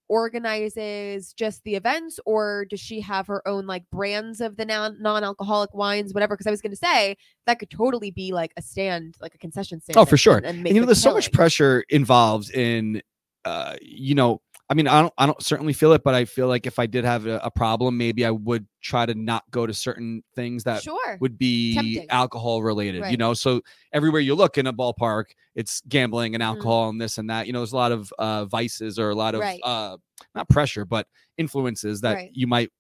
organizes 0.09 1.33
just 1.33 1.65
the 1.65 1.75
events, 1.75 2.21
or 2.25 2.65
does 2.71 2.81
she 2.81 3.01
have 3.01 3.27
her 3.27 3.47
own 3.47 3.67
like 3.67 3.85
brands 3.91 4.41
of 4.41 4.57
the 4.57 4.65
non 4.65 4.97
non-alcoholic 5.01 5.75
wines, 5.75 6.15
whatever? 6.15 6.35
Because 6.35 6.47
I 6.47 6.51
was 6.51 6.63
gonna 6.63 6.77
say 6.77 7.17
that 7.47 7.59
could 7.59 7.71
totally 7.71 8.11
be 8.11 8.33
like 8.33 8.53
a 8.57 8.63
stand, 8.63 9.17
like 9.21 9.35
a 9.35 9.39
concession 9.39 9.81
stand. 9.81 9.97
Oh, 9.97 10.05
for 10.05 10.17
sure. 10.17 10.37
And, 10.37 10.47
and 10.47 10.67
and 10.67 10.75
you 10.75 10.81
know, 10.81 10.87
there's 10.87 11.03
so 11.03 11.15
much 11.15 11.33
pressure 11.33 11.85
involved 11.89 12.51
in, 12.51 13.03
uh, 13.45 13.77
you 13.81 14.15
know, 14.15 14.41
I 14.69 14.75
mean, 14.75 14.89
I 14.89 15.01
don't, 15.01 15.13
I 15.17 15.27
don't 15.27 15.41
certainly 15.43 15.73
feel 15.73 15.93
it, 15.93 16.03
but 16.03 16.15
I 16.15 16.25
feel 16.25 16.49
like 16.49 16.67
if 16.67 16.79
I 16.81 16.87
did 16.87 17.05
have 17.05 17.27
a, 17.27 17.39
a 17.45 17.51
problem, 17.51 17.97
maybe 17.97 18.25
I 18.25 18.33
would 18.33 18.67
try 18.83 19.07
to 19.07 19.15
not 19.15 19.45
go 19.53 19.65
to 19.67 19.73
certain 19.73 20.25
things 20.35 20.65
that 20.65 20.83
Sure. 20.83 21.17
would 21.21 21.39
be 21.39 21.75
Tempting. 21.75 22.07
alcohol 22.11 22.63
related, 22.63 23.05
you 23.11 23.17
know. 23.17 23.33
So 23.33 23.61
everywhere 23.93 24.21
you 24.21 24.35
look 24.35 24.59
in 24.59 24.67
a 24.67 24.73
ballpark, 24.73 25.27
it's 25.55 25.83
gambling 25.89 26.35
and 26.35 26.43
Mhm. 26.43 26.47
alcohol 26.47 26.89
and 26.89 27.01
this 27.01 27.17
and 27.19 27.31
that. 27.31 27.47
You 27.47 27.53
know, 27.53 27.61
there's 27.61 27.73
a 27.73 27.77
lot 27.77 27.93
of 27.93 28.13
uh, 28.19 28.45
vices 28.47 28.99
or 28.99 29.11
a 29.11 29.15
lot 29.15 29.35
of 29.37 29.41
Right. 29.41 29.61
uh, 29.63 29.99
not 30.35 30.49
pressure, 30.49 30.85
but 30.85 31.07
influences 31.39 32.01
that 32.01 32.15
Right. 32.15 32.31
you 32.33 32.49
might 32.49 32.71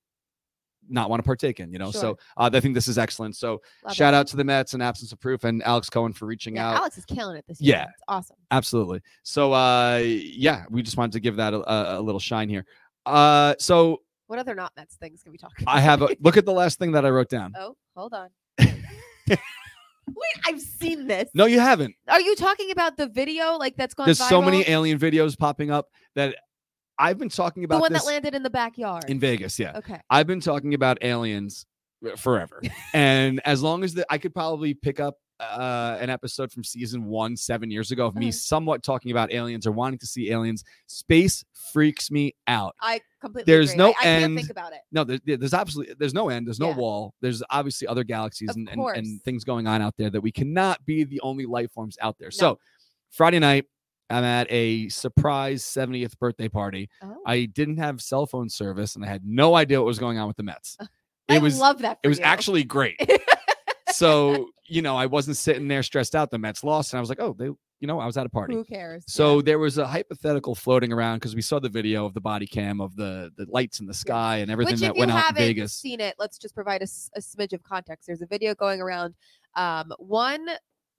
not 0.88 1.10
want 1.10 1.20
to 1.20 1.26
partake 1.26 1.60
in. 1.60 1.72
You 1.72 1.78
know, 1.78 1.90
so 1.90 2.18
uh, 2.36 2.50
I 2.52 2.60
think 2.60 2.74
this 2.74 2.88
is 2.88 2.98
excellent. 2.98 3.36
So 3.36 3.60
Love 3.84 3.94
shout 3.94 4.14
it. 4.14 4.16
out 4.16 4.26
to 4.28 4.36
the 4.36 4.44
Mets 4.44 4.74
and 4.74 4.82
Absence 4.82 5.12
of 5.12 5.20
Proof 5.20 5.44
and 5.44 5.62
Alex 5.62 5.90
Cohen 5.90 6.12
for 6.12 6.26
reaching 6.26 6.56
Yeah, 6.56 6.70
out. 6.70 6.76
Alex 6.76 6.98
is 6.98 7.04
killing 7.04 7.36
it 7.36 7.44
this 7.46 7.60
year. 7.60 7.76
Yeah. 7.76 7.84
It's 7.84 8.02
awesome. 8.08 8.36
Absolutely. 8.50 9.00
So 9.22 9.52
uh 9.52 10.00
yeah, 10.04 10.64
we 10.70 10.82
just 10.82 10.96
wanted 10.96 11.12
to 11.12 11.20
give 11.20 11.36
that 11.36 11.54
a, 11.54 11.98
a, 11.98 12.00
little 12.00 12.20
shine 12.20 12.48
here. 12.48 12.64
Uh 13.04 13.54
so 13.58 14.02
What 14.26 14.38
other 14.38 14.54
not 14.54 14.72
Mets 14.76 14.96
things 14.96 15.22
can 15.22 15.32
we 15.32 15.38
talk 15.38 15.52
about? 15.60 15.74
I 15.74 15.80
have 15.80 16.02
a 16.02 16.16
look 16.20 16.36
at 16.36 16.44
the 16.44 16.52
last 16.52 16.78
thing 16.78 16.92
that 16.92 17.04
I 17.04 17.10
wrote 17.10 17.28
down. 17.28 17.52
Oh, 17.56 17.76
hold 17.96 18.14
on. 18.14 18.28
Wait, 20.08 20.36
I've 20.46 20.60
seen 20.60 21.08
this. 21.08 21.28
No, 21.34 21.46
you 21.46 21.58
haven't. 21.58 21.94
Are 22.08 22.20
you 22.20 22.36
talking 22.36 22.70
about 22.70 22.96
the 22.96 23.08
video 23.08 23.56
like 23.56 23.76
that's 23.76 23.92
gone 23.92 24.06
There's 24.06 24.18
so 24.18 24.40
many 24.40 24.64
alien 24.68 24.98
videos 24.98 25.36
popping 25.36 25.70
up 25.72 25.88
that 26.14 26.36
I've 26.98 27.18
been 27.18 27.28
talking 27.28 27.64
about 27.64 27.76
the 27.76 27.80
one 27.82 27.92
that 27.92 28.06
landed 28.06 28.34
in 28.34 28.42
the 28.42 28.50
backyard. 28.50 29.04
in 29.08 29.18
Vegas. 29.20 29.58
Yeah. 29.58 29.76
Okay. 29.78 30.00
I've 30.10 30.26
been 30.26 30.40
talking 30.40 30.74
about 30.74 30.98
aliens 31.02 31.66
forever. 32.16 32.62
and 32.94 33.40
as 33.44 33.62
long 33.62 33.84
as 33.84 33.94
the, 33.94 34.06
I 34.10 34.18
could 34.18 34.34
probably 34.34 34.74
pick 34.74 35.00
up 35.00 35.16
uh, 35.38 35.98
an 36.00 36.08
episode 36.08 36.50
from 36.50 36.64
season 36.64 37.04
one 37.04 37.36
seven 37.36 37.70
years 37.70 37.90
ago 37.90 38.06
of 38.06 38.14
me 38.14 38.28
Uh-huh. 38.28 38.32
somewhat 38.32 38.82
talking 38.82 39.10
about 39.10 39.30
aliens 39.32 39.66
or 39.66 39.72
wanting 39.72 39.98
to 39.98 40.06
see 40.06 40.30
aliens. 40.30 40.64
Space 40.86 41.44
freaks 41.74 42.10
me 42.10 42.34
out. 42.46 42.74
I 42.80 43.00
completely. 43.20 43.52
There's 43.52 43.72
agree. 43.72 43.78
no 43.78 43.86
I, 43.88 43.90
I 43.90 44.02
can't 44.02 44.24
end. 44.24 44.36
think 44.38 44.50
about 44.50 44.72
it. 44.72 44.78
No, 44.90 45.04
there, 45.04 45.18
there's 45.26 45.52
absolutely 45.52 45.94
there's 45.98 46.14
no 46.14 46.30
end. 46.30 46.46
There's 46.46 46.58
no 46.60 46.68
Yeah. 46.70 46.76
wall. 46.76 47.14
There's 47.20 47.42
obviously 47.50 47.86
other 47.86 48.02
galaxies 48.04 48.48
and, 48.56 48.66
and, 48.70 48.80
and 48.80 49.22
things 49.24 49.44
going 49.44 49.66
on 49.66 49.82
out 49.82 49.94
there 49.98 50.08
that 50.08 50.22
we 50.22 50.32
cannot 50.32 50.82
be 50.86 51.04
the 51.04 51.20
only 51.20 51.44
life 51.44 51.70
forms 51.72 51.98
out 52.00 52.16
there. 52.18 52.30
So 52.30 52.58
Friday 53.10 53.38
night, 53.38 53.66
I'm 54.10 54.24
at 54.24 54.46
a 54.50 54.88
surprise 54.88 55.62
70th 55.64 56.18
birthday 56.18 56.48
party. 56.48 56.88
Oh. 57.02 57.16
I 57.26 57.46
didn't 57.46 57.78
have 57.78 58.00
cell 58.00 58.26
phone 58.26 58.48
service 58.48 58.94
and 58.96 59.04
I 59.04 59.08
had 59.08 59.22
no 59.24 59.54
idea 59.56 59.80
what 59.80 59.86
was 59.86 59.98
going 59.98 60.18
on 60.18 60.28
with 60.28 60.36
the 60.36 60.42
Mets. 60.44 60.76
It 60.80 60.88
I 61.28 61.38
was 61.38 61.58
love 61.58 61.78
that. 61.80 61.98
it 62.04 62.08
was 62.08 62.18
you. 62.18 62.24
actually 62.24 62.62
great. 62.64 63.00
so, 63.90 64.48
you 64.66 64.82
know, 64.82 64.96
I 64.96 65.06
wasn't 65.06 65.36
sitting 65.36 65.68
there 65.68 65.82
stressed 65.82 66.14
out. 66.14 66.30
The 66.30 66.38
Mets 66.38 66.62
lost, 66.64 66.92
and 66.92 66.98
I 66.98 67.00
was 67.00 67.08
like, 67.08 67.20
oh, 67.20 67.34
they, 67.38 67.46
you 67.46 67.86
know, 67.88 67.98
I 67.98 68.06
was 68.06 68.16
at 68.16 68.26
a 68.26 68.28
party. 68.28 68.54
Who 68.54 68.64
cares? 68.64 69.04
So 69.08 69.36
Yeah. 69.36 69.42
there 69.46 69.58
was 69.58 69.78
a 69.78 69.86
hypothetical 69.86 70.54
floating 70.54 70.92
around 70.92 71.16
because 71.18 71.34
we 71.34 71.42
saw 71.42 71.58
the 71.58 71.68
video 71.68 72.06
of 72.06 72.14
the 72.14 72.20
body 72.20 72.46
cam 72.46 72.80
of 72.80 72.94
the 72.96 73.30
the 73.36 73.46
lights 73.48 73.80
in 73.80 73.86
the 73.86 73.94
sky 73.94 74.36
and 74.38 74.50
everything 74.50 74.74
Which, 74.74 74.80
that 74.82 74.96
went 74.96 75.10
out 75.10 75.16
in 75.16 75.22
haven't 75.22 75.42
Vegas. 75.42 75.72
seen 75.74 76.00
it, 76.00 76.14
let's 76.18 76.38
just 76.38 76.54
provide 76.54 76.82
a 76.82 76.86
smidge 76.86 77.52
of 77.52 77.62
context. 77.62 78.06
There's 78.06 78.22
a 78.22 78.26
video 78.26 78.54
going 78.54 78.80
around. 78.80 79.14
Um, 79.56 79.92
one 79.98 80.46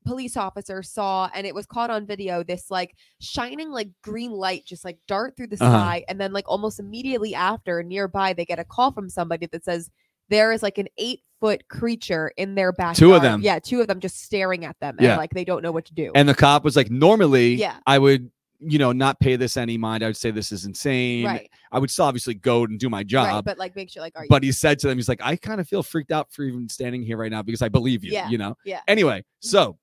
police 0.08 0.38
officer 0.38 0.82
saw, 0.82 1.30
and 1.34 1.46
it 1.46 1.54
was 1.54 1.66
caught 1.66 1.90
on 1.90 2.06
video. 2.06 2.44
This 2.44 2.72
like 2.72 2.96
shining 3.20 3.70
like 3.72 3.90
green 4.04 4.32
light 4.32 4.66
just 4.66 4.86
like 4.86 4.98
dart 5.08 5.36
through 5.38 5.48
the 5.48 5.58
Uh-huh. 5.64 5.70
sky, 5.72 6.06
and 6.08 6.20
then 6.20 6.34
like 6.34 6.46
almost 6.48 6.80
immediately 6.80 7.36
after, 7.36 7.84
nearby, 7.84 8.34
they 8.34 8.46
get 8.46 8.60
a 8.60 8.64
call 8.64 8.92
from 8.92 9.10
somebody 9.10 9.48
that 9.52 9.64
says 9.64 9.90
there 10.30 10.52
is 10.52 10.64
like 10.64 10.78
an 10.78 10.88
eight 10.98 11.22
foot 11.40 11.68
creature 11.68 12.32
in 12.38 12.56
their 12.56 12.72
backyard. 12.72 12.96
Two 12.98 13.14
of 13.14 13.22
them. 13.22 13.42
Yeah, 13.42 13.60
two 13.60 13.80
of 13.82 13.88
them 13.88 14.00
just 14.00 14.24
staring 14.24 14.66
at 14.66 14.80
them, 14.80 14.98
Yeah. 15.00 15.12
and 15.12 15.18
like 15.18 15.32
they 15.32 15.46
don't 15.46 15.62
know 15.62 15.72
what 15.72 15.86
to 15.86 15.94
do. 15.94 16.12
And 16.16 16.28
the 16.28 16.34
cop 16.36 16.64
was 16.64 16.76
like, 16.76 16.90
normally, 16.90 17.54
Yeah. 17.56 17.78
I 17.86 18.00
would, 18.00 18.32
you 18.60 18.80
know, 18.80 18.92
not 18.92 19.20
pay 19.20 19.36
this 19.36 19.56
any 19.56 19.78
mind. 19.78 20.04
I 20.04 20.08
would 20.08 20.18
say 20.18 20.32
this 20.32 20.52
is 20.52 20.66
insane. 20.66 21.26
right, 21.26 21.50
I 21.72 21.78
would 21.80 21.92
still 21.92 22.06
obviously 22.06 22.34
go 22.34 22.64
and 22.64 22.80
do 22.80 22.90
my 22.90 22.98
right, 23.00 23.08
job. 23.08 23.46
but 23.46 23.58
like 23.60 23.76
make 23.76 23.90
sure 23.92 24.02
like 24.02 24.14
are 24.18 24.24
you 24.24 24.30
but 24.30 24.42
he 24.42 24.52
said 24.52 24.80
to 24.80 24.88
them, 24.88 24.98
he's 24.98 25.08
like, 25.08 25.22
I 25.22 25.36
kind 25.36 25.62
of 25.62 25.68
feel 25.68 25.84
freaked 25.84 26.12
out 26.12 26.32
for 26.32 26.42
even 26.44 26.68
standing 26.68 27.04
here 27.04 27.18
right 27.18 27.32
now 27.32 27.44
because 27.44 27.62
I 27.62 27.70
believe 27.70 28.04
you, 28.04 28.12
Yeah, 28.14 28.30
you 28.30 28.38
know? 28.40 28.58
yeah. 28.66 28.82
Anyway, 28.88 29.24
so 29.42 29.78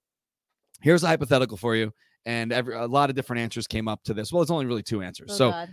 here's 0.84 1.02
a 1.02 1.08
hypothetical 1.08 1.56
for 1.56 1.74
you. 1.74 1.92
And 2.26 2.52
every, 2.52 2.74
a 2.74 2.86
lot 2.86 3.10
of 3.10 3.16
different 3.16 3.40
answers 3.40 3.66
came 3.66 3.88
up 3.88 4.02
to 4.04 4.14
this. 4.14 4.32
Well, 4.32 4.42
it's 4.42 4.50
only 4.50 4.66
really 4.66 4.82
two 4.82 5.02
answers. 5.02 5.30
Oh, 5.32 5.34
so 5.34 5.50
God. 5.50 5.68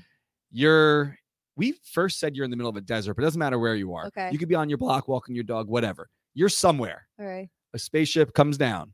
you're, 0.51 1.17
we 1.55 1.75
first 1.83 2.19
said 2.19 2.35
you're 2.35 2.45
in 2.45 2.51
the 2.51 2.57
middle 2.57 2.69
of 2.69 2.77
a 2.77 2.81
desert, 2.81 3.13
but 3.15 3.23
it 3.23 3.25
doesn't 3.25 3.39
matter 3.39 3.59
where 3.59 3.75
you 3.75 3.93
are. 3.93 4.07
Okay. 4.07 4.29
You 4.31 4.39
could 4.39 4.49
be 4.49 4.55
on 4.55 4.69
your 4.69 4.77
block, 4.77 5.07
walking 5.07 5.35
your 5.35 5.43
dog, 5.43 5.67
whatever. 5.67 6.09
You're 6.33 6.49
somewhere. 6.49 7.07
all 7.19 7.25
right. 7.25 7.49
A 7.73 7.79
spaceship 7.79 8.33
comes 8.33 8.57
down, 8.57 8.93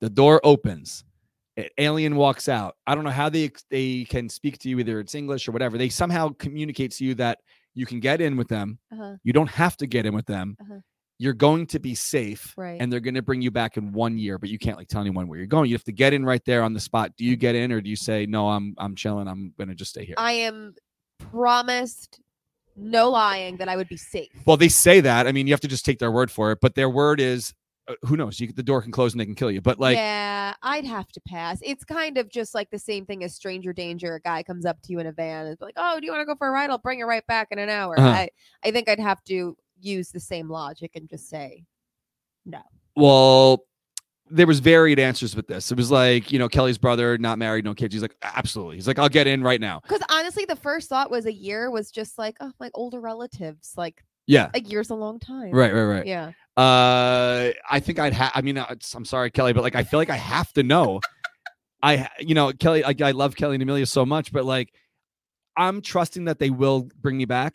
the 0.00 0.10
door 0.10 0.40
opens, 0.42 1.04
an 1.56 1.66
alien 1.78 2.16
walks 2.16 2.48
out. 2.48 2.74
I 2.86 2.94
don't 2.94 3.04
know 3.04 3.10
how 3.10 3.28
they 3.28 3.50
they 3.70 4.04
can 4.04 4.28
speak 4.28 4.58
to 4.58 4.68
you, 4.68 4.80
either 4.80 4.98
it's 4.98 5.14
English 5.14 5.48
or 5.48 5.52
whatever. 5.52 5.78
They 5.78 5.88
somehow 5.88 6.30
communicate 6.38 6.90
to 6.92 7.04
you 7.04 7.14
that 7.16 7.38
you 7.74 7.86
can 7.86 8.00
get 8.00 8.20
in 8.20 8.36
with 8.36 8.48
them. 8.48 8.78
Uh-huh. 8.92 9.14
You 9.22 9.32
don't 9.32 9.48
have 9.48 9.76
to 9.76 9.86
get 9.86 10.06
in 10.06 10.14
with 10.14 10.26
them. 10.26 10.56
Uh-huh. 10.60 10.80
You're 11.18 11.32
going 11.32 11.66
to 11.68 11.78
be 11.78 11.94
safe, 11.94 12.52
Right. 12.58 12.78
and 12.80 12.92
they're 12.92 13.00
going 13.00 13.14
to 13.14 13.22
bring 13.22 13.40
you 13.40 13.50
back 13.50 13.76
in 13.78 13.92
one 13.92 14.18
year. 14.18 14.38
But 14.38 14.50
you 14.50 14.58
can't 14.58 14.76
like 14.76 14.88
tell 14.88 15.00
anyone 15.00 15.28
where 15.28 15.38
you're 15.38 15.46
going. 15.46 15.70
You 15.70 15.74
have 15.74 15.84
to 15.84 15.92
get 15.92 16.12
in 16.12 16.24
right 16.26 16.44
there 16.44 16.62
on 16.62 16.74
the 16.74 16.80
spot. 16.80 17.12
Do 17.16 17.24
you 17.24 17.36
get 17.36 17.54
in, 17.54 17.72
or 17.72 17.80
do 17.80 17.88
you 17.88 17.96
say 17.96 18.26
no? 18.26 18.48
I'm 18.50 18.74
I'm 18.78 18.94
chilling. 18.94 19.26
I'm 19.28 19.52
going 19.56 19.68
to 19.68 19.74
just 19.74 19.92
stay 19.92 20.04
here. 20.04 20.14
I 20.18 20.32
am 20.32 20.74
promised, 21.30 22.20
no 22.76 23.10
lying, 23.10 23.56
that 23.56 23.68
I 23.68 23.76
would 23.76 23.88
be 23.88 23.96
safe. 23.96 24.28
well, 24.44 24.56
they 24.56 24.68
say 24.68 25.00
that. 25.00 25.26
I 25.26 25.32
mean, 25.32 25.46
you 25.46 25.52
have 25.52 25.60
to 25.60 25.68
just 25.68 25.84
take 25.84 25.98
their 25.98 26.12
word 26.12 26.30
for 26.30 26.52
it. 26.52 26.58
But 26.60 26.74
their 26.74 26.90
word 26.90 27.20
is, 27.20 27.54
uh, 27.88 27.94
who 28.02 28.16
knows? 28.16 28.38
You 28.40 28.52
the 28.52 28.62
door 28.62 28.82
can 28.82 28.92
close 28.92 29.12
and 29.14 29.20
they 29.20 29.24
can 29.24 29.34
kill 29.34 29.50
you. 29.50 29.60
But 29.62 29.78
like, 29.80 29.96
yeah, 29.96 30.54
I'd 30.62 30.84
have 30.84 31.08
to 31.12 31.20
pass. 31.26 31.58
It's 31.62 31.84
kind 31.84 32.18
of 32.18 32.28
just 32.28 32.54
like 32.54 32.68
the 32.70 32.78
same 32.78 33.06
thing 33.06 33.24
as 33.24 33.34
stranger 33.34 33.72
danger. 33.72 34.14
A 34.16 34.20
guy 34.20 34.42
comes 34.42 34.66
up 34.66 34.82
to 34.82 34.92
you 34.92 34.98
in 34.98 35.06
a 35.06 35.12
van 35.12 35.46
and 35.46 35.54
is 35.54 35.60
like, 35.60 35.74
"Oh, 35.78 35.98
do 35.98 36.04
you 36.04 36.12
want 36.12 36.20
to 36.22 36.26
go 36.26 36.34
for 36.36 36.48
a 36.48 36.50
ride? 36.50 36.68
I'll 36.70 36.78
bring 36.78 36.98
you 36.98 37.06
right 37.06 37.26
back 37.26 37.48
in 37.50 37.58
an 37.58 37.70
hour." 37.70 37.98
Uh-huh. 37.98 38.08
I, 38.08 38.28
I 38.64 38.70
think 38.70 38.88
I'd 38.88 39.00
have 39.00 39.22
to 39.24 39.56
use 39.80 40.10
the 40.10 40.20
same 40.20 40.48
logic 40.48 40.92
and 40.94 41.08
just 41.08 41.28
say, 41.28 41.64
no? 42.44 42.60
Well, 42.96 43.64
there 44.30 44.46
was 44.46 44.58
varied 44.60 44.98
answers 44.98 45.36
with 45.36 45.46
this. 45.46 45.70
It 45.70 45.76
was 45.76 45.90
like, 45.90 46.32
you 46.32 46.38
know, 46.38 46.48
Kelly's 46.48 46.78
brother, 46.78 47.16
not 47.18 47.38
married, 47.38 47.64
no 47.64 47.74
kids. 47.74 47.94
He's 47.94 48.02
like, 48.02 48.16
absolutely. 48.22 48.76
He's 48.76 48.88
like, 48.88 48.98
I'll 48.98 49.08
get 49.08 49.26
in 49.26 49.42
right 49.42 49.60
now. 49.60 49.80
because 49.80 50.00
honestly, 50.10 50.44
the 50.44 50.56
first 50.56 50.88
thought 50.88 51.10
was 51.10 51.26
a 51.26 51.32
year 51.32 51.70
was 51.70 51.90
just 51.90 52.18
like, 52.18 52.36
oh, 52.40 52.52
my 52.58 52.70
older 52.74 53.00
relatives. 53.00 53.74
Like 53.76 54.02
Yeah. 54.26 54.50
a 54.54 54.60
year's 54.60 54.90
a 54.90 54.94
long 54.94 55.20
time. 55.20 55.50
Right, 55.52 55.72
right, 55.72 55.84
right. 55.84 56.06
Yeah. 56.06 56.32
Uh, 56.56 57.52
I 57.70 57.78
think 57.80 57.98
I'd 57.98 58.14
have. 58.14 58.32
I 58.34 58.40
mean, 58.42 58.58
uh, 58.58 58.74
I'm 58.94 59.04
sorry, 59.04 59.30
Kelly, 59.30 59.52
but 59.52 59.62
like, 59.62 59.76
I 59.76 59.84
feel 59.84 60.00
like 60.00 60.10
I 60.10 60.16
have 60.16 60.52
to 60.54 60.62
know. 60.62 61.00
I, 61.82 62.08
you 62.18 62.34
know, 62.34 62.52
Kelly, 62.52 62.82
I, 62.82 62.94
I 63.00 63.10
love 63.12 63.36
Kelly 63.36 63.54
and 63.54 63.62
Amelia 63.62 63.86
so 63.86 64.04
much, 64.06 64.32
but 64.32 64.44
like, 64.44 64.72
I'm 65.56 65.80
trusting 65.82 66.24
that 66.24 66.38
they 66.38 66.50
will 66.50 66.88
bring 67.00 67.16
me 67.16 67.26
back. 67.26 67.54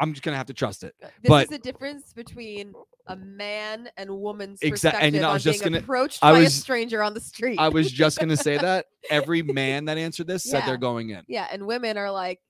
I'm 0.00 0.12
just 0.12 0.22
gonna 0.22 0.36
have 0.36 0.46
to 0.46 0.54
trust 0.54 0.84
it. 0.84 0.94
Uh, 1.02 1.08
this 1.22 1.28
But- 1.28 1.42
is 1.44 1.48
the 1.50 1.58
difference 1.58 2.12
between 2.12 2.74
a 3.06 3.16
man 3.16 3.88
and 3.96 4.10
woman's 4.10 4.58
perspective 4.60 5.00
and, 5.02 5.16
I 5.16 5.28
on 5.28 5.34
was 5.34 5.44
just 5.44 5.60
being 5.62 5.72
gonna- 5.72 5.82
approached 5.82 6.18
I 6.22 6.32
by 6.32 6.38
a 6.40 6.50
stranger 6.50 7.02
on 7.02 7.14
the 7.14 7.20
street. 7.20 7.58
I 7.58 7.68
was 7.68 7.90
just 7.90 8.18
gonna 8.18 8.36
say 8.36 8.58
that 8.58 8.86
every 9.10 9.42
man 9.42 9.84
that 9.86 9.96
answered 9.96 10.26
this 10.26 10.42
said 10.44 10.64
they're 10.66 10.76
going 10.76 11.10
in, 11.10 11.22
yeah, 11.28 11.46
and 11.50 11.66
women 11.66 11.96
are 11.96 12.10
like, 12.10 12.40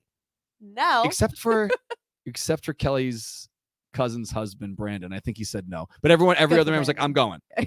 no. 0.60 1.02
except 1.04 1.38
for, 1.38 1.68
except 2.26 2.64
for 2.64 2.72
Kelly's 2.72 3.48
cousin's 3.92 4.30
husband, 4.30 4.76
Brandon. 4.76 5.12
I 5.12 5.20
think 5.20 5.36
he 5.38 5.44
said 5.44 5.68
no, 5.68 5.86
but 6.02 6.10
everyone, 6.10 6.36
every 6.38 6.56
Good 6.56 6.62
other 6.62 6.70
man 6.72 6.80
was 6.80 6.88
like, 6.88 7.00
I'm 7.00 7.12
going. 7.12 7.40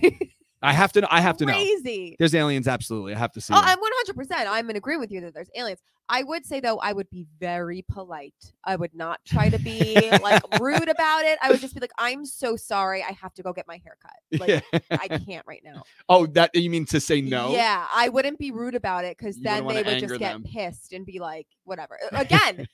I 0.61 0.73
have 0.73 0.91
to. 0.93 1.01
know 1.01 1.07
I 1.09 1.21
have 1.21 1.37
to 1.37 1.45
know. 1.45 1.53
Crazy. 1.53 2.15
There's 2.19 2.35
aliens, 2.35 2.67
absolutely. 2.67 3.13
I 3.13 3.17
have 3.17 3.31
to 3.33 3.41
see. 3.41 3.53
Oh, 3.53 3.61
them. 3.61 3.77
I'm 3.81 4.15
100%. 4.15 4.47
I'm 4.49 4.69
in 4.69 4.75
agreement 4.75 5.01
with 5.01 5.11
you 5.11 5.21
that 5.21 5.33
there's 5.33 5.49
aliens. 5.55 5.79
I 6.09 6.23
would 6.23 6.45
say 6.45 6.59
though, 6.59 6.77
I 6.79 6.91
would 6.91 7.09
be 7.11 7.27
very 7.39 7.85
polite. 7.89 8.33
I 8.65 8.75
would 8.75 8.93
not 8.95 9.19
try 9.25 9.47
to 9.49 9.59
be 9.59 9.95
like 10.23 10.41
rude 10.59 10.89
about 10.89 11.23
it. 11.23 11.37
I 11.41 11.51
would 11.51 11.61
just 11.61 11.75
be 11.75 11.79
like, 11.79 11.91
"I'm 11.97 12.25
so 12.25 12.55
sorry. 12.55 13.03
I 13.03 13.11
have 13.11 13.33
to 13.35 13.43
go 13.43 13.53
get 13.53 13.67
my 13.67 13.79
hair 13.83 13.95
cut. 14.01 14.11
Like, 14.39 14.63
Yeah. 14.73 14.79
I 14.91 15.07
can't 15.19 15.45
right 15.47 15.61
now." 15.63 15.83
Oh, 16.09 16.25
that 16.27 16.49
you 16.55 16.69
mean 16.69 16.85
to 16.87 16.99
say 16.99 17.21
no? 17.21 17.51
Yeah, 17.53 17.85
I 17.93 18.09
wouldn't 18.09 18.39
be 18.39 18.51
rude 18.51 18.75
about 18.75 19.05
it 19.05 19.17
because 19.17 19.37
then 19.39 19.65
they 19.67 19.75
would 19.75 19.85
just 19.85 20.03
anger 20.03 20.17
get 20.17 20.33
them. 20.33 20.43
pissed 20.43 20.93
and 20.93 21.05
be 21.05 21.19
like, 21.19 21.47
"Whatever." 21.63 21.97
Again. 22.11 22.67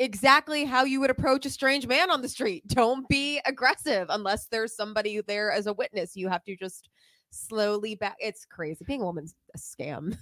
Exactly 0.00 0.64
how 0.64 0.84
you 0.84 1.00
would 1.00 1.10
approach 1.10 1.44
a 1.44 1.50
strange 1.50 1.84
man 1.88 2.08
on 2.08 2.22
the 2.22 2.28
street. 2.28 2.62
Don't 2.68 3.08
be 3.08 3.40
aggressive 3.44 4.06
unless 4.10 4.46
there's 4.46 4.72
somebody 4.72 5.20
there 5.22 5.50
as 5.50 5.66
a 5.66 5.72
witness. 5.72 6.14
You 6.14 6.28
have 6.28 6.44
to 6.44 6.56
just 6.56 6.88
slowly 7.30 7.94
back. 7.94 8.16
It's 8.20 8.44
crazy. 8.44 8.84
Being 8.86 9.02
a 9.02 9.04
woman's 9.04 9.34
a 9.54 9.58
scam. 9.58 10.16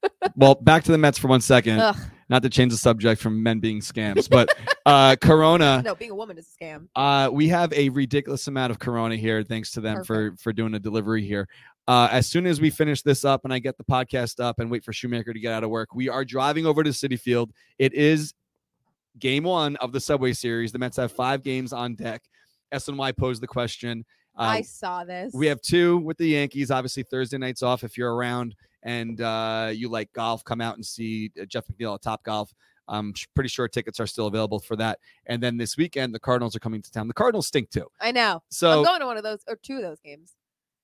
well, 0.36 0.54
back 0.56 0.84
to 0.84 0.92
the 0.92 0.98
Mets 0.98 1.18
for 1.18 1.28
one 1.28 1.40
second. 1.40 1.80
Ugh. 1.80 1.96
Not 2.28 2.42
to 2.42 2.50
change 2.50 2.72
the 2.72 2.78
subject 2.78 3.20
from 3.20 3.42
men 3.42 3.60
being 3.60 3.80
scams, 3.80 4.28
but 4.28 4.48
uh 4.84 5.14
Corona. 5.22 5.80
no, 5.84 5.94
being 5.94 6.10
a 6.10 6.14
woman 6.14 6.38
is 6.38 6.48
a 6.48 6.64
scam. 6.64 6.88
Uh, 6.96 7.30
we 7.32 7.48
have 7.48 7.72
a 7.72 7.88
ridiculous 7.90 8.48
amount 8.48 8.72
of 8.72 8.78
Corona 8.78 9.16
here. 9.16 9.44
Thanks 9.44 9.70
to 9.72 9.80
them 9.80 10.02
for 10.02 10.34
for 10.38 10.52
doing 10.52 10.74
a 10.74 10.80
delivery 10.80 11.24
here. 11.24 11.48
Uh, 11.88 12.08
as 12.10 12.26
soon 12.26 12.46
as 12.46 12.60
we 12.60 12.68
finish 12.68 13.02
this 13.02 13.24
up 13.24 13.44
and 13.44 13.52
I 13.52 13.60
get 13.60 13.78
the 13.78 13.84
podcast 13.84 14.42
up 14.42 14.58
and 14.58 14.68
wait 14.68 14.84
for 14.84 14.92
Shoemaker 14.92 15.32
to 15.32 15.38
get 15.38 15.52
out 15.52 15.62
of 15.62 15.70
work, 15.70 15.94
we 15.94 16.08
are 16.08 16.24
driving 16.24 16.66
over 16.66 16.82
to 16.82 16.90
Citi 16.90 17.18
Field. 17.18 17.52
It 17.78 17.94
is 17.94 18.34
game 19.20 19.44
one 19.44 19.76
of 19.76 19.92
the 19.92 20.00
Subway 20.00 20.32
Series. 20.32 20.72
The 20.72 20.80
Mets 20.80 20.96
have 20.96 21.12
five 21.12 21.44
games 21.44 21.72
on 21.72 21.94
deck. 21.94 22.22
SNY 22.74 23.16
posed 23.16 23.40
the 23.40 23.46
question. 23.46 24.04
I 24.36 24.62
saw 24.62 25.04
this. 25.04 25.32
we 25.34 25.46
have 25.46 25.60
two 25.60 25.98
with 25.98 26.18
the 26.18 26.28
Yankees. 26.28 26.70
Obviously, 26.70 27.02
Thursday 27.02 27.38
nights 27.38 27.62
off. 27.62 27.84
If 27.84 27.96
you're 27.96 28.14
around 28.14 28.54
and 28.82 29.20
uh, 29.20 29.70
you 29.72 29.88
like 29.88 30.12
golf, 30.12 30.44
come 30.44 30.60
out 30.60 30.76
and 30.76 30.84
see 30.84 31.32
uh, 31.40 31.44
Jeff 31.44 31.66
McNeil 31.66 31.94
at 31.94 32.02
Top 32.02 32.22
Golf. 32.22 32.52
I'm 32.88 33.14
pretty 33.34 33.48
sure 33.48 33.66
tickets 33.66 33.98
are 33.98 34.06
still 34.06 34.26
available 34.26 34.60
for 34.60 34.76
that. 34.76 35.00
And 35.26 35.42
then 35.42 35.56
this 35.56 35.76
weekend, 35.76 36.14
the 36.14 36.20
Cardinals 36.20 36.54
are 36.54 36.60
coming 36.60 36.82
to 36.82 36.90
town. 36.90 37.08
The 37.08 37.14
Cardinals 37.14 37.48
stink 37.48 37.70
too. 37.70 37.88
I 38.00 38.12
know. 38.12 38.42
So 38.50 38.78
I'm 38.78 38.84
going 38.84 39.00
to 39.00 39.06
one 39.06 39.16
of 39.16 39.24
those 39.24 39.40
or 39.48 39.56
two 39.56 39.76
of 39.76 39.82
those 39.82 40.00
games. 40.00 40.34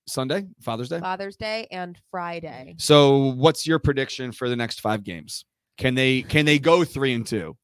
Sunday, 0.05 0.45
Father's 0.61 0.89
Day. 0.89 0.99
Father's 0.99 1.37
Day 1.37 1.67
and 1.71 1.97
Friday. 2.11 2.75
So 2.77 3.33
what's 3.35 3.65
your 3.65 3.79
prediction 3.79 4.33
for 4.33 4.49
the 4.49 4.55
next 4.55 4.81
five 4.81 5.03
games? 5.03 5.45
Can 5.77 5.95
they 5.95 6.23
can 6.23 6.45
they 6.45 6.59
go 6.59 6.83
three 6.83 7.13
and 7.13 7.25
two? 7.25 7.57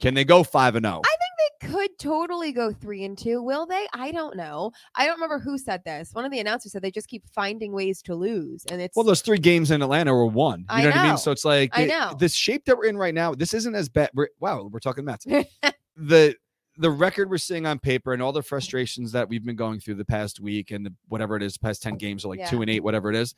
Can 0.00 0.14
they 0.14 0.24
go 0.24 0.42
five 0.42 0.74
and 0.74 0.86
oh? 0.86 0.88
zero? 0.88 1.00
I 1.04 1.08
think 1.08 1.17
they 1.17 1.17
could 1.60 1.90
totally 1.98 2.52
go 2.52 2.72
three 2.72 3.04
and 3.04 3.16
two. 3.16 3.42
Will 3.42 3.66
they? 3.66 3.86
I 3.92 4.12
don't 4.12 4.36
know. 4.36 4.72
I 4.94 5.06
don't 5.06 5.16
remember 5.16 5.38
who 5.38 5.58
said 5.58 5.82
this. 5.84 6.10
One 6.12 6.24
of 6.24 6.30
the 6.30 6.40
announcers 6.40 6.72
said 6.72 6.82
they 6.82 6.90
just 6.90 7.08
keep 7.08 7.24
finding 7.34 7.72
ways 7.72 8.02
to 8.02 8.14
lose, 8.14 8.64
and 8.70 8.80
it's 8.80 8.96
Well, 8.96 9.04
those 9.04 9.22
three 9.22 9.38
games 9.38 9.70
in 9.70 9.82
Atlanta 9.82 10.12
were 10.12 10.26
won. 10.26 10.60
You 10.60 10.66
I 10.68 10.82
know, 10.82 10.88
what 10.90 10.96
I 10.96 11.08
mean? 11.08 11.18
So 11.18 11.30
it's 11.30 11.44
like 11.44 11.70
I 11.72 11.86
know. 11.86 12.14
this 12.18 12.34
shape 12.34 12.64
that 12.66 12.76
we're 12.76 12.86
in 12.86 12.96
right 12.96 13.14
now. 13.14 13.34
This 13.34 13.54
isn't 13.54 13.74
as 13.74 13.88
bad. 13.88 14.10
We're, 14.14 14.28
wow, 14.40 14.68
we're 14.70 14.80
talking 14.80 15.04
Mets. 15.04 15.24
the 15.96 16.34
the 16.76 16.90
record 16.90 17.28
we're 17.28 17.38
seeing 17.38 17.66
on 17.66 17.78
paper 17.78 18.12
and 18.12 18.22
all 18.22 18.32
the 18.32 18.42
frustrations 18.42 19.10
that 19.12 19.28
we've 19.28 19.44
been 19.44 19.56
going 19.56 19.80
through 19.80 19.94
the 19.94 20.04
past 20.04 20.38
week 20.38 20.70
and 20.70 20.86
the, 20.86 20.94
whatever 21.08 21.36
it 21.36 21.42
is, 21.42 21.58
past 21.58 21.82
ten 21.82 21.96
games 21.96 22.24
or 22.24 22.34
like 22.36 22.48
two 22.48 22.62
and 22.62 22.70
eight, 22.70 22.84
whatever 22.84 23.10
it 23.10 23.16
is. 23.16 23.34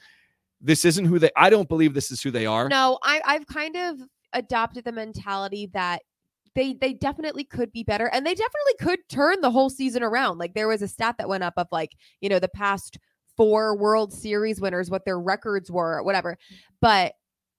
This 0.61 0.85
isn't 0.85 1.07
who 1.07 1.19
they. 1.19 1.31
I 1.37 1.49
don't 1.49 1.69
believe 1.69 1.95
this 1.95 2.11
is 2.11 2.21
who 2.21 2.31
they 2.31 2.47
are. 2.47 2.69
no. 2.69 2.99
I 3.03 3.21
I've 3.25 3.47
kind 3.47 3.77
of 3.77 3.99
adopted 4.33 4.85
the 4.85 4.93
mentality 4.93 5.71
that 5.73 6.03
they 6.55 6.75
they 6.75 6.93
definitely 6.93 7.45
could 7.45 7.73
be 7.73 7.85
better 7.85 8.07
and 8.07 8.27
they 8.27 8.35
definitely 8.35 8.75
could 8.81 8.99
turn 9.09 9.41
the 9.41 9.51
whole 9.51 9.71
season 9.71 10.03
around. 10.03 10.39
Like 10.39 10.55
there 10.55 10.69
was 10.69 10.83
a 10.83 10.89
stat 10.89 11.17
that 11.19 11.29
went 11.29 11.45
up 11.45 11.55
of 11.57 11.69
like, 11.71 11.97
you 12.21 12.29
know, 12.29 12.39
the 12.39 12.49
past 12.49 12.99
four 13.37 13.77
World 13.77 14.13
Series 14.13 14.61
winners, 14.61 14.91
what 14.91 15.05
their 15.05 15.19
records 15.19 15.71
were, 15.71 16.03
whatever. 16.03 16.37
But 16.81 17.15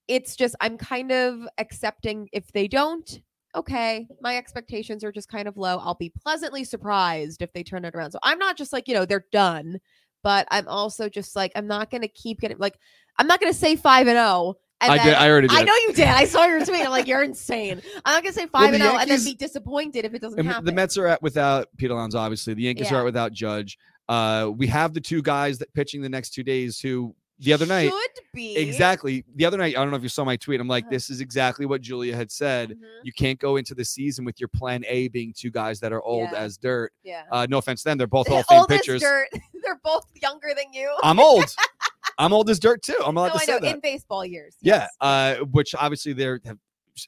it's 0.07 0.35
just 0.35 0.55
I'm 0.59 0.77
kind 0.77 1.11
of 1.11 1.47
accepting 1.57 2.27
if 2.33 2.51
they 2.51 2.67
don't, 2.67 3.21
okay, 3.55 4.07
my 4.21 4.37
expectations 4.37 5.03
are 5.03 5.11
just 5.11 5.29
kind 5.29 5.47
of 5.47 5.57
low. 5.57 5.77
I'll 5.79 5.95
be 5.95 6.11
pleasantly 6.23 6.63
surprised 6.63 7.41
if 7.41 7.53
they 7.53 7.63
turn 7.63 7.85
it 7.85 7.95
around. 7.95 8.11
So 8.11 8.19
I'm 8.23 8.39
not 8.39 8.57
just 8.57 8.73
like, 8.73 8.87
you 8.87 8.93
know, 8.93 9.05
they're 9.05 9.25
done, 9.31 9.79
but 10.23 10.47
I'm 10.51 10.67
also 10.67 11.09
just 11.09 11.35
like 11.35 11.51
I'm 11.55 11.67
not 11.67 11.89
going 11.89 12.01
to 12.01 12.07
keep 12.07 12.41
getting 12.41 12.57
like 12.57 12.77
I'm 13.17 13.27
not 13.27 13.39
going 13.39 13.51
to 13.51 13.57
say 13.57 13.75
5 13.75 14.07
and 14.07 14.17
0 14.17 14.55
and 14.81 14.91
I 14.91 14.97
then- 14.97 15.05
did. 15.07 15.13
I 15.15 15.29
already 15.29 15.47
did. 15.47 15.57
I 15.57 15.63
know 15.63 15.73
you 15.87 15.93
did. 15.93 16.07
I 16.07 16.25
saw 16.25 16.45
your 16.45 16.65
tweet. 16.65 16.83
I'm 16.85 16.91
like, 16.91 17.07
you're 17.07 17.23
insane. 17.23 17.81
I'm 18.05 18.15
not 18.15 18.23
gonna 18.23 18.33
say 18.33 18.47
five 18.47 18.71
the 18.71 18.75
and 18.75 18.83
zero 18.83 18.97
and 18.97 19.09
then 19.09 19.23
be 19.23 19.35
disappointed 19.35 20.05
if 20.05 20.13
it 20.13 20.21
doesn't 20.21 20.45
happen. 20.45 20.65
the 20.65 20.71
Mets 20.71 20.97
are 20.97 21.07
at 21.07 21.21
without 21.21 21.67
Peter 21.77 21.93
Alonso, 21.93 22.17
obviously. 22.17 22.53
The 22.53 22.63
Yankees 22.63 22.89
Yeah. 22.91 22.97
are 22.97 22.99
out 23.01 23.05
without 23.05 23.31
Judge. 23.31 23.77
Uh, 24.09 24.51
we 24.55 24.67
have 24.67 24.93
the 24.93 25.01
two 25.01 25.21
guys 25.21 25.57
that 25.59 25.73
pitching 25.73 26.01
the 26.01 26.09
next 26.09 26.31
two 26.31 26.43
days 26.43 26.79
who 26.79 27.15
the 27.39 27.53
other 27.53 27.65
night 27.65 27.89
should 27.89 28.23
be 28.35 28.55
exactly 28.55 29.23
the 29.35 29.45
other 29.45 29.57
night. 29.57 29.75
I 29.75 29.81
don't 29.81 29.89
know 29.89 29.95
if 29.97 30.03
you 30.03 30.09
saw 30.09 30.23
my 30.23 30.35
tweet. 30.35 30.59
I'm 30.59 30.67
like, 30.67 30.83
Uh-huh. 30.83 30.91
this 30.91 31.09
is 31.09 31.21
exactly 31.21 31.65
what 31.65 31.81
Julia 31.81 32.15
had 32.15 32.31
said. 32.31 32.71
Mhm. 32.71 32.75
You 33.03 33.11
can't 33.13 33.39
go 33.39 33.55
into 33.55 33.73
the 33.73 33.83
season 33.83 34.25
with 34.25 34.39
your 34.39 34.47
plan 34.49 34.83
A 34.87 35.07
being 35.07 35.33
two 35.35 35.49
guys 35.49 35.79
that 35.79 35.91
are 35.91 36.03
old 36.03 36.29
Yeah. 36.31 36.37
as 36.37 36.57
dirt. 36.57 36.93
Yeah. 37.03 37.23
Uh, 37.31 37.47
no 37.49 37.57
offense 37.57 37.81
to 37.81 37.89
them, 37.89 37.97
they're 37.97 38.05
both 38.05 38.27
Hall 38.29 38.39
of 38.41 38.45
Fame 38.47 38.59
Old 38.59 38.71
as 38.71 38.77
pitchers. 38.79 39.01
dirt. 39.01 39.27
They're 39.63 39.79
both 39.83 40.07
younger 40.19 40.47
than 40.55 40.73
you. 40.73 40.91
I'm 41.03 41.19
old. 41.19 41.45
I'm 42.21 42.33
old 42.33 42.49
as 42.49 42.59
dirt 42.59 42.81
too. 42.83 42.97
I'm 43.05 43.15
no, 43.15 43.21
allowed 43.21 43.29
to 43.33 43.35
I 43.35 43.45
say 43.45 43.51
know 43.53 43.59
that. 43.59 43.75
in 43.75 43.79
baseball 43.81 44.25
years. 44.25 44.55
yeah, 44.61 44.75
yes. 44.81 44.89
uh, 45.01 45.35
which 45.51 45.73
obviously 45.75 46.13
they're 46.13 46.39
have 46.45 46.57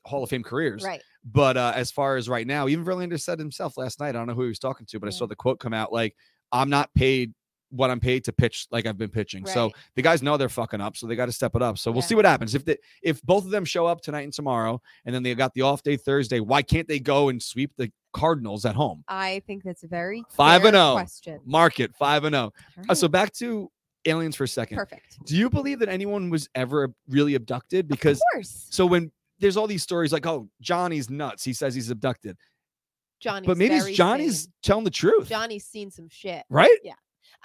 Hall 0.05 0.23
of 0.23 0.29
Fame 0.29 0.43
careers. 0.43 0.83
right. 0.83 1.01
But 1.25 1.55
uh, 1.57 1.71
as 1.75 1.91
far 1.91 2.17
as 2.17 2.27
right 2.27 2.47
now, 2.47 2.67
even 2.67 2.83
Verlander 2.83 3.19
said 3.21 3.39
himself 3.39 3.77
last 3.77 3.99
night. 3.99 4.09
I 4.09 4.11
don't 4.13 4.27
know 4.27 4.33
who 4.33 4.43
he 4.43 4.49
was 4.49 4.59
talking 4.59 4.85
to, 4.87 4.99
but 4.99 5.07
I 5.07 5.11
saw 5.11 5.25
the 5.25 5.35
quote 5.35 5.59
come 5.59 5.73
out 5.73 5.93
like, 5.93 6.15
"I'm 6.51 6.69
not 6.69 6.93
paid 6.95 7.33
what 7.69 7.89
I'm 7.89 7.99
paid 7.99 8.23
to 8.25 8.33
pitch 8.33 8.67
like 8.71 8.85
I've 8.85 8.97
been 8.97 9.09
pitching." 9.09 9.45
So 9.45 9.71
the 9.95 10.01
guys 10.01 10.21
know 10.21 10.35
they're 10.37 10.49
fucking 10.49 10.81
up, 10.81 10.97
so 10.97 11.07
they 11.07 11.15
got 11.15 11.27
to 11.27 11.31
step 11.31 11.55
it 11.55 11.61
up. 11.61 11.77
So 11.77 11.91
we'll 11.91 12.01
Yeah. 12.01 12.07
see 12.07 12.15
what 12.15 12.25
happens 12.25 12.55
if 12.55 12.65
they, 12.65 12.77
if 13.01 13.21
both 13.23 13.45
of 13.45 13.51
them 13.51 13.63
show 13.65 13.85
up 13.85 14.01
tonight 14.01 14.21
and 14.23 14.33
tomorrow, 14.33 14.81
and 15.05 15.13
then 15.15 15.23
they 15.23 15.33
got 15.35 15.53
the 15.53 15.61
off 15.61 15.81
day 15.83 15.95
Thursday. 15.97 16.39
Why 16.39 16.61
can't 16.61 16.87
they 16.87 16.99
go 16.99 17.29
and 17.29 17.41
sweep 17.41 17.71
the 17.77 17.89
Cardinals 18.13 18.65
at 18.65 18.75
home? 18.75 19.03
I 19.07 19.41
think 19.47 19.63
that's 19.63 19.83
a 19.83 19.87
very 19.87 20.23
Five 20.29 20.65
and 20.65 20.73
fair 20.75 20.83
oh. 20.83 20.93
question. 20.93 21.39
Market 21.45 21.95
five 21.97 22.25
and 22.25 22.33
zero. 22.33 22.43
All 22.77 22.85
Uh, 22.89 22.95
so 22.95 23.07
back 23.07 23.31
to 23.35 23.71
aliens 24.05 24.35
for 24.35 24.43
a 24.43 24.47
second. 24.47 24.77
perfect. 24.77 25.23
Do 25.25 25.35
you 25.35 25.49
believe 25.49 25.79
that 25.79 25.89
anyone 25.89 26.29
was 26.29 26.49
ever 26.55 26.93
really 27.07 27.35
abducted? 27.35 27.87
Because 27.87 28.17
of 28.17 28.23
course, 28.33 28.67
so 28.69 28.85
when 28.85 29.11
there's 29.39 29.57
all 29.57 29.67
these 29.67 29.83
stories 29.83 30.13
like, 30.13 30.25
oh, 30.25 30.47
Johnny's 30.61 31.09
nuts. 31.09 31.43
He 31.43 31.53
says 31.53 31.75
he's 31.75 31.89
abducted. 31.89 32.37
Johnny's 33.19 33.47
but 33.47 33.57
maybe 33.57 33.93
Johnny's 33.93 34.43
sane. 34.43 34.53
telling 34.63 34.83
the 34.83 34.89
truth. 34.91 35.29
Johnny's 35.29 35.65
seen 35.65 35.91
some 35.91 36.09
shit. 36.09 36.43
right? 36.49 36.77
Yeah. 36.83 36.93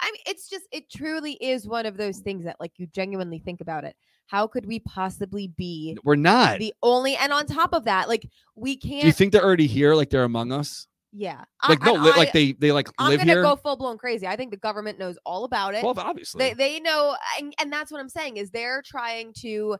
I 0.01 0.11
mean, 0.11 0.21
it's 0.27 0.49
just 0.49 0.65
it 0.71 0.89
truly 0.89 1.33
is 1.33 1.67
one 1.67 1.85
of 1.85 1.97
those 1.97 2.19
things 2.19 2.45
that 2.45 2.57
like 2.59 2.71
you 2.77 2.87
genuinely 2.87 3.39
think 3.39 3.61
about 3.61 3.83
it. 3.83 3.95
How 4.27 4.45
could 4.47 4.65
we 4.65 4.79
possibly 4.79 5.47
be 5.47 5.97
We're 6.03 6.15
not. 6.15 6.59
the 6.59 6.73
only 6.83 7.15
and 7.15 7.33
on 7.33 7.45
top 7.45 7.73
of 7.73 7.85
that, 7.85 8.07
like 8.07 8.29
we 8.55 8.77
can't 8.77 9.01
Do 9.01 9.07
you 9.07 9.13
think 9.13 9.33
they're 9.33 9.43
already 9.43 9.67
here? 9.67 9.95
Like 9.95 10.09
they're 10.09 10.23
among 10.23 10.51
us? 10.51 10.87
Yeah. 11.11 11.43
Like 11.67 11.85
I, 11.85 11.91
no, 11.91 12.11
I, 12.11 12.15
like 12.17 12.33
they 12.33 12.53
they 12.53 12.71
like 12.71 12.89
I'm 12.97 13.09
live 13.09 13.19
gonna 13.19 13.31
here. 13.31 13.41
go 13.41 13.55
full 13.55 13.75
blown 13.75 13.97
crazy. 13.97 14.27
I 14.27 14.35
think 14.35 14.51
the 14.51 14.57
government 14.57 14.99
knows 14.99 15.17
all 15.25 15.43
about 15.43 15.73
it. 15.75 15.83
well, 15.83 15.93
obviously. 15.97 16.39
they 16.39 16.53
they 16.53 16.79
know 16.79 17.15
and, 17.39 17.53
and 17.59 17.71
that's 17.71 17.91
what 17.91 17.99
I'm 17.99 18.09
saying 18.09 18.37
is 18.37 18.51
they're 18.51 18.81
trying 18.85 19.33
to 19.41 19.77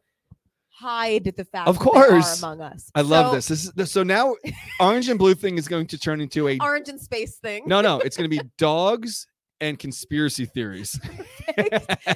hide 0.72 1.26
the 1.36 1.46
fact 1.46 1.68
Of 1.68 1.78
that 1.78 1.84
they 1.94 2.00
are 2.00 2.08
course. 2.08 2.40
among 2.42 2.62
us. 2.62 2.90
I 2.96 3.02
love 3.02 3.34
this. 3.34 3.48
This 3.48 3.72
is 3.76 3.92
so 3.92 4.02
now 4.04 4.36
orange 4.80 5.10
and 5.10 5.20
blue 5.20 5.36
thing 5.36 5.58
is 5.58 5.68
going 5.68 5.88
to 5.88 5.98
turn 5.98 6.22
into 6.22 6.48
a 6.48 6.58
Orange 6.62 6.90
and 6.90 7.00
space 7.00 7.38
thing. 7.38 7.64
no, 7.68 7.82
no. 7.82 8.00
It's 8.00 8.16
going 8.16 8.30
to 8.30 8.36
be 8.36 8.42
dogs 8.58 9.28
and 9.62 9.78
conspiracy 9.78 10.45
theories. 10.45 10.99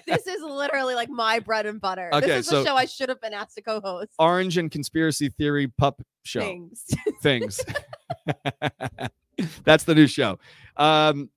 this 0.08 0.28
is 0.28 0.42
literally 0.42 0.96
like 0.96 1.10
my 1.10 1.40
bread 1.40 1.66
and 1.66 1.80
butter. 1.82 2.10
Okay, 2.14 2.28
this 2.28 2.46
is 2.46 2.48
so- 2.50 2.60
the 2.64 2.70
show 2.70 2.76
I 2.76 2.86
should 2.86 3.10
have 3.10 3.22
been 3.22 3.34
asked 3.34 3.56
to 3.56 3.62
co-host. 3.62 4.12
orange 4.20 4.58
and 4.58 4.72
conspiracy 4.72 5.30
theory 5.30 5.68
pup 5.68 6.02
show. 6.24 6.42
Things. 6.42 6.86
things. 7.22 7.60
That's 9.66 9.84
the 9.84 9.96
new 9.96 10.08
show. 10.08 10.40
Um, 10.78 11.30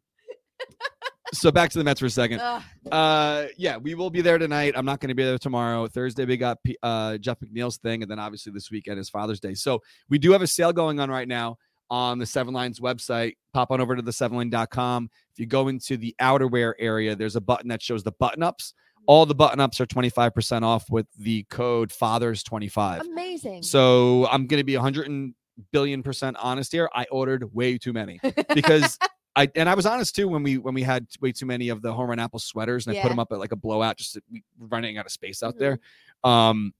so 1.32 1.50
back 1.50 1.70
to 1.70 1.78
the 1.78 1.84
Mets 1.84 1.98
for 2.00 2.06
a 2.06 2.10
second. 2.10 2.40
Ugh, 2.40 2.62
Uh, 2.92 3.46
yeah, 3.56 3.76
we 3.78 3.94
will 3.94 4.10
be 4.10 4.20
there 4.20 4.38
tonight. 4.38 4.74
I'm 4.76 4.84
not 4.84 5.00
going 5.00 5.08
to 5.08 5.14
be 5.14 5.24
there 5.24 5.38
tomorrow. 5.38 5.88
Thursday 5.88 6.24
we 6.24 6.36
got 6.36 6.62
P- 6.62 6.78
uh, 6.82 7.18
Jeff 7.18 7.38
McNeil's 7.40 7.78
thing, 7.78 8.02
and 8.02 8.10
then 8.10 8.18
obviously 8.20 8.52
this 8.52 8.70
weekend 8.70 9.00
is 9.00 9.10
Father's 9.10 9.40
Day. 9.40 9.54
So 9.54 9.82
we 10.08 10.18
do 10.18 10.30
have 10.32 10.42
a 10.42 10.46
sale 10.46 10.72
going 10.72 11.00
on 11.00 11.10
right 11.10 11.26
now 11.26 11.58
on 11.90 12.18
the 12.18 12.26
Seven 12.26 12.54
Lines 12.54 12.80
website. 12.80 13.36
Pop 13.52 13.70
on 13.70 13.80
over 13.80 13.96
to 13.96 14.02
the 14.02 14.10
sevenline.com. 14.10 15.10
If 15.32 15.38
you 15.38 15.46
go 15.46 15.68
into 15.68 15.96
the 15.96 16.14
outerwear 16.20 16.74
area, 16.78 17.14
there's 17.14 17.36
a 17.36 17.40
button 17.40 17.68
that 17.68 17.82
shows 17.82 18.02
the 18.02 18.12
button 18.12 18.42
ups. 18.42 18.74
All 19.06 19.24
the 19.24 19.34
button 19.34 19.60
ups 19.60 19.80
are 19.80 19.86
25% 19.86 20.62
off 20.62 20.90
with 20.90 21.06
the 21.16 21.44
code 21.44 21.90
Fathers25. 21.90 23.00
amazing. 23.00 23.62
So 23.62 24.26
I'm 24.26 24.46
going 24.46 24.60
to 24.60 24.64
be 24.64 24.74
100 24.74 25.32
billion 25.72 26.02
percent 26.02 26.36
honest 26.40 26.72
here. 26.72 26.88
I 26.92 27.06
ordered 27.10 27.54
way 27.54 27.78
too 27.78 27.92
many 27.92 28.20
because 28.54 28.98
I 29.36 29.50
and 29.54 29.68
I 29.68 29.74
was 29.74 29.86
honest 29.86 30.16
too 30.16 30.28
when 30.28 30.42
we 30.42 30.58
when 30.58 30.74
we 30.74 30.82
had 30.82 31.06
way 31.20 31.32
too 31.32 31.46
many 31.46 31.68
of 31.68 31.82
the 31.82 31.92
home 31.92 32.08
run 32.08 32.18
apple 32.18 32.38
sweaters 32.38 32.86
and 32.86 32.96
I 32.96 33.02
put 33.02 33.08
them 33.08 33.18
up 33.18 33.30
at 33.32 33.38
like 33.38 33.52
a 33.52 33.56
blowout 33.56 33.98
just 33.98 34.14
to, 34.14 34.22
running 34.58 34.98
out 34.98 35.06
of 35.06 35.12
space 35.12 35.42
out 35.42 35.58
there. 35.58 35.78
Um, 36.24 36.72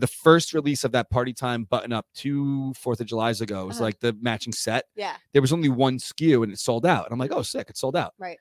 the 0.00 0.06
first 0.06 0.54
release 0.54 0.84
of 0.84 0.92
that 0.92 1.10
party 1.10 1.32
time 1.32 1.64
button 1.64 1.92
up 1.92 2.06
two 2.14 2.72
Fourth 2.74 3.00
of 3.00 3.06
July's 3.06 3.40
ago 3.40 3.66
was 3.66 3.76
Uh-huh. 3.76 3.84
like 3.84 4.00
the 4.00 4.16
matching 4.20 4.52
set. 4.52 4.84
yeah, 4.96 5.16
There 5.32 5.42
was 5.42 5.52
only 5.52 5.68
one 5.68 5.98
SKU 5.98 6.42
and 6.42 6.52
it 6.52 6.58
sold 6.58 6.86
out. 6.86 7.04
And 7.06 7.12
I'm 7.12 7.18
like, 7.18 7.32
oh, 7.32 7.42
sick, 7.42 7.68
it 7.70 7.76
sold 7.76 7.96
out. 7.96 8.14
Right. 8.18 8.38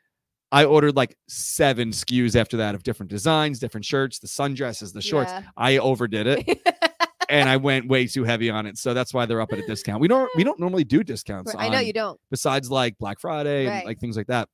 I 0.51 0.63
ordered 0.65 0.95
like 0.95 1.17
seven 1.27 1.89
SKUs 1.89 2.35
after 2.35 2.57
that 2.57 2.73
of 2.75 2.83
different 2.83 3.09
designs, 3.09 3.59
different 3.59 3.83
shirts, 3.85 4.19
the 4.19 4.27
sundresses, 4.27 4.93
the 4.93 5.01
shorts. 5.01 5.31
Yeah. 5.31 5.43
I 5.57 5.77
overdid 5.77 6.25
it 6.27 6.61
and 7.29 7.49
I 7.49 7.57
went 7.57 7.89
way 7.89 8.07
too 8.07 8.23
heavy 8.23 8.49
on 8.49 8.65
it. 8.65 8.77
So 8.77 8.93
that's 8.93 9.13
why 9.13 9.25
they're 9.25 9.41
up 9.41 9.51
at 9.51 9.59
a 9.59 9.65
discount. 9.67 9.99
We 9.99 10.07
don't 10.07 10.29
we 10.37 10.45
don't 10.45 10.57
normally 10.59 10.85
do 10.85 11.03
discounts. 11.03 11.53
I 11.57 11.67
know 11.67 11.79
you 11.79 11.91
don't. 11.91 12.17
besides 12.31 12.71
like 12.71 12.97
Black 12.97 13.19
Friday 13.19 13.65
and 13.65 13.75
Right. 13.75 13.85
like 13.85 13.99
things 13.99 14.15
like 14.15 14.27
that. 14.27 14.47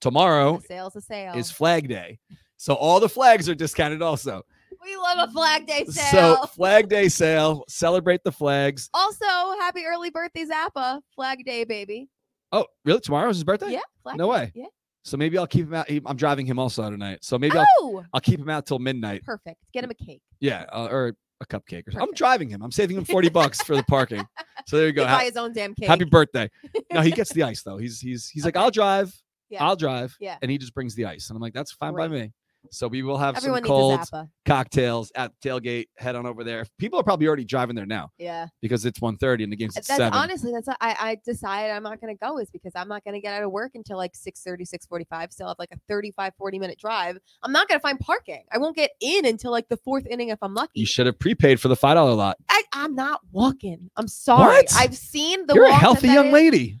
Tomorrow 0.00 0.58
A 0.58 0.60
sale's 0.62 0.94
a 0.96 1.00
sale. 1.00 1.34
is 1.34 1.50
Flag 1.50 1.88
Day. 1.88 2.18
So 2.56 2.74
all 2.74 3.00
the 3.00 3.08
flags 3.08 3.48
are 3.48 3.54
discounted 3.54 4.02
also. 4.02 4.42
We 4.84 4.96
love 4.96 5.28
a 5.28 5.32
Flag 5.32 5.66
Day 5.66 5.84
sale. 5.86 6.36
So 6.36 6.46
Flag 6.46 6.88
Day 6.88 7.08
sale, 7.08 7.64
celebrate 7.68 8.22
the 8.24 8.32
flags. 8.32 8.88
also, 8.94 9.24
happy 9.60 9.84
early 9.86 10.10
birthday, 10.10 10.44
Zappa. 10.44 11.00
Flag 11.14 11.44
Day, 11.44 11.64
baby. 11.64 12.08
Oh, 12.52 12.66
really? 12.84 13.00
Tomorrow's 13.00 13.36
his 13.36 13.44
birthday? 13.44 13.72
Yeah. 13.72 13.80
Flag 14.02 14.16
No 14.16 14.26
Day. 14.26 14.30
way. 14.30 14.52
Yeah. 14.54 14.66
So 15.04 15.16
maybe 15.16 15.38
I'll 15.38 15.46
keep 15.46 15.66
him 15.66 15.74
out. 15.74 15.86
I'm 15.88 16.16
driving 16.16 16.46
him 16.46 16.58
also 16.58 16.88
tonight. 16.90 17.20
So 17.22 17.38
maybe 17.38 17.56
I'll 17.58 17.66
Oh, 17.80 18.04
I'll 18.12 18.20
keep 18.20 18.40
him 18.40 18.48
out 18.48 18.66
till 18.66 18.78
midnight. 18.80 19.22
perfect. 19.24 19.58
Get 19.72 19.84
him 19.84 19.90
a 19.90 19.94
cake. 19.94 20.20
Yeah, 20.40 20.64
uh, 20.72 20.88
or 20.90 21.14
a 21.40 21.46
cupcake 21.46 21.86
or 21.86 21.92
something. 21.92 22.08
I'm 22.08 22.14
driving 22.14 22.48
him. 22.48 22.62
I'm 22.62 22.72
saving 22.72 22.96
him 22.96 23.04
40 23.04 23.28
bucks 23.28 23.62
for 23.62 23.76
the 23.76 23.84
parking. 23.84 24.26
So 24.66 24.76
there 24.78 24.86
you 24.86 24.92
go. 24.94 25.04
Buy 25.04 25.24
his 25.24 25.36
own 25.36 25.52
damn 25.52 25.74
cake. 25.74 25.88
happy 25.88 26.04
birthday. 26.06 26.50
No, 26.92 27.02
he 27.02 27.10
gets 27.12 27.32
the 27.32 27.42
ice 27.44 27.62
though. 27.62 27.76
He's 27.76 28.00
he's 28.00 28.28
he's 28.28 28.44
like, 28.44 28.56
I'll 28.56 28.70
drive. 28.72 29.14
Yeah. 29.48 29.64
I'll 29.64 29.76
drive. 29.76 30.16
Yeah. 30.18 30.38
And 30.42 30.50
he 30.50 30.58
just 30.58 30.74
brings 30.74 30.96
the 30.96 31.04
ice. 31.04 31.28
And 31.30 31.36
I'm 31.36 31.42
like, 31.42 31.54
that's 31.54 31.70
fine 31.72 31.94
by 31.94 32.08
me. 32.08 32.32
So 32.72 32.88
we 32.88 33.02
will 33.02 33.18
have 33.18 33.36
Everyone 33.36 33.62
some 33.62 33.68
cold 33.68 33.98
needs 33.98 34.10
a 34.12 34.16
Zappa. 34.16 34.28
cocktails 34.44 35.12
at 35.14 35.32
tailgate. 35.44 35.86
Head 35.98 36.16
on 36.16 36.26
over 36.26 36.44
there. 36.44 36.64
People 36.78 36.98
are 37.00 37.02
probably 37.02 37.26
already 37.26 37.44
driving 37.44 37.76
there 37.76 37.86
now 37.86 38.10
Yeah. 38.18 38.46
because 38.62 38.84
it's 38.84 39.00
1.30 39.00 39.44
and 39.44 39.52
the 39.52 39.56
game's 39.56 39.76
at 39.76 39.84
That's 39.86 39.98
seven. 39.98 40.18
honestly 40.18 40.52
that's 40.52 40.66
what 40.66 40.76
I 40.80 40.96
I 40.98 41.18
decided 41.24 41.72
I'm 41.72 41.82
not 41.82 42.00
going 42.00 42.16
to 42.16 42.18
go 42.24 42.38
is 42.38 42.48
because 42.50 42.72
I'm 42.74 42.88
not 42.88 43.04
going 43.04 43.14
to 43.14 43.20
get 43.20 43.32
out 43.34 43.42
of 43.42 43.50
work 43.52 43.72
until 43.74 43.96
like 43.96 44.12
6:30 44.14 44.62
6:45 44.90 45.32
still 45.32 45.48
have 45.48 45.56
like 45.58 45.70
a 45.72 45.78
35 45.88 46.32
40 46.38 46.58
minute 46.58 46.78
drive. 46.78 47.18
I'm 47.42 47.52
not 47.52 47.68
going 47.68 47.78
to 47.78 47.82
find 47.82 47.98
parking. 48.00 48.44
I 48.52 48.58
won't 48.58 48.76
get 48.76 48.90
in 49.00 49.24
until 49.26 49.50
like 49.52 49.68
the 49.68 49.76
fourth 49.78 50.06
inning 50.06 50.28
if 50.30 50.38
I'm 50.42 50.54
lucky. 50.54 50.80
you 50.80 50.86
should 50.86 51.06
have 51.06 51.18
prepaid 51.18 51.60
for 51.60 51.68
the 51.68 51.76
five 51.76 51.96
dollar 51.96 52.12
lot. 52.14 52.36
I, 52.48 52.62
I'm 52.72 52.94
not 52.94 53.20
walking. 53.32 53.90
I'm 53.96 54.08
sorry. 54.08 54.56
What? 54.56 54.72
I've 54.76 54.96
seen 54.96 55.46
the 55.46 55.54
You're 55.54 55.66
a 55.66 55.72
healthy 55.74 56.08
young 56.08 56.26
is. 56.28 56.32
lady. 56.32 56.80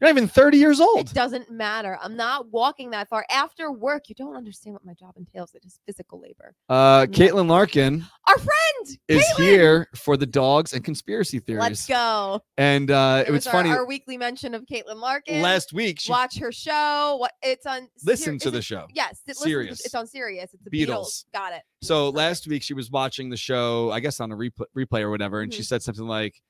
You're 0.00 0.10
not 0.10 0.16
even 0.16 0.28
30 0.28 0.58
years 0.58 0.80
old. 0.80 1.00
It 1.00 1.14
doesn't 1.14 1.50
matter. 1.50 1.98
I'm 2.00 2.16
not 2.16 2.50
walking 2.52 2.90
that 2.90 3.08
far. 3.08 3.26
After 3.30 3.72
work, 3.72 4.08
you 4.08 4.14
don't 4.14 4.36
understand 4.36 4.74
what 4.74 4.84
my 4.84 4.94
job 4.94 5.14
entails. 5.16 5.54
It 5.54 5.64
is 5.64 5.80
physical 5.86 6.20
labor. 6.20 6.54
Uh, 6.68 7.06
Caitlin 7.06 7.48
Larkin 7.48 8.04
Our 8.28 8.38
friend 8.38 8.98
is 9.08 9.24
Caitlin! 9.24 9.36
here 9.38 9.88
for 9.96 10.16
the 10.16 10.26
dogs 10.26 10.72
and 10.72 10.84
conspiracy 10.84 11.40
theories. 11.40 11.62
Let's 11.62 11.86
go. 11.86 12.40
And 12.56 12.90
uh, 12.92 13.24
it 13.26 13.30
It 13.30 13.32
was 13.32 13.44
was 13.46 13.52
funny. 13.52 13.70
our 13.70 13.84
weekly 13.86 14.16
mention 14.16 14.54
of 14.54 14.66
Caitlin 14.66 15.00
Larkin. 15.00 15.42
Last 15.42 15.72
week, 15.72 15.98
she 15.98 16.12
Watch 16.12 16.38
her 16.38 16.52
show. 16.52 17.16
What 17.18 17.32
it's 17.42 17.66
on. 17.66 17.88
Listen 18.04 18.38
Sir- 18.38 18.44
to 18.44 18.50
the 18.52 18.58
it- 18.58 18.64
show. 18.64 18.86
Yes, 18.94 19.20
it- 19.26 19.36
listen 19.40 19.50
to. 19.50 19.68
It's 19.70 19.94
on 19.96 20.06
Sirius. 20.06 20.54
It's 20.54 20.62
the 20.62 20.70
Beatles. 20.70 20.88
Beatles. 20.88 21.24
Got 21.34 21.54
it. 21.54 21.62
So 21.82 22.10
last 22.10 22.46
week 22.46 22.62
she 22.62 22.74
was 22.74 22.88
watching 22.90 23.30
the 23.30 23.36
show, 23.36 23.90
I 23.90 23.98
guess 24.00 24.20
on 24.20 24.30
a 24.30 24.36
replay, 24.36 24.66
replay 24.76 25.00
or 25.00 25.10
whatever, 25.10 25.40
and 25.40 25.52
she 25.52 25.62
Mhm. 25.62 25.66
said 25.66 25.82
something 25.82 26.06
like, 26.06 26.40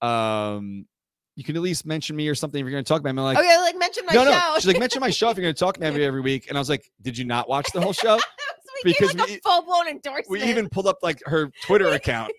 um, 0.00 0.86
"You 1.36 1.44
can 1.44 1.56
at 1.56 1.62
least 1.62 1.84
mention 1.86 2.16
me 2.16 2.28
or 2.28 2.34
something 2.34 2.60
if 2.60 2.64
you're 2.64 2.72
going 2.72 2.84
to 2.84 2.88
talk 2.88 3.00
about 3.00 3.14
me." 3.14 3.20
I'm 3.22 3.24
like, 3.26 3.38
okay, 3.38 3.56
like 3.58 3.76
mention 3.78 4.04
my 4.06 4.12
"No, 4.14 4.24
show. 4.24 4.30
no." 4.30 4.54
She's 4.56 4.66
like, 4.66 4.78
"Mention 4.78 5.00
my 5.00 5.10
show 5.10 5.30
if 5.30 5.36
you're 5.36 5.42
going 5.44 5.54
to 5.54 5.58
talk 5.58 5.76
about 5.76 5.94
me 5.94 6.04
every 6.04 6.20
week." 6.20 6.46
And 6.48 6.56
I 6.56 6.60
was 6.60 6.68
like, 6.68 6.90
"Did 7.02 7.16
you 7.18 7.24
not 7.24 7.48
watch 7.48 7.66
the 7.72 7.80
whole 7.80 7.92
show?" 7.92 8.18
So 8.66 8.70
we 8.84 8.92
because 8.92 9.10
gave 9.12 9.20
like 9.20 9.28
we- 9.28 9.34
a 9.36 9.40
full 9.40 9.62
blown 9.62 9.86
endorsement. 9.88 10.28
we 10.30 10.42
even 10.42 10.68
pulled 10.68 10.88
up 10.88 10.98
like 11.02 11.20
her 11.26 11.50
Twitter 11.64 11.86
account. 11.92 12.32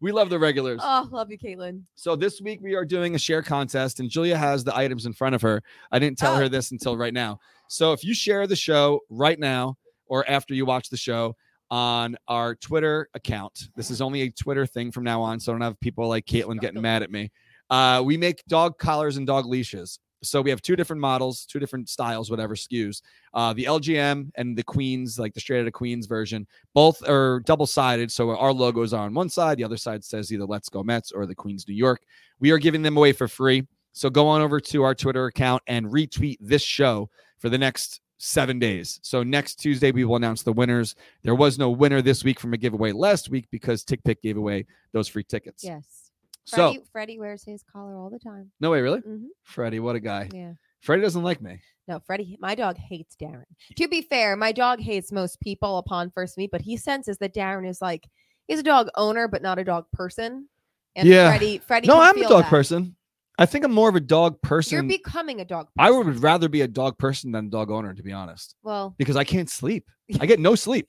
we 0.00 0.12
love 0.12 0.30
the 0.30 0.38
regulars. 0.38 0.80
Oh, 0.82 1.08
love 1.10 1.30
you, 1.30 1.38
Caitlin. 1.38 1.82
So 1.96 2.14
this 2.16 2.40
week 2.40 2.60
we 2.62 2.74
are 2.74 2.84
doing 2.84 3.14
a 3.14 3.18
share 3.18 3.42
contest, 3.42 3.98
and 4.00 4.08
Julia 4.08 4.36
has 4.36 4.64
the 4.64 4.76
items 4.76 5.06
in 5.06 5.12
front 5.12 5.34
of 5.34 5.42
her. 5.42 5.62
I 5.90 5.98
didn't 5.98 6.18
tell 6.18 6.34
Oh. 6.34 6.38
her 6.38 6.48
this 6.48 6.70
until 6.70 6.96
right 6.96 7.12
now. 7.12 7.38
So 7.68 7.92
if 7.92 8.04
you 8.04 8.14
share 8.14 8.46
the 8.46 8.56
show 8.56 9.00
right 9.10 9.38
now 9.38 9.76
or 10.06 10.28
after 10.30 10.54
you 10.54 10.64
watch 10.66 10.88
the 10.88 10.96
show 10.96 11.34
on 11.70 12.16
our 12.28 12.54
Twitter 12.54 13.08
account, 13.14 13.68
this 13.76 13.90
is 13.90 14.00
only 14.00 14.22
a 14.22 14.30
Twitter 14.30 14.66
thing 14.66 14.92
from 14.92 15.04
now 15.04 15.20
on, 15.22 15.40
so 15.40 15.52
I 15.52 15.54
don't 15.54 15.62
have 15.62 15.80
people 15.80 16.08
like 16.08 16.26
Caitlin 16.26 16.60
getting 16.60 16.80
mad 16.80 17.02
at 17.02 17.10
me. 17.10 17.30
Uh, 17.70 18.02
we 18.04 18.16
make 18.16 18.44
dog 18.46 18.78
collars 18.78 19.16
and 19.16 19.26
dog 19.26 19.46
leashes. 19.46 19.98
So 20.22 20.40
we 20.40 20.50
have 20.50 20.62
two 20.62 20.76
different 20.76 21.00
models, 21.00 21.44
two 21.44 21.58
different 21.58 21.88
styles, 21.88 22.30
whatever 22.30 22.54
SKUs. 22.54 23.02
Uh, 23.34 23.52
the 23.52 23.64
LGM 23.64 24.30
and 24.36 24.56
the 24.56 24.62
Queens, 24.62 25.18
like 25.18 25.34
the 25.34 25.40
straight 25.40 25.60
out 25.60 25.66
of 25.66 25.72
Queens 25.72 26.06
version, 26.06 26.46
both 26.74 27.06
are 27.08 27.40
double 27.40 27.66
sided. 27.66 28.10
So 28.10 28.36
our 28.36 28.52
logos 28.52 28.92
are 28.92 29.04
on 29.04 29.14
one 29.14 29.28
side, 29.28 29.58
the 29.58 29.64
other 29.64 29.76
side 29.76 30.02
says 30.02 30.32
either 30.32 30.46
Let's 30.46 30.68
Go 30.68 30.82
Mets 30.82 31.12
or 31.12 31.26
the 31.26 31.34
Queens 31.34 31.66
New 31.68 31.74
York. 31.74 32.02
We 32.40 32.50
are 32.50 32.58
giving 32.58 32.82
them 32.82 32.96
away 32.96 33.12
for 33.12 33.28
free. 33.28 33.66
So 33.92 34.10
go 34.10 34.26
on 34.26 34.42
over 34.42 34.60
to 34.60 34.82
our 34.82 34.94
Twitter 34.94 35.26
account 35.26 35.62
and 35.66 35.86
retweet 35.86 36.36
this 36.40 36.62
show 36.62 37.08
for 37.38 37.48
the 37.48 37.58
next 37.58 38.00
seven 38.18 38.58
days. 38.58 38.98
So 39.02 39.22
next 39.22 39.56
Tuesday, 39.56 39.90
we 39.90 40.04
will 40.04 40.16
announce 40.16 40.42
the 40.42 40.52
winners. 40.52 40.94
There 41.22 41.34
was 41.34 41.58
no 41.58 41.70
winner 41.70 42.00
this 42.02 42.24
week 42.24 42.40
from 42.40 42.52
a 42.54 42.56
giveaway 42.56 42.92
last 42.92 43.28
week 43.30 43.46
because 43.50 43.84
TickPick 43.84 44.22
gave 44.22 44.36
away 44.36 44.66
those 44.92 45.08
free 45.08 45.24
tickets. 45.24 45.62
Yes. 45.64 46.10
So 46.44 46.56
Freddie, 46.70 46.84
Freddie 46.92 47.18
wears 47.18 47.42
his 47.44 47.62
collar 47.72 47.96
all 47.96 48.08
the 48.08 48.18
time. 48.20 48.50
no 48.60 48.70
way, 48.70 48.80
really? 48.80 49.00
hmm 49.00 49.26
Freddie, 49.42 49.80
what 49.80 49.96
a 49.96 50.00
guy. 50.00 50.28
Yeah. 50.32 50.52
Freddie 50.80 51.02
doesn't 51.02 51.22
like 51.24 51.42
me. 51.42 51.60
No, 51.88 52.00
Freddie, 52.06 52.36
my 52.40 52.54
dog 52.54 52.76
hates 52.78 53.16
Darren. 53.20 53.44
To 53.76 53.88
be 53.88 54.02
fair, 54.02 54.36
my 54.36 54.52
dog 54.52 54.80
hates 54.80 55.10
most 55.12 55.40
people 55.40 55.78
upon 55.78 56.10
first 56.10 56.38
meet, 56.38 56.50
but 56.50 56.60
he 56.60 56.76
senses 56.76 57.18
that 57.18 57.34
Darren 57.34 57.68
is 57.68 57.80
like 57.82 58.06
he's 58.46 58.60
a 58.60 58.62
dog 58.62 58.88
owner, 58.94 59.26
but 59.28 59.42
not 59.42 59.58
a 59.58 59.64
dog 59.64 59.86
person. 59.92 60.48
And 60.94 61.08
Yeah. 61.08 61.28
Freddie, 61.30 61.58
Freddie, 61.58 61.88
No, 61.88 62.00
I'm 62.00 62.16
a 62.16 62.28
dog 62.28 62.44
that. 62.44 62.50
person. 62.50 62.94
I 63.38 63.46
think 63.46 63.64
I'm 63.64 63.72
more 63.72 63.88
of 63.88 63.96
a 63.96 64.00
dog 64.00 64.40
person. 64.42 64.74
You're 64.74 64.82
becoming 64.98 65.40
a 65.40 65.44
dog. 65.44 65.68
I 65.78 65.90
would 65.90 66.22
rather 66.22 66.48
be 66.48 66.62
a 66.62 66.68
dog 66.68 66.96
person 66.98 67.32
than 67.32 67.46
a 67.46 67.50
dog 67.50 67.70
owner, 67.70 67.92
to 67.92 68.02
be 68.02 68.12
honest, 68.12 68.54
Well, 68.62 68.94
because 68.98 69.16
I 69.16 69.24
can't 69.24 69.50
sleep. 69.50 69.84
I 70.20 70.26
get 70.26 70.40
no 70.40 70.54
sleep 70.54 70.88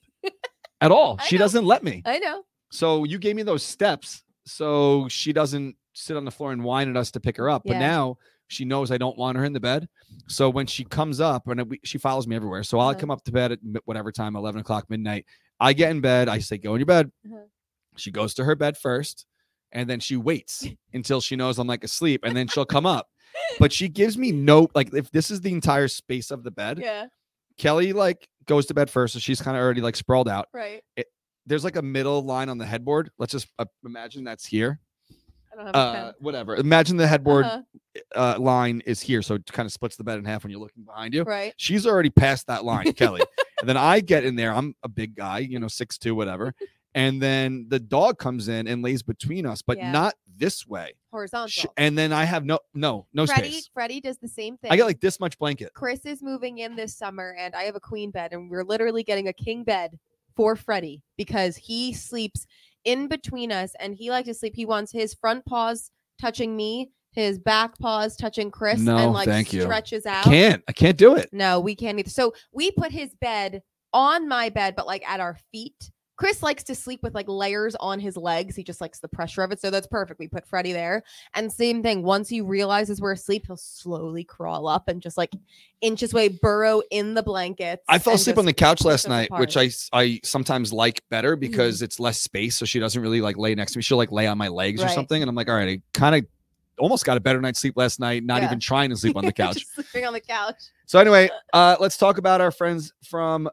at 0.80 0.90
all. 0.90 1.16
I 1.18 1.24
She 1.26 1.36
know. 1.36 1.40
doesn't 1.44 1.64
let 1.66 1.82
me. 1.84 2.02
I 2.06 2.18
know. 2.18 2.42
So 2.70 3.04
you 3.04 3.18
gave 3.18 3.36
me 3.36 3.42
those 3.42 3.62
steps 3.62 4.22
so 4.46 5.08
she 5.08 5.32
doesn't 5.32 5.76
sit 5.94 6.16
on 6.16 6.24
the 6.24 6.30
floor 6.30 6.52
and 6.52 6.62
whine 6.64 6.88
at 6.88 6.96
us 6.96 7.10
to 7.12 7.20
pick 7.20 7.36
her 7.36 7.50
up. 7.50 7.62
But 7.66 7.76
now 7.78 8.16
she 8.46 8.64
knows 8.64 8.90
I 8.90 8.96
don't 8.98 9.18
want 9.18 9.36
her 9.36 9.44
in 9.44 9.52
the 9.52 9.60
bed. 9.60 9.88
So 10.28 10.48
when 10.48 10.66
she 10.66 10.84
comes 10.84 11.20
up, 11.20 11.46
and 11.48 11.76
she 11.84 11.98
follows 11.98 12.26
me 12.26 12.34
everywhere. 12.36 12.62
So 12.62 12.78
I'll 12.78 12.88
Uh-huh. 12.90 12.98
come 12.98 13.10
up 13.10 13.22
to 13.24 13.32
bed 13.32 13.52
at 13.52 13.58
whatever 13.84 14.10
time, 14.10 14.36
11 14.36 14.60
o'clock, 14.62 14.88
midnight. 14.88 15.26
I 15.60 15.74
get 15.74 15.90
in 15.90 16.00
bed. 16.00 16.28
I 16.28 16.38
say, 16.38 16.56
go 16.56 16.74
in 16.74 16.80
your 16.80 16.86
bed. 16.86 17.10
Uh-huh. 17.26 17.42
She 17.96 18.10
goes 18.10 18.32
to 18.34 18.44
her 18.44 18.54
bed 18.54 18.78
first. 18.78 19.26
And 19.72 19.88
then 19.88 20.00
she 20.00 20.16
waits 20.16 20.66
until 20.92 21.20
she 21.20 21.36
knows 21.36 21.58
I'm 21.58 21.66
like 21.66 21.84
asleep. 21.84 22.20
And 22.24 22.36
then 22.36 22.48
she'll 22.48 22.64
come 22.66 22.86
up. 22.86 23.08
But 23.58 23.72
she 23.72 23.88
gives 23.88 24.16
me 24.18 24.32
no, 24.32 24.68
like, 24.74 24.92
if 24.94 25.10
this 25.10 25.30
is 25.30 25.40
the 25.40 25.52
entire 25.52 25.88
space 25.88 26.30
of 26.30 26.42
the 26.44 26.50
bed, 26.50 26.78
Yeah. 26.82 27.06
Kelly 27.58 27.92
like 27.92 28.28
goes 28.46 28.66
to 28.66 28.74
bed 28.74 28.88
first. 28.88 29.12
So 29.14 29.18
she's 29.18 29.40
kind 29.42 29.56
of 29.56 29.62
already 29.62 29.80
like 29.80 29.96
sprawled 29.96 30.28
out 30.28 30.46
Right. 30.52 30.82
there's 31.46 31.64
like 31.64 31.76
a 31.76 31.82
middle 31.82 32.22
line 32.22 32.48
on 32.48 32.58
the 32.58 32.66
headboard. 32.66 33.10
Let's 33.18 33.32
just 33.32 33.48
uh, 33.58 33.64
imagine 33.84 34.22
that's 34.24 34.46
here. 34.46 34.80
I 35.52 35.56
don't 35.56 35.66
have 35.66 35.74
a 35.74 35.78
Uh, 35.78 36.12
whatever. 36.20 36.56
Imagine 36.56 36.96
the 36.96 37.06
headboard 37.08 37.44
Uh-huh, 37.46 37.62
uh, 38.14 38.38
line 38.38 38.80
is 38.86 39.00
here, 39.00 39.22
so 39.22 39.34
it 39.36 39.46
kind 39.46 39.66
of 39.66 39.72
splits 39.72 39.96
the 39.96 40.04
bed 40.04 40.18
in 40.18 40.24
half 40.24 40.44
when 40.44 40.50
you're 40.52 40.60
looking 40.60 40.84
behind 40.84 41.14
you. 41.14 41.22
Right. 41.24 41.52
She's 41.56 41.86
already 41.86 42.10
past 42.10 42.46
that 42.46 42.64
line, 42.64 42.92
Kelly. 42.92 43.22
And 43.60 43.68
then 43.68 43.76
I 43.76 43.98
get 43.98 44.24
in 44.24 44.36
there. 44.36 44.54
I'm 44.54 44.76
a 44.84 44.88
big 44.88 45.16
guy, 45.16 45.40
you 45.40 45.58
know, 45.58 45.66
six 45.66 45.98
two, 45.98 46.14
whatever. 46.14 46.54
And 46.94 47.20
then 47.22 47.66
the 47.68 47.78
dog 47.78 48.18
comes 48.18 48.48
in 48.48 48.66
and 48.66 48.82
lays 48.82 49.02
between 49.02 49.46
us, 49.46 49.62
but 49.62 49.76
Yeah. 49.76 49.92
not 49.92 50.14
this 50.36 50.66
way. 50.66 50.92
Sh- 50.94 51.10
Horizontal. 51.12 51.72
And 51.76 51.96
then 51.98 52.12
I 52.12 52.24
have 52.24 52.44
no, 52.44 52.58
no, 52.74 53.06
no 53.12 53.26
Freddie, 53.26 53.50
space. 53.50 53.70
Freddie 53.72 54.00
does 54.00 54.18
the 54.18 54.28
same 54.28 54.56
thing. 54.56 54.70
I 54.70 54.76
get 54.76 54.84
like 54.86 55.00
this 55.00 55.20
much 55.20 55.38
blanket. 55.38 55.72
Chris 55.74 56.06
is 56.06 56.22
moving 56.22 56.58
in 56.58 56.76
this 56.76 56.96
summer, 56.96 57.34
and 57.38 57.54
I 57.54 57.64
have 57.64 57.76
a 57.76 57.80
queen 57.80 58.10
bed, 58.10 58.32
and 58.32 58.50
we're 58.50 58.64
literally 58.64 59.02
getting 59.02 59.28
a 59.28 59.32
king 59.32 59.64
bed 59.64 59.98
for 60.34 60.56
Freddie 60.56 61.02
because 61.16 61.56
he 61.56 61.92
sleeps 61.92 62.46
in 62.84 63.06
between 63.08 63.52
us, 63.52 63.72
and 63.80 63.94
he 63.94 64.10
likes 64.10 64.28
to 64.28 64.34
sleep. 64.34 64.54
He 64.56 64.64
wants 64.64 64.90
his 64.90 65.12
front 65.14 65.44
paws 65.44 65.90
touching 66.20 66.56
me, 66.56 66.90
his 67.12 67.38
back 67.38 67.78
paws 67.78 68.16
touching 68.16 68.50
Chris, 68.50 68.80
No, 68.80 68.96
and 68.96 69.12
like 69.12 69.28
thank 69.28 69.52
you. 69.52 69.62
stretches 69.62 70.06
out. 70.06 70.24
Can't. 70.24 70.62
I 70.68 70.72
can't 70.72 70.96
do 70.96 71.16
it. 71.16 71.28
No, 71.32 71.60
we 71.60 71.74
can't 71.74 71.98
either. 71.98 72.10
So 72.10 72.32
we 72.52 72.70
put 72.70 72.92
his 72.92 73.14
bed 73.20 73.62
on 73.92 74.26
my 74.28 74.48
bed, 74.48 74.74
but 74.76 74.86
like 74.86 75.06
at 75.08 75.20
our 75.20 75.36
feet. 75.52 75.90
Chris 76.18 76.42
likes 76.42 76.64
to 76.64 76.74
sleep 76.74 77.00
with 77.02 77.14
like 77.14 77.28
layers 77.28 77.74
on 77.76 78.00
his 78.00 78.16
legs. 78.16 78.54
He 78.56 78.62
just 78.64 78.80
likes 78.80 78.98
the 78.98 79.08
pressure 79.08 79.42
of 79.42 79.52
it. 79.52 79.60
So 79.60 79.70
that's 79.70 79.86
perfect. 79.86 80.18
We 80.18 80.28
put 80.28 80.44
Freddie 80.46 80.72
there. 80.72 81.04
And 81.34 81.50
same 81.50 81.82
thing. 81.82 82.02
Once 82.02 82.28
he 82.28 82.40
realizes 82.40 83.00
we're 83.00 83.12
asleep, 83.12 83.44
he'll 83.46 83.56
slowly 83.56 84.24
crawl 84.24 84.66
up 84.68 84.88
and 84.88 85.00
just 85.00 85.16
like 85.16 85.30
inches 85.80 86.12
away, 86.12 86.28
burrow 86.28 86.82
in 86.90 87.14
the 87.14 87.22
blankets. 87.22 87.84
I 87.88 87.98
fell 88.00 88.14
asleep 88.14 88.36
on 88.36 88.44
the 88.46 88.52
couch 88.52 88.84
last 88.84 89.08
night, 89.08 89.30
which 89.30 89.56
I 89.56 89.70
I 89.92 90.18
sometimes 90.24 90.72
like 90.72 91.02
better 91.08 91.36
Mm-hmm. 91.36 91.40
because 91.40 91.82
it's 91.82 92.00
less 92.00 92.20
space, 92.20 92.56
so 92.56 92.64
she 92.66 92.80
doesn't 92.80 93.00
really 93.00 93.20
like 93.20 93.36
lay 93.38 93.54
next 93.54 93.72
to 93.72 93.78
me. 93.78 93.82
She'll 93.82 93.96
like 93.96 94.10
lay 94.12 94.26
on 94.26 94.36
my 94.36 94.48
legs 94.48 94.82
or 94.82 94.88
something, 94.88 95.22
and 95.22 95.28
I'm 95.28 95.36
like, 95.36 95.48
all 95.48 95.54
right, 95.54 95.68
I 95.68 95.82
kind 95.96 96.16
of 96.16 96.26
almost 96.80 97.04
got 97.04 97.16
a 97.16 97.20
better 97.20 97.40
night's 97.40 97.60
sleep 97.60 97.74
last 97.76 98.00
night, 98.00 98.24
not 98.24 98.40
Yeah. 98.42 98.46
even 98.48 98.60
trying 98.60 98.90
to 98.90 98.96
sleep 98.96 99.16
on 99.16 99.24
the 99.24 99.32
couch. 99.44 99.64
sleeping 99.74 100.04
on 100.06 100.12
the 100.12 100.20
couch. 100.20 100.56
so 100.86 100.98
anyway, 100.98 101.28
uh, 101.52 101.76
let's 101.80 101.96
talk 101.96 102.18
about 102.18 102.40
our 102.40 102.50
friends 102.50 102.92
from 103.04 103.48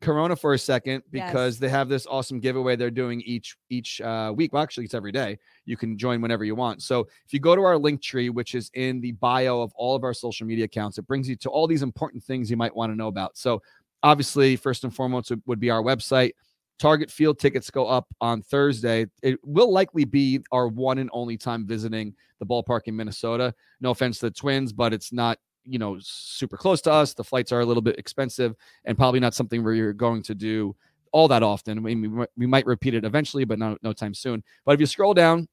Corona 0.00 0.36
for 0.36 0.54
a 0.54 0.58
second 0.58 1.02
because 1.10 1.54
Yes. 1.56 1.58
they 1.60 1.68
have 1.68 1.88
this 1.88 2.06
awesome 2.06 2.38
giveaway 2.38 2.76
they're 2.76 2.90
doing 2.90 3.20
each 3.22 3.56
each 3.68 4.00
uh, 4.00 4.32
week. 4.34 4.52
Well, 4.52 4.62
actually, 4.62 4.84
it's 4.84 4.94
every 4.94 5.10
day. 5.12 5.38
You 5.64 5.76
can 5.76 5.98
join 5.98 6.20
whenever 6.20 6.44
you 6.44 6.54
want. 6.54 6.82
So 6.82 7.00
if 7.26 7.32
you 7.32 7.40
go 7.40 7.56
to 7.56 7.62
our 7.62 7.76
link 7.76 8.00
tree, 8.00 8.30
which 8.30 8.54
is 8.54 8.70
in 8.74 9.00
the 9.00 9.12
bio 9.12 9.60
of 9.60 9.72
all 9.74 9.96
of 9.96 10.04
our 10.04 10.14
social 10.14 10.46
media 10.46 10.66
accounts, 10.66 10.98
it 10.98 11.06
brings 11.06 11.28
you 11.28 11.34
to 11.36 11.50
all 11.50 11.66
these 11.66 11.82
important 11.82 12.22
things 12.22 12.50
you 12.50 12.56
might 12.56 12.74
want 12.74 12.92
to 12.92 12.96
know 12.96 13.08
about. 13.08 13.36
So 13.36 13.60
obviously, 14.04 14.54
first 14.56 14.84
and 14.84 14.94
foremost 14.94 15.30
would- 15.30 15.42
would 15.46 15.60
be 15.60 15.70
our 15.70 15.82
website. 15.82 16.32
Target 16.78 17.10
field 17.10 17.40
tickets 17.40 17.68
go 17.72 17.88
up 17.88 18.06
on 18.20 18.40
Thursday. 18.40 19.06
It 19.20 19.40
will 19.42 19.72
likely 19.72 20.04
be 20.04 20.38
our 20.52 20.68
one 20.68 20.98
and 20.98 21.10
only 21.12 21.36
time 21.36 21.66
visiting 21.66 22.14
the 22.38 22.46
ballpark 22.46 22.82
in 22.84 22.94
Minnesota. 22.94 23.52
No 23.80 23.90
offense 23.90 24.20
to 24.20 24.26
the 24.26 24.30
Twins, 24.30 24.72
but 24.72 24.92
it's 24.92 25.12
not 25.12 25.38
you 25.68 25.78
know 25.78 25.96
super 26.00 26.56
close 26.56 26.80
to 26.82 26.92
us. 26.92 27.14
The 27.14 27.24
flights 27.24 27.52
are 27.52 27.60
a 27.60 27.66
little 27.66 27.82
bit 27.82 27.98
expensive 27.98 28.54
and 28.84 28.96
probably 28.96 29.20
not 29.20 29.34
something 29.34 29.62
where 29.62 29.74
you're 29.74 29.92
going 29.92 30.22
to 30.24 30.34
do 30.34 30.74
all 31.12 31.28
that 31.28 31.42
often. 31.42 31.78
I 31.78 31.80
mean, 31.80 32.00
we, 32.02 32.08
might- 32.08 32.28
we 32.36 32.46
might 32.46 32.66
repeat 32.66 32.94
it 32.94 33.04
eventually, 33.04 33.44
but 33.44 33.58
no 33.58 33.76
no 33.82 33.92
time 33.92 34.14
soon. 34.14 34.42
But 34.64 34.72
if 34.74 34.80
you 34.80 34.86
scroll 34.86 35.14
down, 35.14 35.48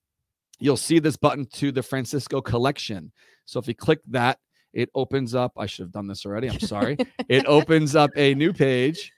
you'll 0.59 0.77
see 0.77 0.99
this 0.99 1.17
button 1.17 1.45
to 1.53 1.71
the 1.71 1.83
Francisco 1.83 2.41
collection. 2.41 3.11
So 3.45 3.59
if 3.59 3.67
you 3.67 3.75
click 3.75 3.99
that, 4.09 4.39
it 4.73 4.89
opens 4.95 5.33
up. 5.35 5.53
I 5.57 5.65
should 5.67 5.83
have 5.83 5.91
done 5.91 6.07
this 6.07 6.25
already. 6.25 6.49
I'm 6.49 6.59
sorry. 6.59 6.97
it 7.29 7.45
opens 7.47 7.95
up 7.95 8.09
a 8.17 8.33
new 8.35 8.51
page, 8.53 9.11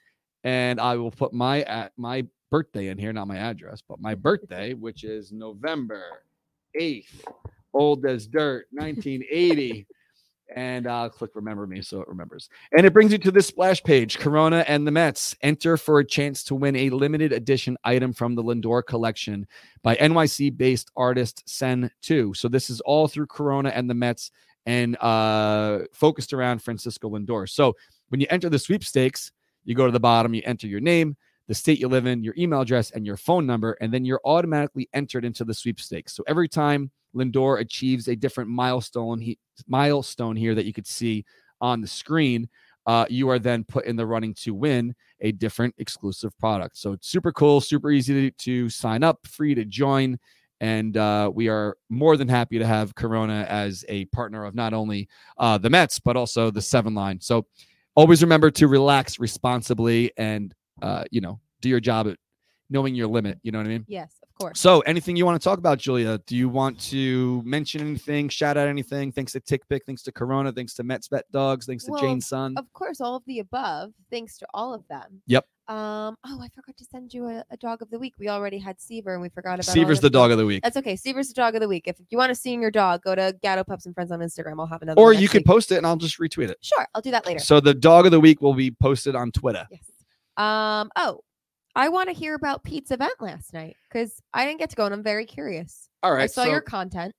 and 0.44 0.80
I 0.80 0.96
will 0.96 1.10
put 1.10 1.32
my 1.32 1.62
at 1.62 1.92
my 1.96 2.26
birthday 2.50 2.88
in 2.88 2.98
here, 2.98 3.12
not 3.12 3.26
my 3.28 3.36
address, 3.36 3.82
but 3.86 4.00
my 4.00 4.14
birthday, 4.14 4.74
which 4.74 5.02
is 5.04 5.32
November 5.32 6.02
eighth, 6.74 7.24
old 7.74 8.06
as 8.06 8.26
dirt, 8.26 8.66
1980. 8.70 9.86
And 10.54 10.86
I'll 10.86 11.10
click 11.10 11.32
remember 11.34 11.66
me 11.66 11.82
so 11.82 12.00
it 12.00 12.08
remembers. 12.08 12.48
And 12.76 12.86
it 12.86 12.92
brings 12.92 13.12
you 13.12 13.18
to 13.18 13.30
this 13.30 13.46
splash 13.46 13.82
page 13.82 14.18
Corona 14.18 14.64
and 14.66 14.86
the 14.86 14.90
Mets. 14.90 15.34
Enter 15.42 15.76
for 15.76 15.98
a 15.98 16.04
chance 16.04 16.42
to 16.44 16.54
win 16.54 16.76
a 16.76 16.90
limited 16.90 17.32
edition 17.32 17.76
item 17.84 18.12
from 18.12 18.34
the 18.34 18.42
Lindor 18.42 18.84
collection 18.84 19.46
by 19.82 19.96
NYC 19.96 20.56
based 20.56 20.90
artist 20.96 21.42
Sen 21.46 21.90
2. 22.02 22.34
So 22.34 22.48
this 22.48 22.70
is 22.70 22.80
all 22.80 23.08
through 23.08 23.26
Corona 23.26 23.70
and 23.70 23.88
the 23.88 23.94
Mets 23.94 24.30
and 24.66 24.96
uh, 24.98 25.80
focused 25.92 26.32
around 26.32 26.62
Francisco 26.62 27.10
Lindor. 27.10 27.48
So 27.48 27.74
when 28.08 28.20
you 28.20 28.26
enter 28.30 28.48
the 28.48 28.58
sweepstakes, 28.58 29.32
you 29.64 29.74
go 29.74 29.86
to 29.86 29.92
the 29.92 30.00
bottom, 30.00 30.34
you 30.34 30.42
enter 30.44 30.66
your 30.66 30.80
name, 30.80 31.16
the 31.48 31.54
state 31.54 31.80
you 31.80 31.88
live 31.88 32.06
in, 32.06 32.22
your 32.22 32.34
email 32.38 32.60
address, 32.60 32.92
and 32.92 33.04
your 33.04 33.16
phone 33.16 33.46
number, 33.46 33.76
and 33.80 33.92
then 33.92 34.04
you're 34.04 34.20
automatically 34.24 34.88
entered 34.92 35.24
into 35.24 35.44
the 35.44 35.54
sweepstakes. 35.54 36.14
So 36.14 36.22
every 36.28 36.48
time 36.48 36.90
Lindor 37.16 37.60
achieves 37.60 38.06
a 38.08 38.14
different 38.14 38.50
milestone, 38.50 39.20
he, 39.20 39.38
milestone 39.66 40.36
here 40.36 40.54
that 40.54 40.66
you 40.66 40.72
could 40.72 40.86
see 40.86 41.24
on 41.60 41.80
the 41.80 41.86
screen, 41.86 42.48
uh, 42.86 43.06
you 43.08 43.28
are 43.28 43.38
then 43.38 43.64
put 43.64 43.86
in 43.86 43.96
the 43.96 44.06
running 44.06 44.34
to 44.34 44.54
win 44.54 44.94
a 45.20 45.32
different 45.32 45.74
exclusive 45.78 46.36
product. 46.38 46.76
So 46.76 46.92
it's 46.92 47.08
super 47.08 47.32
cool, 47.32 47.60
super 47.60 47.90
easy 47.90 48.30
to, 48.30 48.36
to 48.44 48.70
sign 48.70 49.02
up, 49.02 49.26
free 49.26 49.54
to 49.54 49.64
join. 49.64 50.18
And 50.60 50.96
uh, 50.96 51.30
we 51.34 51.48
are 51.48 51.76
more 51.88 52.16
than 52.16 52.28
happy 52.28 52.58
to 52.58 52.66
have 52.66 52.94
Corona 52.94 53.46
as 53.48 53.84
a 53.88 54.04
partner 54.06 54.44
of 54.44 54.54
not 54.54 54.74
only 54.74 55.08
uh, 55.38 55.56
the 55.58 55.70
Mets, 55.70 55.98
but 55.98 56.16
also 56.16 56.50
the 56.50 56.62
seven 56.62 56.94
line. 56.94 57.20
So 57.20 57.46
always 57.94 58.22
remember 58.22 58.50
to 58.52 58.68
relax 58.68 59.18
responsibly 59.18 60.12
and, 60.16 60.54
uh, 60.82 61.04
you 61.10 61.20
know, 61.20 61.40
do 61.60 61.68
your 61.68 61.80
job 61.80 62.08
at 62.08 62.16
knowing 62.70 62.94
your 62.94 63.06
limit. 63.06 63.38
You 63.42 63.52
know 63.52 63.58
what 63.58 63.66
I 63.66 63.70
mean? 63.70 63.84
Yes, 63.88 64.12
of 64.22 64.34
course. 64.34 64.60
So, 64.60 64.80
anything 64.80 65.16
you 65.16 65.24
want 65.24 65.40
to 65.40 65.44
talk 65.44 65.58
about, 65.58 65.78
Julia? 65.78 66.18
Do 66.26 66.36
you 66.36 66.48
want 66.48 66.78
to 66.80 67.42
mention 67.44 67.80
anything, 67.80 68.28
shout 68.28 68.56
out 68.56 68.68
anything? 68.68 69.12
Thanks 69.12 69.32
to 69.32 69.40
TickPick, 69.40 69.80
thanks 69.86 70.02
to 70.02 70.12
Corona, 70.12 70.52
thanks 70.52 70.74
to 70.74 70.82
Mets 70.82 71.08
Vet 71.08 71.30
Dogs, 71.32 71.66
thanks 71.66 71.84
to 71.84 71.92
Well, 71.92 72.00
Jane 72.00 72.20
Son. 72.20 72.54
Of 72.56 72.72
course, 72.72 73.00
all 73.00 73.16
of 73.16 73.22
the 73.26 73.40
above, 73.40 73.92
thanks 74.10 74.38
to 74.38 74.46
all 74.54 74.74
of 74.74 74.86
them. 74.88 75.22
Yep. 75.26 75.46
Um. 75.68 76.16
Oh, 76.24 76.40
I 76.40 76.48
forgot 76.54 76.78
to 76.78 76.84
send 76.86 77.12
you 77.12 77.28
a, 77.28 77.44
a 77.50 77.56
dog 77.58 77.82
of 77.82 77.90
the 77.90 77.98
week. 77.98 78.14
We 78.18 78.30
already 78.30 78.58
had 78.58 78.80
Seaver, 78.80 79.12
and 79.12 79.20
we 79.20 79.28
forgot 79.28 79.54
about. 79.56 79.66
Seaver's 79.66 80.00
the 80.00 80.08
dog 80.08 80.30
of 80.30 80.38
the 80.38 80.46
week. 80.46 80.62
That's 80.62 80.78
okay. 80.78 80.96
Seaver's 80.96 81.28
the 81.28 81.34
dog 81.34 81.56
of 81.56 81.60
the 81.60 81.68
week. 81.68 81.82
If 81.86 81.98
you 82.08 82.16
want 82.16 82.30
to 82.30 82.34
see 82.34 82.54
your 82.54 82.70
dog, 82.70 83.02
go 83.02 83.14
to 83.14 83.36
Gatto 83.42 83.64
Pups 83.64 83.84
and 83.84 83.94
Friends 83.94 84.10
on 84.10 84.20
Instagram. 84.20 84.58
I'll 84.60 84.66
have 84.66 84.80
another. 84.80 84.98
Or 84.98 85.12
you 85.12 85.28
week. 85.30 85.44
post 85.44 85.70
it 85.70 85.76
and 85.76 85.86
I'll 85.86 85.98
just 85.98 86.18
retweet 86.18 86.48
it. 86.48 86.56
Sure, 86.62 86.86
I'll 86.94 87.02
do 87.02 87.10
that 87.10 87.26
later. 87.26 87.40
So 87.40 87.60
the 87.60 87.74
dog 87.74 88.06
of 88.06 88.12
the 88.12 88.20
week 88.20 88.40
will 88.40 88.54
be 88.54 88.70
posted 88.70 89.14
on 89.14 89.30
Twitter. 89.30 89.68
Yes. 89.70 89.87
Um. 90.38 90.90
Oh, 90.96 91.20
I 91.74 91.88
want 91.88 92.08
to 92.08 92.14
hear 92.14 92.34
about 92.34 92.64
Pete's 92.64 92.90
event 92.90 93.14
last 93.20 93.52
night 93.52 93.76
because 93.88 94.20
I 94.32 94.46
didn't 94.46 94.60
get 94.60 94.70
to 94.70 94.76
go, 94.76 94.84
and 94.84 94.94
I'm 94.94 95.02
very 95.02 95.26
curious. 95.26 95.88
All 96.02 96.12
right. 96.12 96.22
I 96.22 96.26
saw 96.26 96.44
so- 96.44 96.50
your 96.50 96.60
content. 96.60 97.14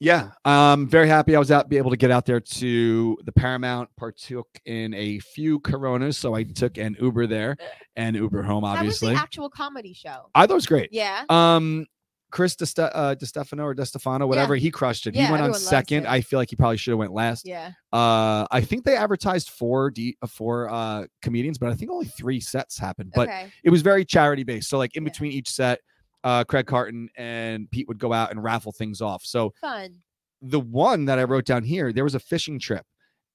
Yeah, 0.00 0.32
I'm 0.44 0.88
very 0.88 1.08
happy 1.08 1.36
I 1.36 1.38
was 1.38 1.50
out 1.50 1.68
be 1.68 1.76
able 1.78 1.90
to 1.90 1.96
get 1.96 2.10
out 2.10 2.26
there 2.26 2.40
to 2.40 3.18
the 3.24 3.32
Paramount. 3.32 3.88
Partook 3.96 4.48
in 4.66 4.92
a 4.92 5.18
few 5.20 5.60
Coronas, 5.60 6.18
so 6.18 6.34
I 6.34 6.42
took 6.42 6.78
an 6.78 6.96
Uber 7.00 7.26
there 7.26 7.56
and 7.96 8.16
Uber 8.16 8.42
home. 8.42 8.64
Obviously, 8.64 9.08
that 9.08 9.12
was 9.12 9.18
the 9.20 9.22
actual 9.22 9.50
comedy 9.50 9.94
show. 9.94 10.30
I 10.34 10.46
thought 10.46 10.54
it 10.54 10.54
was 10.54 10.66
great. 10.66 10.90
Yeah. 10.92 11.24
Um, 11.28 11.86
Chris 12.34 12.56
De, 12.56 12.96
uh, 12.96 13.14
Distefano 13.14 13.62
or 13.62 13.74
Distefano, 13.74 14.26
whatever, 14.26 14.56
he 14.56 14.68
crushed 14.68 15.06
it. 15.06 15.14
Yeah, 15.14 15.26
he 15.26 15.30
went 15.30 15.44
on 15.44 15.54
second. 15.54 16.04
I 16.08 16.20
feel 16.20 16.40
like 16.40 16.50
he 16.50 16.56
probably 16.56 16.76
should 16.76 16.90
have 16.90 16.98
went 16.98 17.12
last. 17.12 17.46
Yeah. 17.46 17.70
Uh, 17.92 18.44
I 18.50 18.60
think 18.60 18.84
they 18.84 18.96
advertised 18.96 19.50
four 19.50 19.88
D 19.88 20.16
uh, 20.20 20.26
four 20.26 20.68
uh 20.68 21.06
comedians, 21.22 21.58
but 21.58 21.70
I 21.70 21.74
think 21.74 21.92
only 21.92 22.06
three 22.06 22.40
sets 22.40 22.76
happened. 22.76 23.12
But 23.14 23.28
okay. 23.28 23.52
it 23.62 23.70
was 23.70 23.82
very 23.82 24.04
charity 24.04 24.42
based. 24.42 24.68
So 24.68 24.78
like 24.78 24.96
in 24.96 25.04
Yeah. 25.04 25.10
between 25.10 25.30
each 25.30 25.48
set, 25.48 25.78
uh, 26.24 26.42
Craig 26.42 26.66
Carton 26.66 27.08
and 27.16 27.70
Pete 27.70 27.86
would 27.86 28.00
go 28.00 28.12
out 28.12 28.32
and 28.32 28.42
raffle 28.42 28.72
things 28.72 29.00
off. 29.00 29.22
So 29.24 29.54
Fun. 29.60 30.00
the 30.42 30.58
one 30.58 31.04
that 31.04 31.20
I 31.20 31.24
wrote 31.24 31.44
down 31.44 31.62
here, 31.62 31.92
there 31.92 32.02
was 32.02 32.16
a 32.16 32.20
fishing 32.20 32.58
trip 32.58 32.84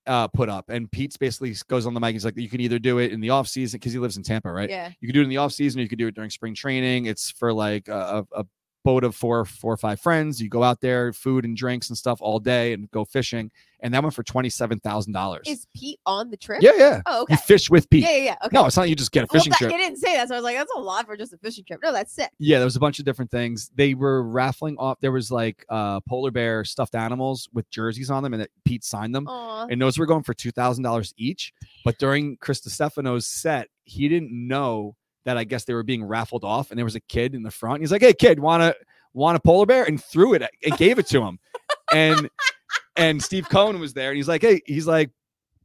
uh 0.07 0.27
put 0.27 0.49
up, 0.49 0.69
and 0.69 0.91
Pete's 0.91 1.15
basically 1.15 1.55
goes 1.69 1.85
on 1.85 1.93
the 1.93 2.01
mic. 2.01 2.11
He's 2.11 2.25
like, 2.25 2.35
you 2.35 2.49
can 2.49 2.59
either 2.59 2.79
do 2.79 2.97
it 2.97 3.13
in 3.13 3.21
the 3.21 3.29
off 3.29 3.47
season 3.47 3.79
because 3.79 3.93
he 3.93 3.99
lives 3.99 4.17
in 4.17 4.23
Tampa, 4.23 4.51
right? 4.51 4.69
Yeah. 4.69 4.91
You 4.99 5.07
can 5.07 5.13
do 5.13 5.21
it 5.21 5.23
in 5.23 5.29
the 5.29 5.37
off 5.37 5.53
season, 5.53 5.79
or 5.79 5.83
you 5.83 5.89
can 5.89 5.97
do 5.97 6.07
it 6.07 6.15
during 6.15 6.29
spring 6.31 6.53
training. 6.53 7.05
It's 7.05 7.31
for 7.31 7.53
like 7.53 7.87
a 7.87 8.25
a 8.33 8.43
boat 8.83 9.03
of 9.03 9.15
four, 9.15 9.45
four 9.45 9.73
or 9.73 9.77
five 9.77 9.99
friends. 9.99 10.41
You 10.41 10.49
go 10.49 10.63
out 10.63 10.81
there, 10.81 11.11
food 11.13 11.45
and 11.45 11.55
drinks 11.55 11.89
and 11.89 11.97
stuff 11.97 12.19
all 12.21 12.39
day, 12.39 12.73
and 12.73 12.89
go 12.91 13.05
fishing. 13.05 13.51
And 13.81 13.93
that 13.93 14.03
went 14.03 14.13
for 14.13 14.23
twenty 14.23 14.49
seven 14.49 14.79
thousand 14.79 15.13
dollars. 15.13 15.43
Is 15.47 15.65
Pete 15.75 15.99
on 16.05 16.29
the 16.29 16.35
trip? 16.37 16.61
Yeah, 16.61 16.71
yeah. 16.77 17.01
Oh, 17.05 17.21
okay. 17.23 17.33
You 17.35 17.37
fish 17.37 17.69
with 17.69 17.89
Pete. 17.89 18.03
Yeah, 18.03 18.11
yeah, 18.11 18.23
yeah. 18.23 18.35
Okay. 18.45 18.49
No, 18.53 18.65
it's 18.65 18.75
not 18.75 18.89
you 18.89 18.95
just 18.95 19.11
get 19.13 19.23
a 19.23 19.27
Well, 19.31 19.39
fishing 19.39 19.51
that- 19.51 19.57
trip. 19.57 19.71
You 19.71 19.77
didn't 19.77 19.97
say 19.99 20.15
that, 20.17 20.27
so 20.27 20.33
I 20.35 20.37
was 20.37 20.43
like, 20.43 20.57
that's 20.57 20.71
a 20.75 20.79
lot 20.79 21.05
for 21.05 21.15
just 21.15 21.31
a 21.31 21.37
fishing 21.37 21.63
trip. 21.65 21.79
No, 21.81 21.93
that's 21.93 22.11
sick. 22.11 22.29
Yeah, 22.39 22.57
there 22.57 22.65
was 22.65 22.75
a 22.75 22.79
bunch 22.81 22.99
of 22.99 23.05
different 23.05 23.31
things. 23.31 23.71
They 23.75 23.93
were 23.93 24.23
raffling 24.23 24.75
off. 24.77 24.99
There 24.99 25.11
was 25.13 25.31
like 25.31 25.65
uh 25.69 26.01
polar 26.01 26.31
bear 26.31 26.65
stuffed 26.65 26.95
animals 26.95 27.47
with 27.53 27.69
jerseys 27.69 28.11
on 28.11 28.21
them, 28.23 28.33
and 28.33 28.41
that 28.41 28.49
Pete 28.65 28.83
signed 28.83 29.15
them. 29.15 29.27
Aw. 29.27 29.67
And 29.69 29.81
those 29.81 29.97
were 29.97 30.05
going 30.05 30.23
for 30.23 30.33
two 30.33 30.51
thousand 30.51 30.83
dollars 30.83 31.13
each. 31.17 31.53
But 31.85 31.97
during 31.99 32.35
Chris 32.37 32.61
Stefano's 32.65 33.25
set, 33.27 33.69
he 33.85 34.09
didn't 34.09 34.31
know 34.31 34.95
that 35.25 35.37
I 35.37 35.43
guess 35.43 35.65
they 35.65 35.73
were 35.73 35.83
being 35.83 36.03
raffled 36.03 36.43
off, 36.43 36.71
and 36.71 36.77
there 36.77 36.85
was 36.85 36.95
a 36.95 37.01
kid 37.01 37.35
in 37.35 37.43
the 37.43 37.51
front. 37.51 37.81
He's 37.81 37.91
like, 37.91 38.01
"Hey, 38.01 38.13
kid, 38.13 38.39
want 38.39 38.61
to 38.61 38.75
want 39.13 39.37
a 39.37 39.39
polar 39.39 39.65
bear?" 39.65 39.83
and 39.83 40.01
threw 40.03 40.33
it 40.33 40.43
and 40.63 40.77
gave 40.77 40.99
it 40.99 41.07
to 41.07 41.21
him. 41.21 41.39
and 41.93 42.29
and 42.95 43.21
Steve 43.23 43.47
Cohen 43.49 43.79
was 43.79 43.93
there, 43.93 44.09
and 44.09 44.17
he's 44.17 44.27
like, 44.27 44.41
"Hey, 44.41 44.61
he's 44.65 44.87
like." 44.87 45.11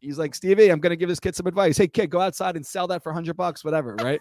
He's 0.01 0.19
like, 0.19 0.35
Stevie, 0.35 0.69
I'm 0.69 0.81
gonna 0.81 0.97
give 0.97 1.09
this 1.09 1.19
kid 1.19 1.35
some 1.35 1.47
advice. 1.47 1.79
Hey, 1.79 1.89
kid, 1.89 2.11
go 2.11 2.21
outside 2.21 2.57
and 2.57 2.67
sell 2.67 2.87
that 2.89 3.03
for 3.03 3.11
hundred 3.11 3.39
bucks, 3.39 3.65
whatever, 3.65 3.95
right? 4.03 4.21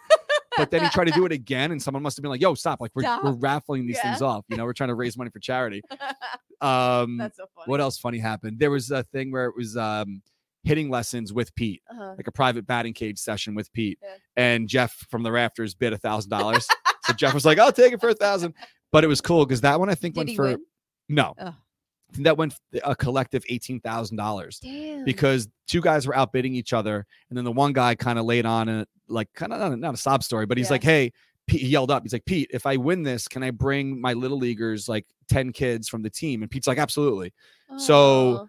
but 0.55 0.71
then 0.71 0.81
he 0.81 0.87
tried 0.91 1.07
to 1.07 1.11
do 1.11 1.25
it 1.25 1.33
again, 1.33 1.73
and 1.73 1.81
someone 1.81 2.01
must 2.01 2.15
have 2.15 2.21
been 2.21 2.29
like, 2.29 2.39
"Yo, 2.39 2.53
stop! 2.53 2.79
Like 2.79 2.91
we're, 2.95 3.03
we're 3.21 3.33
raffling 3.33 3.85
these 3.85 3.99
things 4.01 4.21
off. 4.21 4.45
You 4.47 4.55
know, 4.55 4.63
we're 4.63 4.71
trying 4.71 4.87
to 4.87 4.95
raise 4.95 5.17
money 5.17 5.29
for 5.29 5.39
charity." 5.39 5.81
Um, 6.61 7.17
that's 7.17 7.35
so 7.35 7.43
funny. 7.53 7.65
what 7.65 7.81
else 7.81 7.97
funny 7.97 8.19
happened? 8.19 8.57
There 8.59 8.71
was 8.71 8.89
a 8.91 9.03
thing 9.03 9.29
where 9.33 9.47
it 9.47 9.57
was 9.57 9.75
um 9.75 10.21
hitting 10.63 10.89
lessons 10.89 11.33
with 11.33 11.53
Pete, 11.55 11.81
Uh-huh. 11.89 12.13
like 12.17 12.27
a 12.27 12.31
private 12.31 12.65
batting 12.65 12.93
cage 12.93 13.19
session 13.19 13.53
with 13.55 13.71
Pete, 13.73 13.99
Yeah. 14.01 14.15
and 14.37 14.67
Jeff 14.67 14.93
from 15.09 15.23
the 15.23 15.31
rafters 15.31 15.73
bid 15.75 15.93
a 15.93 15.97
thousand 15.97 16.29
dollars. 16.29 16.67
So 17.05 17.13
Jeff 17.13 17.33
was 17.33 17.45
like, 17.45 17.57
"I'll 17.59 17.71
take 17.73 17.93
it 17.93 17.99
for 17.99 18.09
a 18.09 18.13
thousand. 18.13 18.53
But 18.91 19.03
it 19.03 19.07
was 19.07 19.21
cool 19.21 19.45
because 19.45 19.61
that 19.61 19.79
one 19.79 19.89
I 19.89 19.95
think 19.95 20.15
Did 20.15 20.27
went 20.27 20.35
for 20.35 20.43
win? 20.45 20.65
no, 21.09 21.33
Ugh. 21.39 21.53
I 21.53 22.13
think 22.13 22.25
that 22.25 22.37
went 22.37 22.53
a 22.83 22.95
collective 22.95 23.43
eighteen 23.49 23.79
thousand 23.79 24.17
dollars 24.17 24.59
because 25.03 25.47
two 25.67 25.81
guys 25.81 26.05
were 26.07 26.15
outbidding 26.15 26.53
each 26.55 26.71
other, 26.73 27.05
and 27.29 27.37
then 27.37 27.43
the 27.43 27.51
one 27.51 27.73
guy 27.73 27.95
kind 27.95 28.19
of 28.19 28.25
laid 28.25 28.45
on 28.45 28.69
a 28.69 28.85
like 29.07 29.33
kind 29.33 29.51
of 29.51 29.59
not, 29.59 29.71
a- 29.73 29.77
not 29.77 29.93
a 29.95 29.97
sob 29.97 30.23
story, 30.23 30.45
but 30.45 30.57
he's 30.57 30.67
Yeah. 30.67 30.73
like, 30.73 30.83
"Hey." 30.83 31.11
Pete, 31.45 31.59
he 31.59 31.67
yelled 31.67 31.91
up. 31.91 32.03
He's 32.03 32.13
like, 32.13 32.23
Pete, 32.23 32.49
if 32.53 32.65
I 32.65 32.77
win 32.77 33.03
this, 33.03 33.27
can 33.27 33.43
I 33.43 33.51
bring 33.51 33.99
my 33.99 34.13
little 34.13 34.37
leaguers, 34.37 34.87
like 34.87 35.05
10 35.27 35.51
kids 35.51 35.89
from 35.89 36.01
the 36.01 36.09
team? 36.09 36.41
And 36.41 36.49
Pete's 36.49 36.67
like, 36.67 36.77
absolutely. 36.77 37.33
so- 37.77 38.37
Aw. 38.37 38.45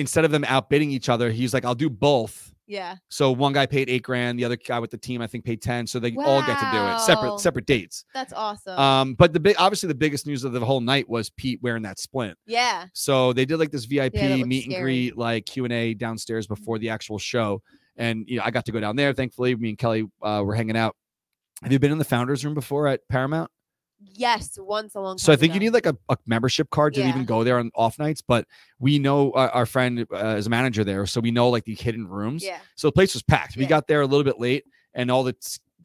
Instead 0.00 0.24
of 0.24 0.30
them 0.30 0.44
outbidding 0.44 0.90
each 0.90 1.08
other, 1.08 1.30
he's 1.30 1.52
like, 1.54 1.64
I'll 1.64 1.74
do 1.74 1.88
both. 1.90 2.52
yeah. 2.66 2.96
So 3.08 3.32
one 3.32 3.52
guy 3.52 3.66
paid 3.66 3.88
eight 3.90 4.02
grand, 4.02 4.38
the 4.38 4.44
other 4.44 4.56
guy 4.56 4.78
with 4.78 4.90
the 4.90 4.96
team, 4.98 5.20
I 5.22 5.26
think, 5.26 5.44
paid 5.44 5.60
10. 5.60 5.86
So 5.86 5.98
they 5.98 6.14
all 6.16 6.40
get 6.42 6.58
to 6.58 6.68
do 6.72 6.78
it. 6.86 7.00
Separate, 7.00 7.38
separate 7.40 7.66
dates. 7.66 8.04
That's 8.14 8.32
awesome. 8.32 8.78
Um, 8.78 9.14
but 9.14 9.32
the 9.32 9.40
big 9.40 9.56
obviously 9.58 9.88
the 9.88 9.94
biggest 9.94 10.26
news 10.26 10.44
of 10.44 10.52
the 10.52 10.60
whole 10.60 10.80
night 10.80 11.08
was 11.08 11.30
Pete 11.30 11.60
wearing 11.62 11.82
that 11.82 11.98
splint. 11.98 12.36
yeah. 12.46 12.86
So 12.94 13.32
they 13.32 13.44
did 13.44 13.58
like 13.58 13.70
this 13.70 13.84
VIP 13.86 14.14
looked 14.38 14.46
meet 14.46 14.64
and 14.66 14.74
greet, 14.82 15.16
like 15.16 15.46
Q 15.46 15.64
and 15.64 15.72
A 15.72 15.94
downstairs 15.94 16.46
before 16.46 16.78
the 16.78 16.90
actual 16.90 17.18
show. 17.18 17.60
And 17.96 18.24
you 18.28 18.36
know, 18.38 18.42
I 18.44 18.50
got 18.50 18.64
to 18.66 18.72
go 18.72 18.80
down 18.80 18.96
there. 18.96 19.12
Thankfully, 19.12 19.54
me 19.56 19.70
and 19.70 19.78
Kelly 19.78 20.04
uh, 20.22 20.42
were 20.44 20.54
hanging 20.54 20.76
out. 20.76 20.96
Have 21.62 21.72
you 21.72 21.78
been 21.78 21.92
in 21.92 21.98
the 21.98 22.04
founders 22.04 22.44
room 22.44 22.54
before 22.54 22.86
at 22.88 23.00
Paramount? 23.08 23.50
Yes, 24.02 24.58
once 24.58 24.94
a 24.94 25.00
long 25.00 25.14
time. 25.14 25.18
So 25.18 25.32
I 25.32 25.36
think 25.36 25.54
you 25.54 25.60
need 25.60 25.74
like 25.74 25.86
a, 25.86 25.96
a 26.08 26.16
membership 26.26 26.70
card 26.70 26.94
to 26.94 27.00
Yeah. 27.00 27.08
even 27.10 27.24
go 27.24 27.44
there 27.44 27.58
on 27.58 27.70
off 27.74 27.98
nights. 27.98 28.22
But 28.22 28.46
we 28.78 28.98
know 28.98 29.32
uh, 29.32 29.50
our 29.52 29.66
friend 29.66 30.06
uh, 30.12 30.36
is 30.36 30.46
a 30.46 30.50
manager 30.50 30.84
there, 30.84 31.06
so 31.06 31.20
we 31.20 31.30
know 31.30 31.50
like 31.50 31.64
the 31.64 31.74
hidden 31.74 32.06
rooms. 32.08 32.42
Yeah. 32.44 32.58
So 32.76 32.88
the 32.88 32.92
place 32.92 33.14
was 33.14 33.22
packed. 33.22 33.56
We 33.56 33.64
Yeah. 33.64 33.68
got 33.68 33.86
there 33.86 34.00
a 34.00 34.06
little 34.06 34.24
bit 34.24 34.40
late, 34.40 34.64
and 34.94 35.10
all 35.10 35.22
the 35.22 35.34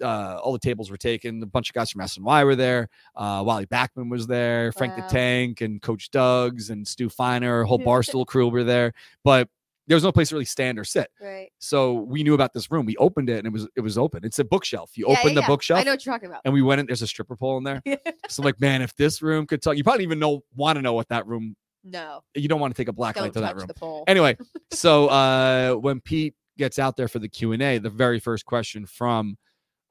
uh, 0.01 0.39
all 0.43 0.51
the 0.53 0.59
tables 0.59 0.89
were 0.91 0.97
taken. 0.97 1.41
A 1.41 1.45
bunch 1.45 1.69
of 1.69 1.73
guys 1.73 1.91
from 1.91 2.01
SNY 2.01 2.45
were 2.45 2.55
there. 2.55 2.89
Uh, 3.15 3.41
Wally 3.45 3.65
Backman 3.65 4.09
was 4.09 4.27
there. 4.27 4.71
Frank 4.73 4.95
the 4.95 5.01
Tank 5.03 5.61
and 5.61 5.81
Coach 5.81 6.11
Doug's 6.11 6.69
and 6.69 6.85
Stu 6.87 7.09
Feiner. 7.09 7.61
A 7.61 7.67
whole 7.67 7.79
barstool 7.85 8.25
crew 8.25 8.49
were 8.49 8.63
there, 8.65 8.93
but 9.23 9.47
there 9.87 9.95
was 9.95 10.03
no 10.03 10.11
place 10.11 10.29
to 10.29 10.35
really 10.35 10.45
stand 10.45 10.79
or 10.79 10.83
sit. 10.83 11.09
Right. 11.21 11.49
So 11.59 11.93
we 11.93 12.23
knew 12.23 12.33
about 12.33 12.53
this 12.53 12.71
room. 12.71 12.85
We 12.85 12.95
opened 12.97 13.29
it, 13.29 13.37
and 13.37 13.47
it 13.47 13.53
was 13.53 13.67
it 13.75 13.81
was 13.81 13.97
open. 13.97 14.23
It's 14.25 14.39
a 14.39 14.43
bookshelf. 14.43 14.91
You 14.97 15.05
Yeah, 15.07 15.19
open 15.19 15.29
yeah, 15.29 15.35
the 15.35 15.41
yeah. 15.41 15.47
bookshelf. 15.47 15.79
I 15.79 15.83
know 15.83 15.91
what 15.91 16.05
you're 16.05 16.13
talking 16.15 16.29
about. 16.29 16.41
And 16.45 16.53
we 16.53 16.61
went 16.61 16.79
in. 16.79 16.85
There's 16.87 17.01
a 17.01 17.07
stripper 17.07 17.35
pole 17.35 17.57
in 17.57 17.63
there. 17.63 17.81
So 18.29 18.41
I'm 18.41 18.45
like, 18.45 18.59
man, 18.59 18.81
if 18.81 18.95
this 18.95 19.21
room 19.21 19.45
could 19.45 19.61
talk, 19.61 19.77
you 19.77 19.83
probably 19.83 20.03
even 20.03 20.17
know 20.19 20.43
want 20.55 20.77
to 20.77 20.81
know 20.81 20.93
what 20.93 21.07
that 21.09 21.27
room. 21.27 21.55
No. 21.83 22.21
You 22.33 22.47
don't 22.47 22.59
want 22.59 22.73
to 22.75 22.81
take 22.81 22.87
a 22.87 22.93
black 22.93 23.13
Don't 23.15 23.25
light 23.25 23.33
to 23.33 23.41
that 23.41 23.55
room. 23.55 23.67
the 23.67 23.73
pole. 23.75 24.03
Anyway, 24.07 24.35
so 24.71 25.07
uh 25.07 25.73
when 25.75 26.01
Pete 26.01 26.33
gets 26.57 26.79
out 26.79 26.97
there 26.97 27.07
for 27.07 27.19
the 27.19 27.29
Q 27.29 27.51
and 27.51 27.61
A, 27.61 27.77
the 27.77 27.91
very 27.91 28.19
first 28.19 28.45
question 28.45 28.87
from 28.87 29.37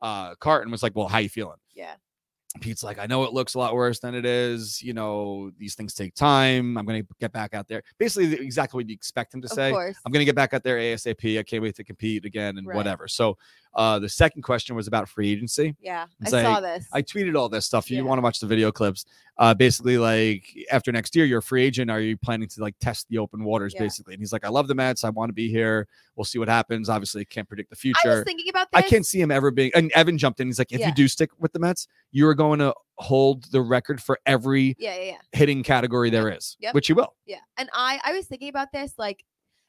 uh 0.03 0.35
Carton 0.37 0.73
was 0.73 0.83
like, 0.83 0.97
"Well, 0.97 1.07
how 1.07 1.19
you 1.19 1.29
feeling?" 1.29 1.59
yeah. 1.75 1.95
Pete's 2.61 2.83
like, 2.83 2.99
"I 2.99 3.07
know 3.07 3.25
it 3.25 3.33
looks 3.33 3.55
a 3.55 3.59
lot 3.59 3.75
worse 3.75 3.99
than 3.99 4.15
it 4.15 4.25
is. 4.25 4.81
You 4.81 4.93
know, 4.95 5.51
these 5.59 5.75
things 5.75 5.93
take 5.95 6.15
time. 6.15 6.79
I'm 6.79 6.87
gonna 6.87 7.03
get 7.21 7.33
back 7.33 7.53
out 7.55 7.67
there." 7.69 7.83
Basically, 7.99 8.33
exactly 8.35 8.79
what 8.79 8.89
you 8.89 8.95
expect 8.95 9.35
him 9.35 9.41
to 9.43 9.47
Of 9.47 9.53
say. 9.53 9.71
course. 9.73 9.97
I'm 10.05 10.13
gonna 10.13 10.25
get 10.25 10.37
back 10.37 10.55
out 10.55 10.63
there 10.63 10.79
ASAP. 10.79 11.39
I 11.39 11.43
can't 11.43 11.63
wait 11.63 11.75
to 11.77 11.85
compete 11.85 12.25
again 12.25 12.57
and 12.59 12.67
Right. 12.67 12.77
whatever. 12.77 13.09
So, 13.09 13.37
uh, 13.77 13.99
the 13.99 14.09
second 14.09 14.43
question 14.43 14.77
was 14.77 14.87
about 14.87 15.09
free 15.09 15.31
agency. 15.31 15.75
yeah. 15.81 16.07
I 16.25 16.31
like, 16.31 16.45
saw 16.45 16.61
this. 16.61 16.87
I 16.93 17.03
tweeted 17.03 17.37
all 17.37 17.49
this 17.49 17.67
stuff. 17.67 17.87
If 17.87 17.91
you 17.93 17.97
Yeah. 17.99 18.03
want 18.05 18.19
to 18.19 18.23
watch 18.23 18.39
the 18.41 18.47
video 18.47 18.71
clips, 18.71 19.05
uh, 19.39 19.53
basically 19.55 19.99
like 19.99 20.45
after 20.71 20.93
next 20.93 21.17
year, 21.17 21.25
you're 21.25 21.41
a 21.41 21.43
free 21.43 21.65
agent. 21.65 21.91
Are 21.91 22.01
you 22.01 22.17
planning 22.17 22.49
to 22.49 22.61
like 22.61 22.77
test 22.81 23.09
the 23.09 23.19
open 23.19 23.43
waters, 23.43 23.75
Yeah. 23.75 23.81
basically? 23.81 24.15
And 24.15 24.21
he's 24.21 24.33
like, 24.33 24.45
I 24.45 24.49
love 24.49 24.69
the 24.69 24.75
Mets. 24.75 25.03
I 25.03 25.11
want 25.11 25.29
to 25.31 25.35
be 25.35 25.51
here. 25.51 25.89
We'll 26.15 26.25
see 26.25 26.39
what 26.39 26.49
happens. 26.49 26.89
Obviously, 26.89 27.23
I 27.23 27.25
can't 27.25 27.49
predict 27.49 27.71
the 27.71 27.77
future. 27.77 27.99
I 28.05 28.15
was 28.15 28.25
thinking 28.25 28.49
about 28.49 28.69
this. 28.73 28.79
I, 28.85 28.89
can't 28.89 29.05
see 29.05 29.21
him 29.21 29.31
ever 29.33 29.51
being. 29.51 29.73
And 29.75 29.91
Evan 29.93 30.19
jumped 30.19 30.39
in. 30.39 30.47
He's 30.47 30.59
like, 30.61 30.73
if 30.73 30.79
Yeah. 30.81 30.89
you 30.89 30.95
do 30.95 31.09
stick 31.09 31.31
with 31.41 31.53
the 31.53 31.59
Mets, 31.59 31.89
you 32.13 32.29
are 32.29 32.35
going 32.35 32.61
to 32.61 32.73
hold 32.99 33.45
the 33.51 33.61
record 33.61 34.01
for 34.01 34.21
every 34.25 34.77
Yeah, 34.79 34.95
yeah, 34.95 35.03
yeah. 35.03 35.17
hitting 35.33 35.65
category 35.65 36.11
there 36.11 36.31
is, 36.31 36.57
Yep. 36.61 36.75
which 36.75 36.89
you 36.89 36.95
will. 36.95 37.15
Yeah. 37.27 37.39
And 37.59 37.69
I 37.73 37.99
I 38.05 38.13
was 38.13 38.27
thinking 38.27 38.49
about 38.51 38.71
this 38.73 38.95
like 38.99 39.25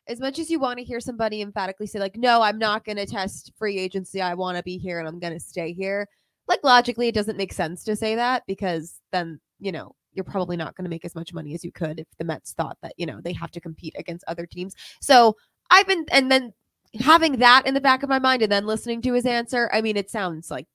as 0.08 0.20
much 0.20 0.40
as 0.40 0.50
you 0.50 0.60
want 0.60 0.78
to 0.78 0.84
hear 0.84 1.00
somebody 1.00 1.42
emphatically 1.42 1.88
say 1.88 2.00
like 2.00 2.16
no, 2.16 2.42
I'm 2.42 2.58
not 2.58 2.86
going 2.86 2.98
to 2.98 3.06
test 3.06 3.52
free 3.58 3.78
agency. 3.78 4.22
I 4.22 4.34
want 4.34 4.58
to 4.58 4.64
be 4.64 4.78
here 4.78 5.00
and 5.00 5.08
I'm 5.08 5.20
going 5.20 5.34
to 5.34 5.40
stay 5.40 5.74
here. 5.74 6.08
Like 6.48 6.64
logically 6.64 7.08
it 7.08 7.16
doesn't 7.16 7.38
make 7.38 7.54
sense 7.54 7.84
to 7.86 7.96
say 7.96 8.16
that 8.16 8.44
because 8.48 9.00
then, 9.12 9.40
you 9.60 9.72
know, 9.72 9.96
you're 10.14 10.24
probably 10.24 10.58
not 10.58 10.76
going 10.76 10.86
to 10.86 10.90
make 10.90 11.06
as 11.06 11.16
much 11.16 11.34
money 11.34 11.54
as 11.54 11.64
you 11.64 11.72
could 11.72 12.00
if 12.00 12.08
the 12.18 12.24
Mets 12.24 12.54
thought 12.54 12.78
that, 12.82 12.94
you 12.98 13.06
know, 13.06 13.20
they 13.22 13.34
have 13.34 13.52
to 13.52 13.60
compete 13.60 13.96
against 13.98 14.24
other 14.28 14.46
teams. 14.46 14.76
So, 15.02 15.36
I've 15.72 15.88
been 15.88 16.06
and 16.12 16.32
then 16.32 16.54
having 17.00 17.38
that 17.38 17.66
in 17.66 17.74
the 17.74 17.82
back 17.82 18.04
of 18.04 18.10
my 18.10 18.20
mind 18.20 18.42
and 18.42 18.52
then 18.52 18.66
listening 18.66 19.02
to 19.02 19.14
his 19.14 19.26
answer, 19.26 19.70
I 19.74 19.82
mean, 19.82 19.98
it 19.98 20.10
sounds 20.10 20.52
like 20.52 20.68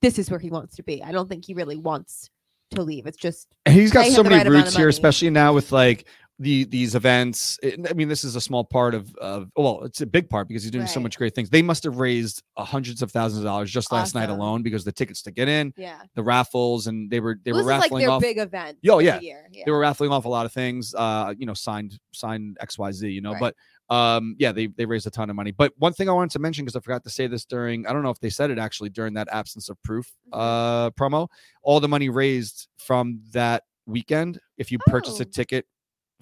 this 0.00 0.18
is 0.18 0.30
where 0.30 0.40
he 0.40 0.50
wants 0.50 0.76
to 0.76 0.82
be. 0.82 1.02
I 1.02 1.12
don't 1.12 1.28
think 1.28 1.44
he 1.44 1.54
really 1.54 1.76
wants 1.76 2.28
to 2.74 2.82
leave. 2.82 3.06
It's 3.06 3.16
just 3.16 3.48
And 3.66 3.74
he's 3.74 3.92
got 3.92 4.06
so 4.06 4.22
many 4.22 4.36
right 4.36 4.48
roots 4.48 4.76
here, 4.76 4.88
especially 4.88 5.30
now 5.30 5.52
with 5.52 5.72
like 5.72 6.06
the 6.38 6.64
these 6.64 6.94
events. 6.94 7.58
I 7.64 7.92
mean, 7.92 8.08
this 8.08 8.24
is 8.24 8.34
a 8.36 8.40
small 8.40 8.64
part 8.64 8.94
of 8.94 9.14
of 9.16 9.48
well, 9.56 9.84
it's 9.84 10.00
a 10.00 10.06
big 10.06 10.28
part 10.28 10.48
because 10.48 10.62
he's 10.62 10.72
doing 10.72 10.86
so 10.86 10.98
much 10.98 11.16
great 11.18 11.34
things. 11.34 11.50
They 11.50 11.62
must 11.62 11.84
have 11.84 11.98
raised 11.98 12.42
hundreds 12.58 13.02
of 13.02 13.12
thousands 13.12 13.40
of 13.40 13.44
dollars 13.44 13.70
just 13.70 13.92
last 13.92 14.14
night 14.14 14.30
alone 14.30 14.62
because 14.62 14.84
the 14.84 14.92
tickets 14.92 15.22
to 15.22 15.30
get 15.30 15.48
in, 15.48 15.72
yeah. 15.76 16.00
the 16.14 16.22
raffles, 16.22 16.86
and 16.86 17.10
they 17.10 17.20
were 17.20 17.38
they 17.44 17.52
Well, 17.52 17.64
were 17.64 17.70
is 17.70 17.78
like 17.78 17.82
raffling 17.82 18.00
their 18.02 18.10
off. 18.10 18.22
big 18.22 18.38
event. 18.38 18.78
Oh, 18.88 18.98
the 18.98 19.04
yeah. 19.04 19.20
year. 19.20 19.46
Yeah. 19.52 19.62
They 19.66 19.70
were 19.70 19.78
raffling 19.78 20.10
off 20.10 20.24
a 20.24 20.28
lot 20.28 20.46
of 20.46 20.52
things, 20.52 20.94
uh, 20.94 21.34
you 21.38 21.46
know, 21.46 21.54
signed 21.54 21.98
signed 22.12 22.56
X 22.60 22.78
Y 22.78 22.90
Z, 22.92 23.08
you 23.08 23.20
know. 23.20 23.32
Right. 23.34 23.54
But 23.88 23.94
um, 23.94 24.34
yeah, 24.38 24.52
they 24.52 24.68
they 24.68 24.86
raised 24.86 25.06
a 25.06 25.10
ton 25.10 25.28
of 25.30 25.36
money. 25.36 25.50
But 25.52 25.74
one 25.76 25.92
thing 25.92 26.08
I 26.08 26.12
wanted 26.12 26.30
to 26.32 26.38
mention 26.38 26.64
because 26.64 26.76
I 26.76 26.80
forgot 26.80 27.04
to 27.04 27.10
say 27.10 27.26
this 27.26 27.44
during 27.44 27.86
I 27.86 27.92
don't 27.92 28.02
know 28.02 28.10
if 28.10 28.20
they 28.20 28.30
said 28.30 28.50
it 28.50 28.58
actually 28.58 28.88
during 28.88 29.14
that 29.14 29.28
absence 29.30 29.68
of 29.68 29.80
proof 29.82 30.10
Mhm. 30.32 30.38
uh 30.38 30.90
promo. 30.92 31.28
All 31.62 31.78
the 31.78 31.88
money 31.88 32.08
raised 32.08 32.68
from 32.78 33.20
that 33.32 33.64
weekend, 33.86 34.38
if 34.58 34.72
you 34.72 34.78
purchase 34.86 35.20
a 35.20 35.24
Oh. 35.24 35.28
ticket 35.30 35.66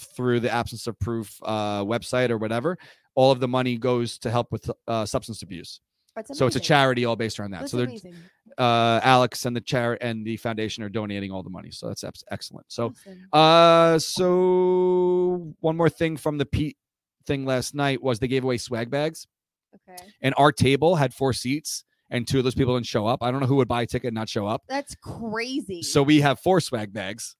through 0.02 0.40
the 0.40 0.50
absence 0.50 0.86
of 0.86 0.98
proof 0.98 1.38
uh 1.42 1.84
website 1.84 2.30
or 2.30 2.38
whatever, 2.38 2.76
all 3.14 3.30
of 3.32 3.40
the 3.40 3.48
money 3.48 3.76
goes 3.76 4.18
to 4.18 4.30
help 4.30 4.50
with 4.52 4.70
uh, 4.88 5.04
substance 5.04 5.42
abuse. 5.42 5.80
So 6.32 6.46
it's 6.46 6.56
a 6.56 6.60
charity 6.60 7.04
all 7.04 7.16
based 7.16 7.38
around 7.38 7.52
that. 7.52 7.60
That's 7.60 7.70
so 7.72 7.78
they're 7.78 7.88
uh 8.58 9.00
Alex 9.02 9.46
and 9.46 9.54
the 9.54 9.60
chair 9.60 9.96
and 10.02 10.26
the 10.26 10.36
foundation 10.36 10.82
are 10.82 10.88
donating 10.88 11.30
all 11.30 11.42
the 11.42 11.50
money. 11.50 11.70
So 11.70 11.86
that's 11.86 12.04
excellent. 12.30 12.66
So 12.68 12.92
Awesome. 13.06 13.28
uh, 13.32 13.98
so 13.98 15.54
one 15.60 15.76
more 15.76 15.88
thing 15.88 16.16
from 16.16 16.38
the 16.38 16.46
Pete 16.46 16.76
thing 17.26 17.44
last 17.44 17.74
night 17.74 18.02
was 18.02 18.18
they 18.18 18.28
gave 18.28 18.44
away 18.44 18.58
swag 18.58 18.90
bags, 18.90 19.26
okay. 19.74 20.02
and 20.20 20.34
our 20.36 20.52
table 20.52 20.96
had 20.96 21.14
four 21.14 21.32
seats, 21.32 21.84
and 22.10 22.26
two 22.26 22.38
of 22.38 22.44
those 22.44 22.54
people 22.54 22.74
didn't 22.74 22.86
show 22.86 23.06
up. 23.06 23.22
I 23.22 23.30
don't 23.30 23.40
know 23.40 23.46
who 23.46 23.56
would 23.56 23.68
buy 23.68 23.82
a 23.82 23.86
ticket 23.86 24.08
and 24.08 24.16
not 24.16 24.28
show 24.28 24.46
up. 24.46 24.62
That's 24.68 24.94
crazy. 24.96 25.82
So 25.82 26.02
we 26.02 26.20
have 26.20 26.40
four 26.40 26.60
swag 26.60 26.92
bags. 26.92 27.36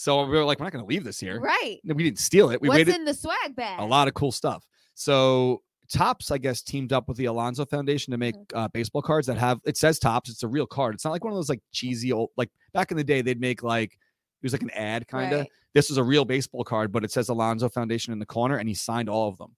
So 0.00 0.22
we 0.24 0.30
were 0.38 0.44
like, 0.44 0.60
we're 0.60 0.66
not 0.66 0.72
going 0.72 0.84
to 0.84 0.88
leave 0.88 1.02
this 1.02 1.18
here. 1.18 1.40
right. 1.40 1.80
We 1.84 2.04
didn't 2.04 2.20
steal 2.20 2.50
it. 2.50 2.60
We 2.62 2.68
What's 2.68 2.78
waited 2.78 2.94
in 2.94 3.04
the 3.04 3.12
swag 3.14 3.56
bag? 3.56 3.80
a 3.80 3.84
lot 3.84 4.06
of 4.06 4.14
cool 4.14 4.30
stuff. 4.30 4.64
So 4.94 5.60
Topps, 5.92 6.30
I 6.30 6.38
guess, 6.38 6.62
teamed 6.62 6.92
up 6.92 7.08
with 7.08 7.16
the 7.16 7.24
Alonso 7.24 7.64
Foundation 7.66 8.12
to 8.12 8.16
make 8.18 8.36
Mm-hmm. 8.36 8.56
uh, 8.58 8.68
baseball 8.68 9.02
cards 9.02 9.26
that 9.26 9.38
have 9.38 9.58
it 9.64 9.76
says 9.76 9.98
Topps. 9.98 10.30
It's 10.30 10.44
a 10.44 10.48
real 10.48 10.66
card. 10.66 10.94
It's 10.94 11.04
not 11.04 11.10
like 11.10 11.24
one 11.24 11.32
of 11.32 11.36
those 11.36 11.48
like 11.48 11.62
cheesy 11.72 12.12
old 12.12 12.30
like 12.36 12.50
back 12.72 12.90
in 12.92 12.96
the 12.96 13.02
day 13.02 13.22
they'd 13.22 13.40
make 13.40 13.62
like 13.64 13.92
it 13.94 14.44
was 14.44 14.52
like 14.52 14.62
an 14.62 14.70
ad 14.70 15.08
kind 15.08 15.32
of. 15.32 15.40
Right. 15.40 15.50
This 15.74 15.90
is 15.90 15.96
a 15.96 16.02
real 16.04 16.24
baseball 16.24 16.62
card, 16.62 16.92
but 16.92 17.02
it 17.04 17.10
says 17.10 17.28
Alonso 17.28 17.68
Foundation 17.68 18.12
in 18.12 18.20
the 18.20 18.26
corner, 18.26 18.56
and 18.58 18.68
he 18.68 18.74
signed 18.74 19.08
all 19.08 19.28
of 19.28 19.36
them. 19.38 19.50
Oh, 19.50 19.54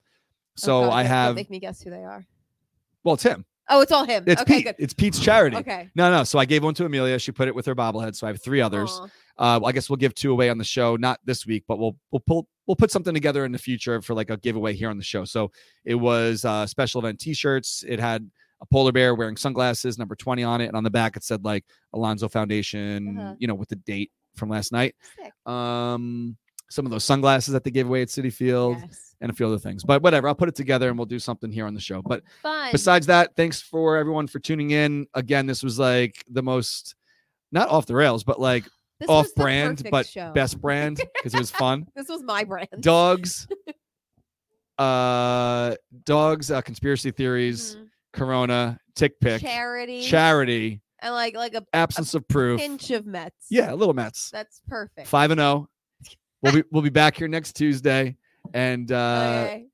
So 0.57 0.80
God, 0.84 0.93
I 0.93 1.03
have 1.03 1.34
Make 1.34 1.51
me 1.51 1.59
guess 1.61 1.82
who 1.82 1.91
they 1.91 2.03
are. 2.03 2.24
well, 3.05 3.14
it's 3.14 3.22
him. 3.24 3.45
Oh, 3.71 3.81
it's 3.81 3.93
all 3.93 4.05
him. 4.05 4.25
It's 4.27 4.43
okay, 4.43 4.57
Pete. 4.57 4.64
good. 4.66 4.75
It's 4.79 4.93
Pete's 4.93 5.18
charity. 5.21 5.57
Okay. 5.57 5.89
No, 5.95 6.11
no. 6.11 6.25
So 6.25 6.39
I 6.39 6.45
gave 6.45 6.62
one 6.64 6.75
to 6.75 6.85
Amelia. 6.85 7.18
She 7.18 7.33
put 7.33 7.49
it 7.49 7.55
with 7.55 7.66
her 7.66 7.75
bobblehead. 7.75 8.16
So 8.16 8.27
I 8.27 8.31
have 8.31 8.43
three 8.43 8.61
others. 8.61 9.01
Uh, 9.39 9.61
I 9.64 9.73
guess 9.73 9.89
we'll 9.89 9.97
give 9.97 10.14
two 10.14 10.33
away 10.33 10.51
on 10.51 10.59
the 10.59 10.64
show, 10.64 10.97
not 10.97 11.18
this 11.25 11.47
week, 11.47 11.64
but 11.66 11.79
we'll 11.79 11.97
we'll 12.11 12.21
pull 12.27 12.47
we'll 12.66 12.77
put 12.77 12.91
something 12.91 13.14
together 13.14 13.45
in 13.45 13.53
the 13.53 13.59
future 13.59 14.03
for 14.03 14.14
like 14.14 14.29
a 14.31 14.37
giveaway 14.37 14.75
here 14.75 14.91
on 14.91 14.99
the 14.99 15.05
show. 15.05 15.25
So 15.25 15.51
it 15.85 15.95
was 15.95 16.45
uh, 16.45 16.66
special 16.66 17.01
event 17.01 17.21
T-shirts. 17.21 17.83
It 17.89 17.99
had 18.01 18.29
a 18.61 18.66
polar 18.66 18.93
bear 18.93 19.14
wearing 19.14 19.37
sunglasses, 19.37 19.99
number 19.99 20.14
twenty 20.14 20.43
on 20.43 20.61
it, 20.61 20.66
and 20.66 20.77
on 20.77 20.85
the 20.85 20.91
back 20.91 21.16
it 21.16 21.25
said 21.25 21.45
like 21.45 21.64
Alonso 21.95 22.29
Foundation, 22.29 23.16
Uh-huh. 23.18 23.35
you 23.39 23.47
know, 23.47 23.55
with 23.55 23.68
the 23.71 23.77
date 23.77 24.11
from 24.37 24.51
last 24.51 24.73
night. 24.73 24.95
Sick. 25.16 25.33
Um, 25.51 26.37
some 26.71 26.87
of 26.87 26.91
those 26.91 27.05
sunglasses 27.05 27.53
that 27.53 27.64
they 27.64 27.71
gave 27.71 27.87
away 27.87 28.01
at 28.03 28.09
Citi 28.09 28.33
Field. 28.33 28.79
Yes. 28.81 29.07
And 29.23 29.31
a 29.31 29.35
few 29.35 29.47
other 29.47 29.59
things, 29.59 29.85
but 29.85 30.01
whatever. 30.03 30.29
I'll 30.29 30.35
put 30.35 30.49
it 30.49 30.55
together 30.55 30.89
and 30.89 30.97
we'll 30.99 31.05
do 31.05 31.18
something 31.18 31.53
here 31.53 31.66
on 31.66 31.75
the 31.75 31.81
show. 31.81 32.01
But 32.01 32.23
Fun. 32.43 32.71
besides 32.73 33.05
that, 33.09 33.37
thanks 33.37 33.61
for 33.61 33.99
everyone 33.99 34.27
for 34.27 34.39
tuning 34.39 34.71
in. 34.71 35.07
Again, 35.12 35.45
this 35.47 35.62
was 35.62 35.79
like 35.79 36.25
the 36.31 36.43
most 36.43 36.95
not 37.53 37.68
off 37.68 37.85
the 37.85 37.95
rails, 37.95 38.25
but 38.25 38.41
like 38.41 38.64
This 38.99 39.11
off 39.11 39.27
brand, 39.37 39.87
but 39.91 40.07
show. 40.07 40.33
best 40.33 40.59
brand 40.59 41.03
because 41.16 41.35
it 41.35 41.39
was 41.39 41.51
fun. 41.51 41.87
This 41.95 42.09
was 42.09 42.23
my 42.23 42.45
brand. 42.45 42.68
Dogs, 42.81 43.47
uh, 44.79 45.75
dogs, 46.05 46.51
uh, 46.51 46.62
conspiracy 46.62 47.11
theories, 47.11 47.77
Mhm. 47.77 47.89
Corona, 48.12 48.79
TickPick, 48.97 49.41
Charity. 49.41 50.03
charity, 50.03 50.81
And 51.01 51.12
like 51.14 51.35
like 51.37 51.55
a 51.55 51.64
absence 51.73 52.14
of 52.14 52.27
proof. 52.29 52.59
pinch 52.61 52.91
of 52.91 53.07
Mets. 53.07 53.47
Yeah, 53.51 53.73
a 53.73 53.77
little 53.77 53.95
Mets, 53.95 54.31
That's 54.31 54.61
perfect. 54.68 55.09
five 55.09 55.31
and 55.31 55.39
zero. 55.41 55.68
We'll 56.43 56.55
be 56.55 56.64
we'll 56.70 56.82
be 56.82 56.91
back 56.91 57.16
here 57.16 57.28
next 57.28 57.53
Tuesday 57.53 58.16
and 58.55 58.91
uh, 58.91 59.45
okay. 59.45 59.66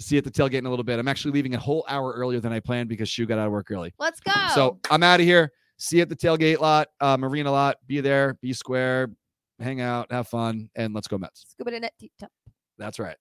see 0.00 0.16
you 0.16 0.18
at 0.18 0.24
the 0.24 0.30
tailgate 0.30 0.54
in 0.54 0.66
a 0.66 0.70
little 0.70 0.84
bit. 0.84 0.98
I'm 0.98 1.08
actually 1.08 1.32
leaving 1.32 1.54
a 1.54 1.58
whole 1.58 1.84
hour 1.88 2.12
earlier 2.12 2.40
than 2.40 2.52
I 2.52 2.60
planned 2.60 2.88
because 2.88 3.08
Shu 3.08 3.26
got 3.26 3.38
out 3.38 3.46
of 3.46 3.52
work 3.52 3.70
early. 3.70 3.92
Let's 3.98 4.20
go. 4.20 4.32
So 4.54 4.78
I'm 4.90 5.02
out 5.02 5.20
of 5.20 5.26
here. 5.26 5.52
See 5.76 5.96
you 5.96 6.02
at 6.02 6.08
the 6.08 6.16
tailgate 6.16 6.60
lot, 6.60 6.88
uh, 7.00 7.16
marina 7.16 7.50
lot. 7.50 7.76
Be 7.86 8.00
there, 8.00 8.34
be 8.40 8.52
square, 8.52 9.10
hang 9.58 9.80
out, 9.80 10.10
have 10.12 10.28
fun, 10.28 10.70
and 10.76 10.94
let's 10.94 11.08
go 11.08 11.18
Mets. 11.18 11.44
scuba 11.48 11.78
net 11.78 11.92
deep 11.98 12.12
top. 12.18 12.30
That's 12.78 12.98
right. 12.98 13.16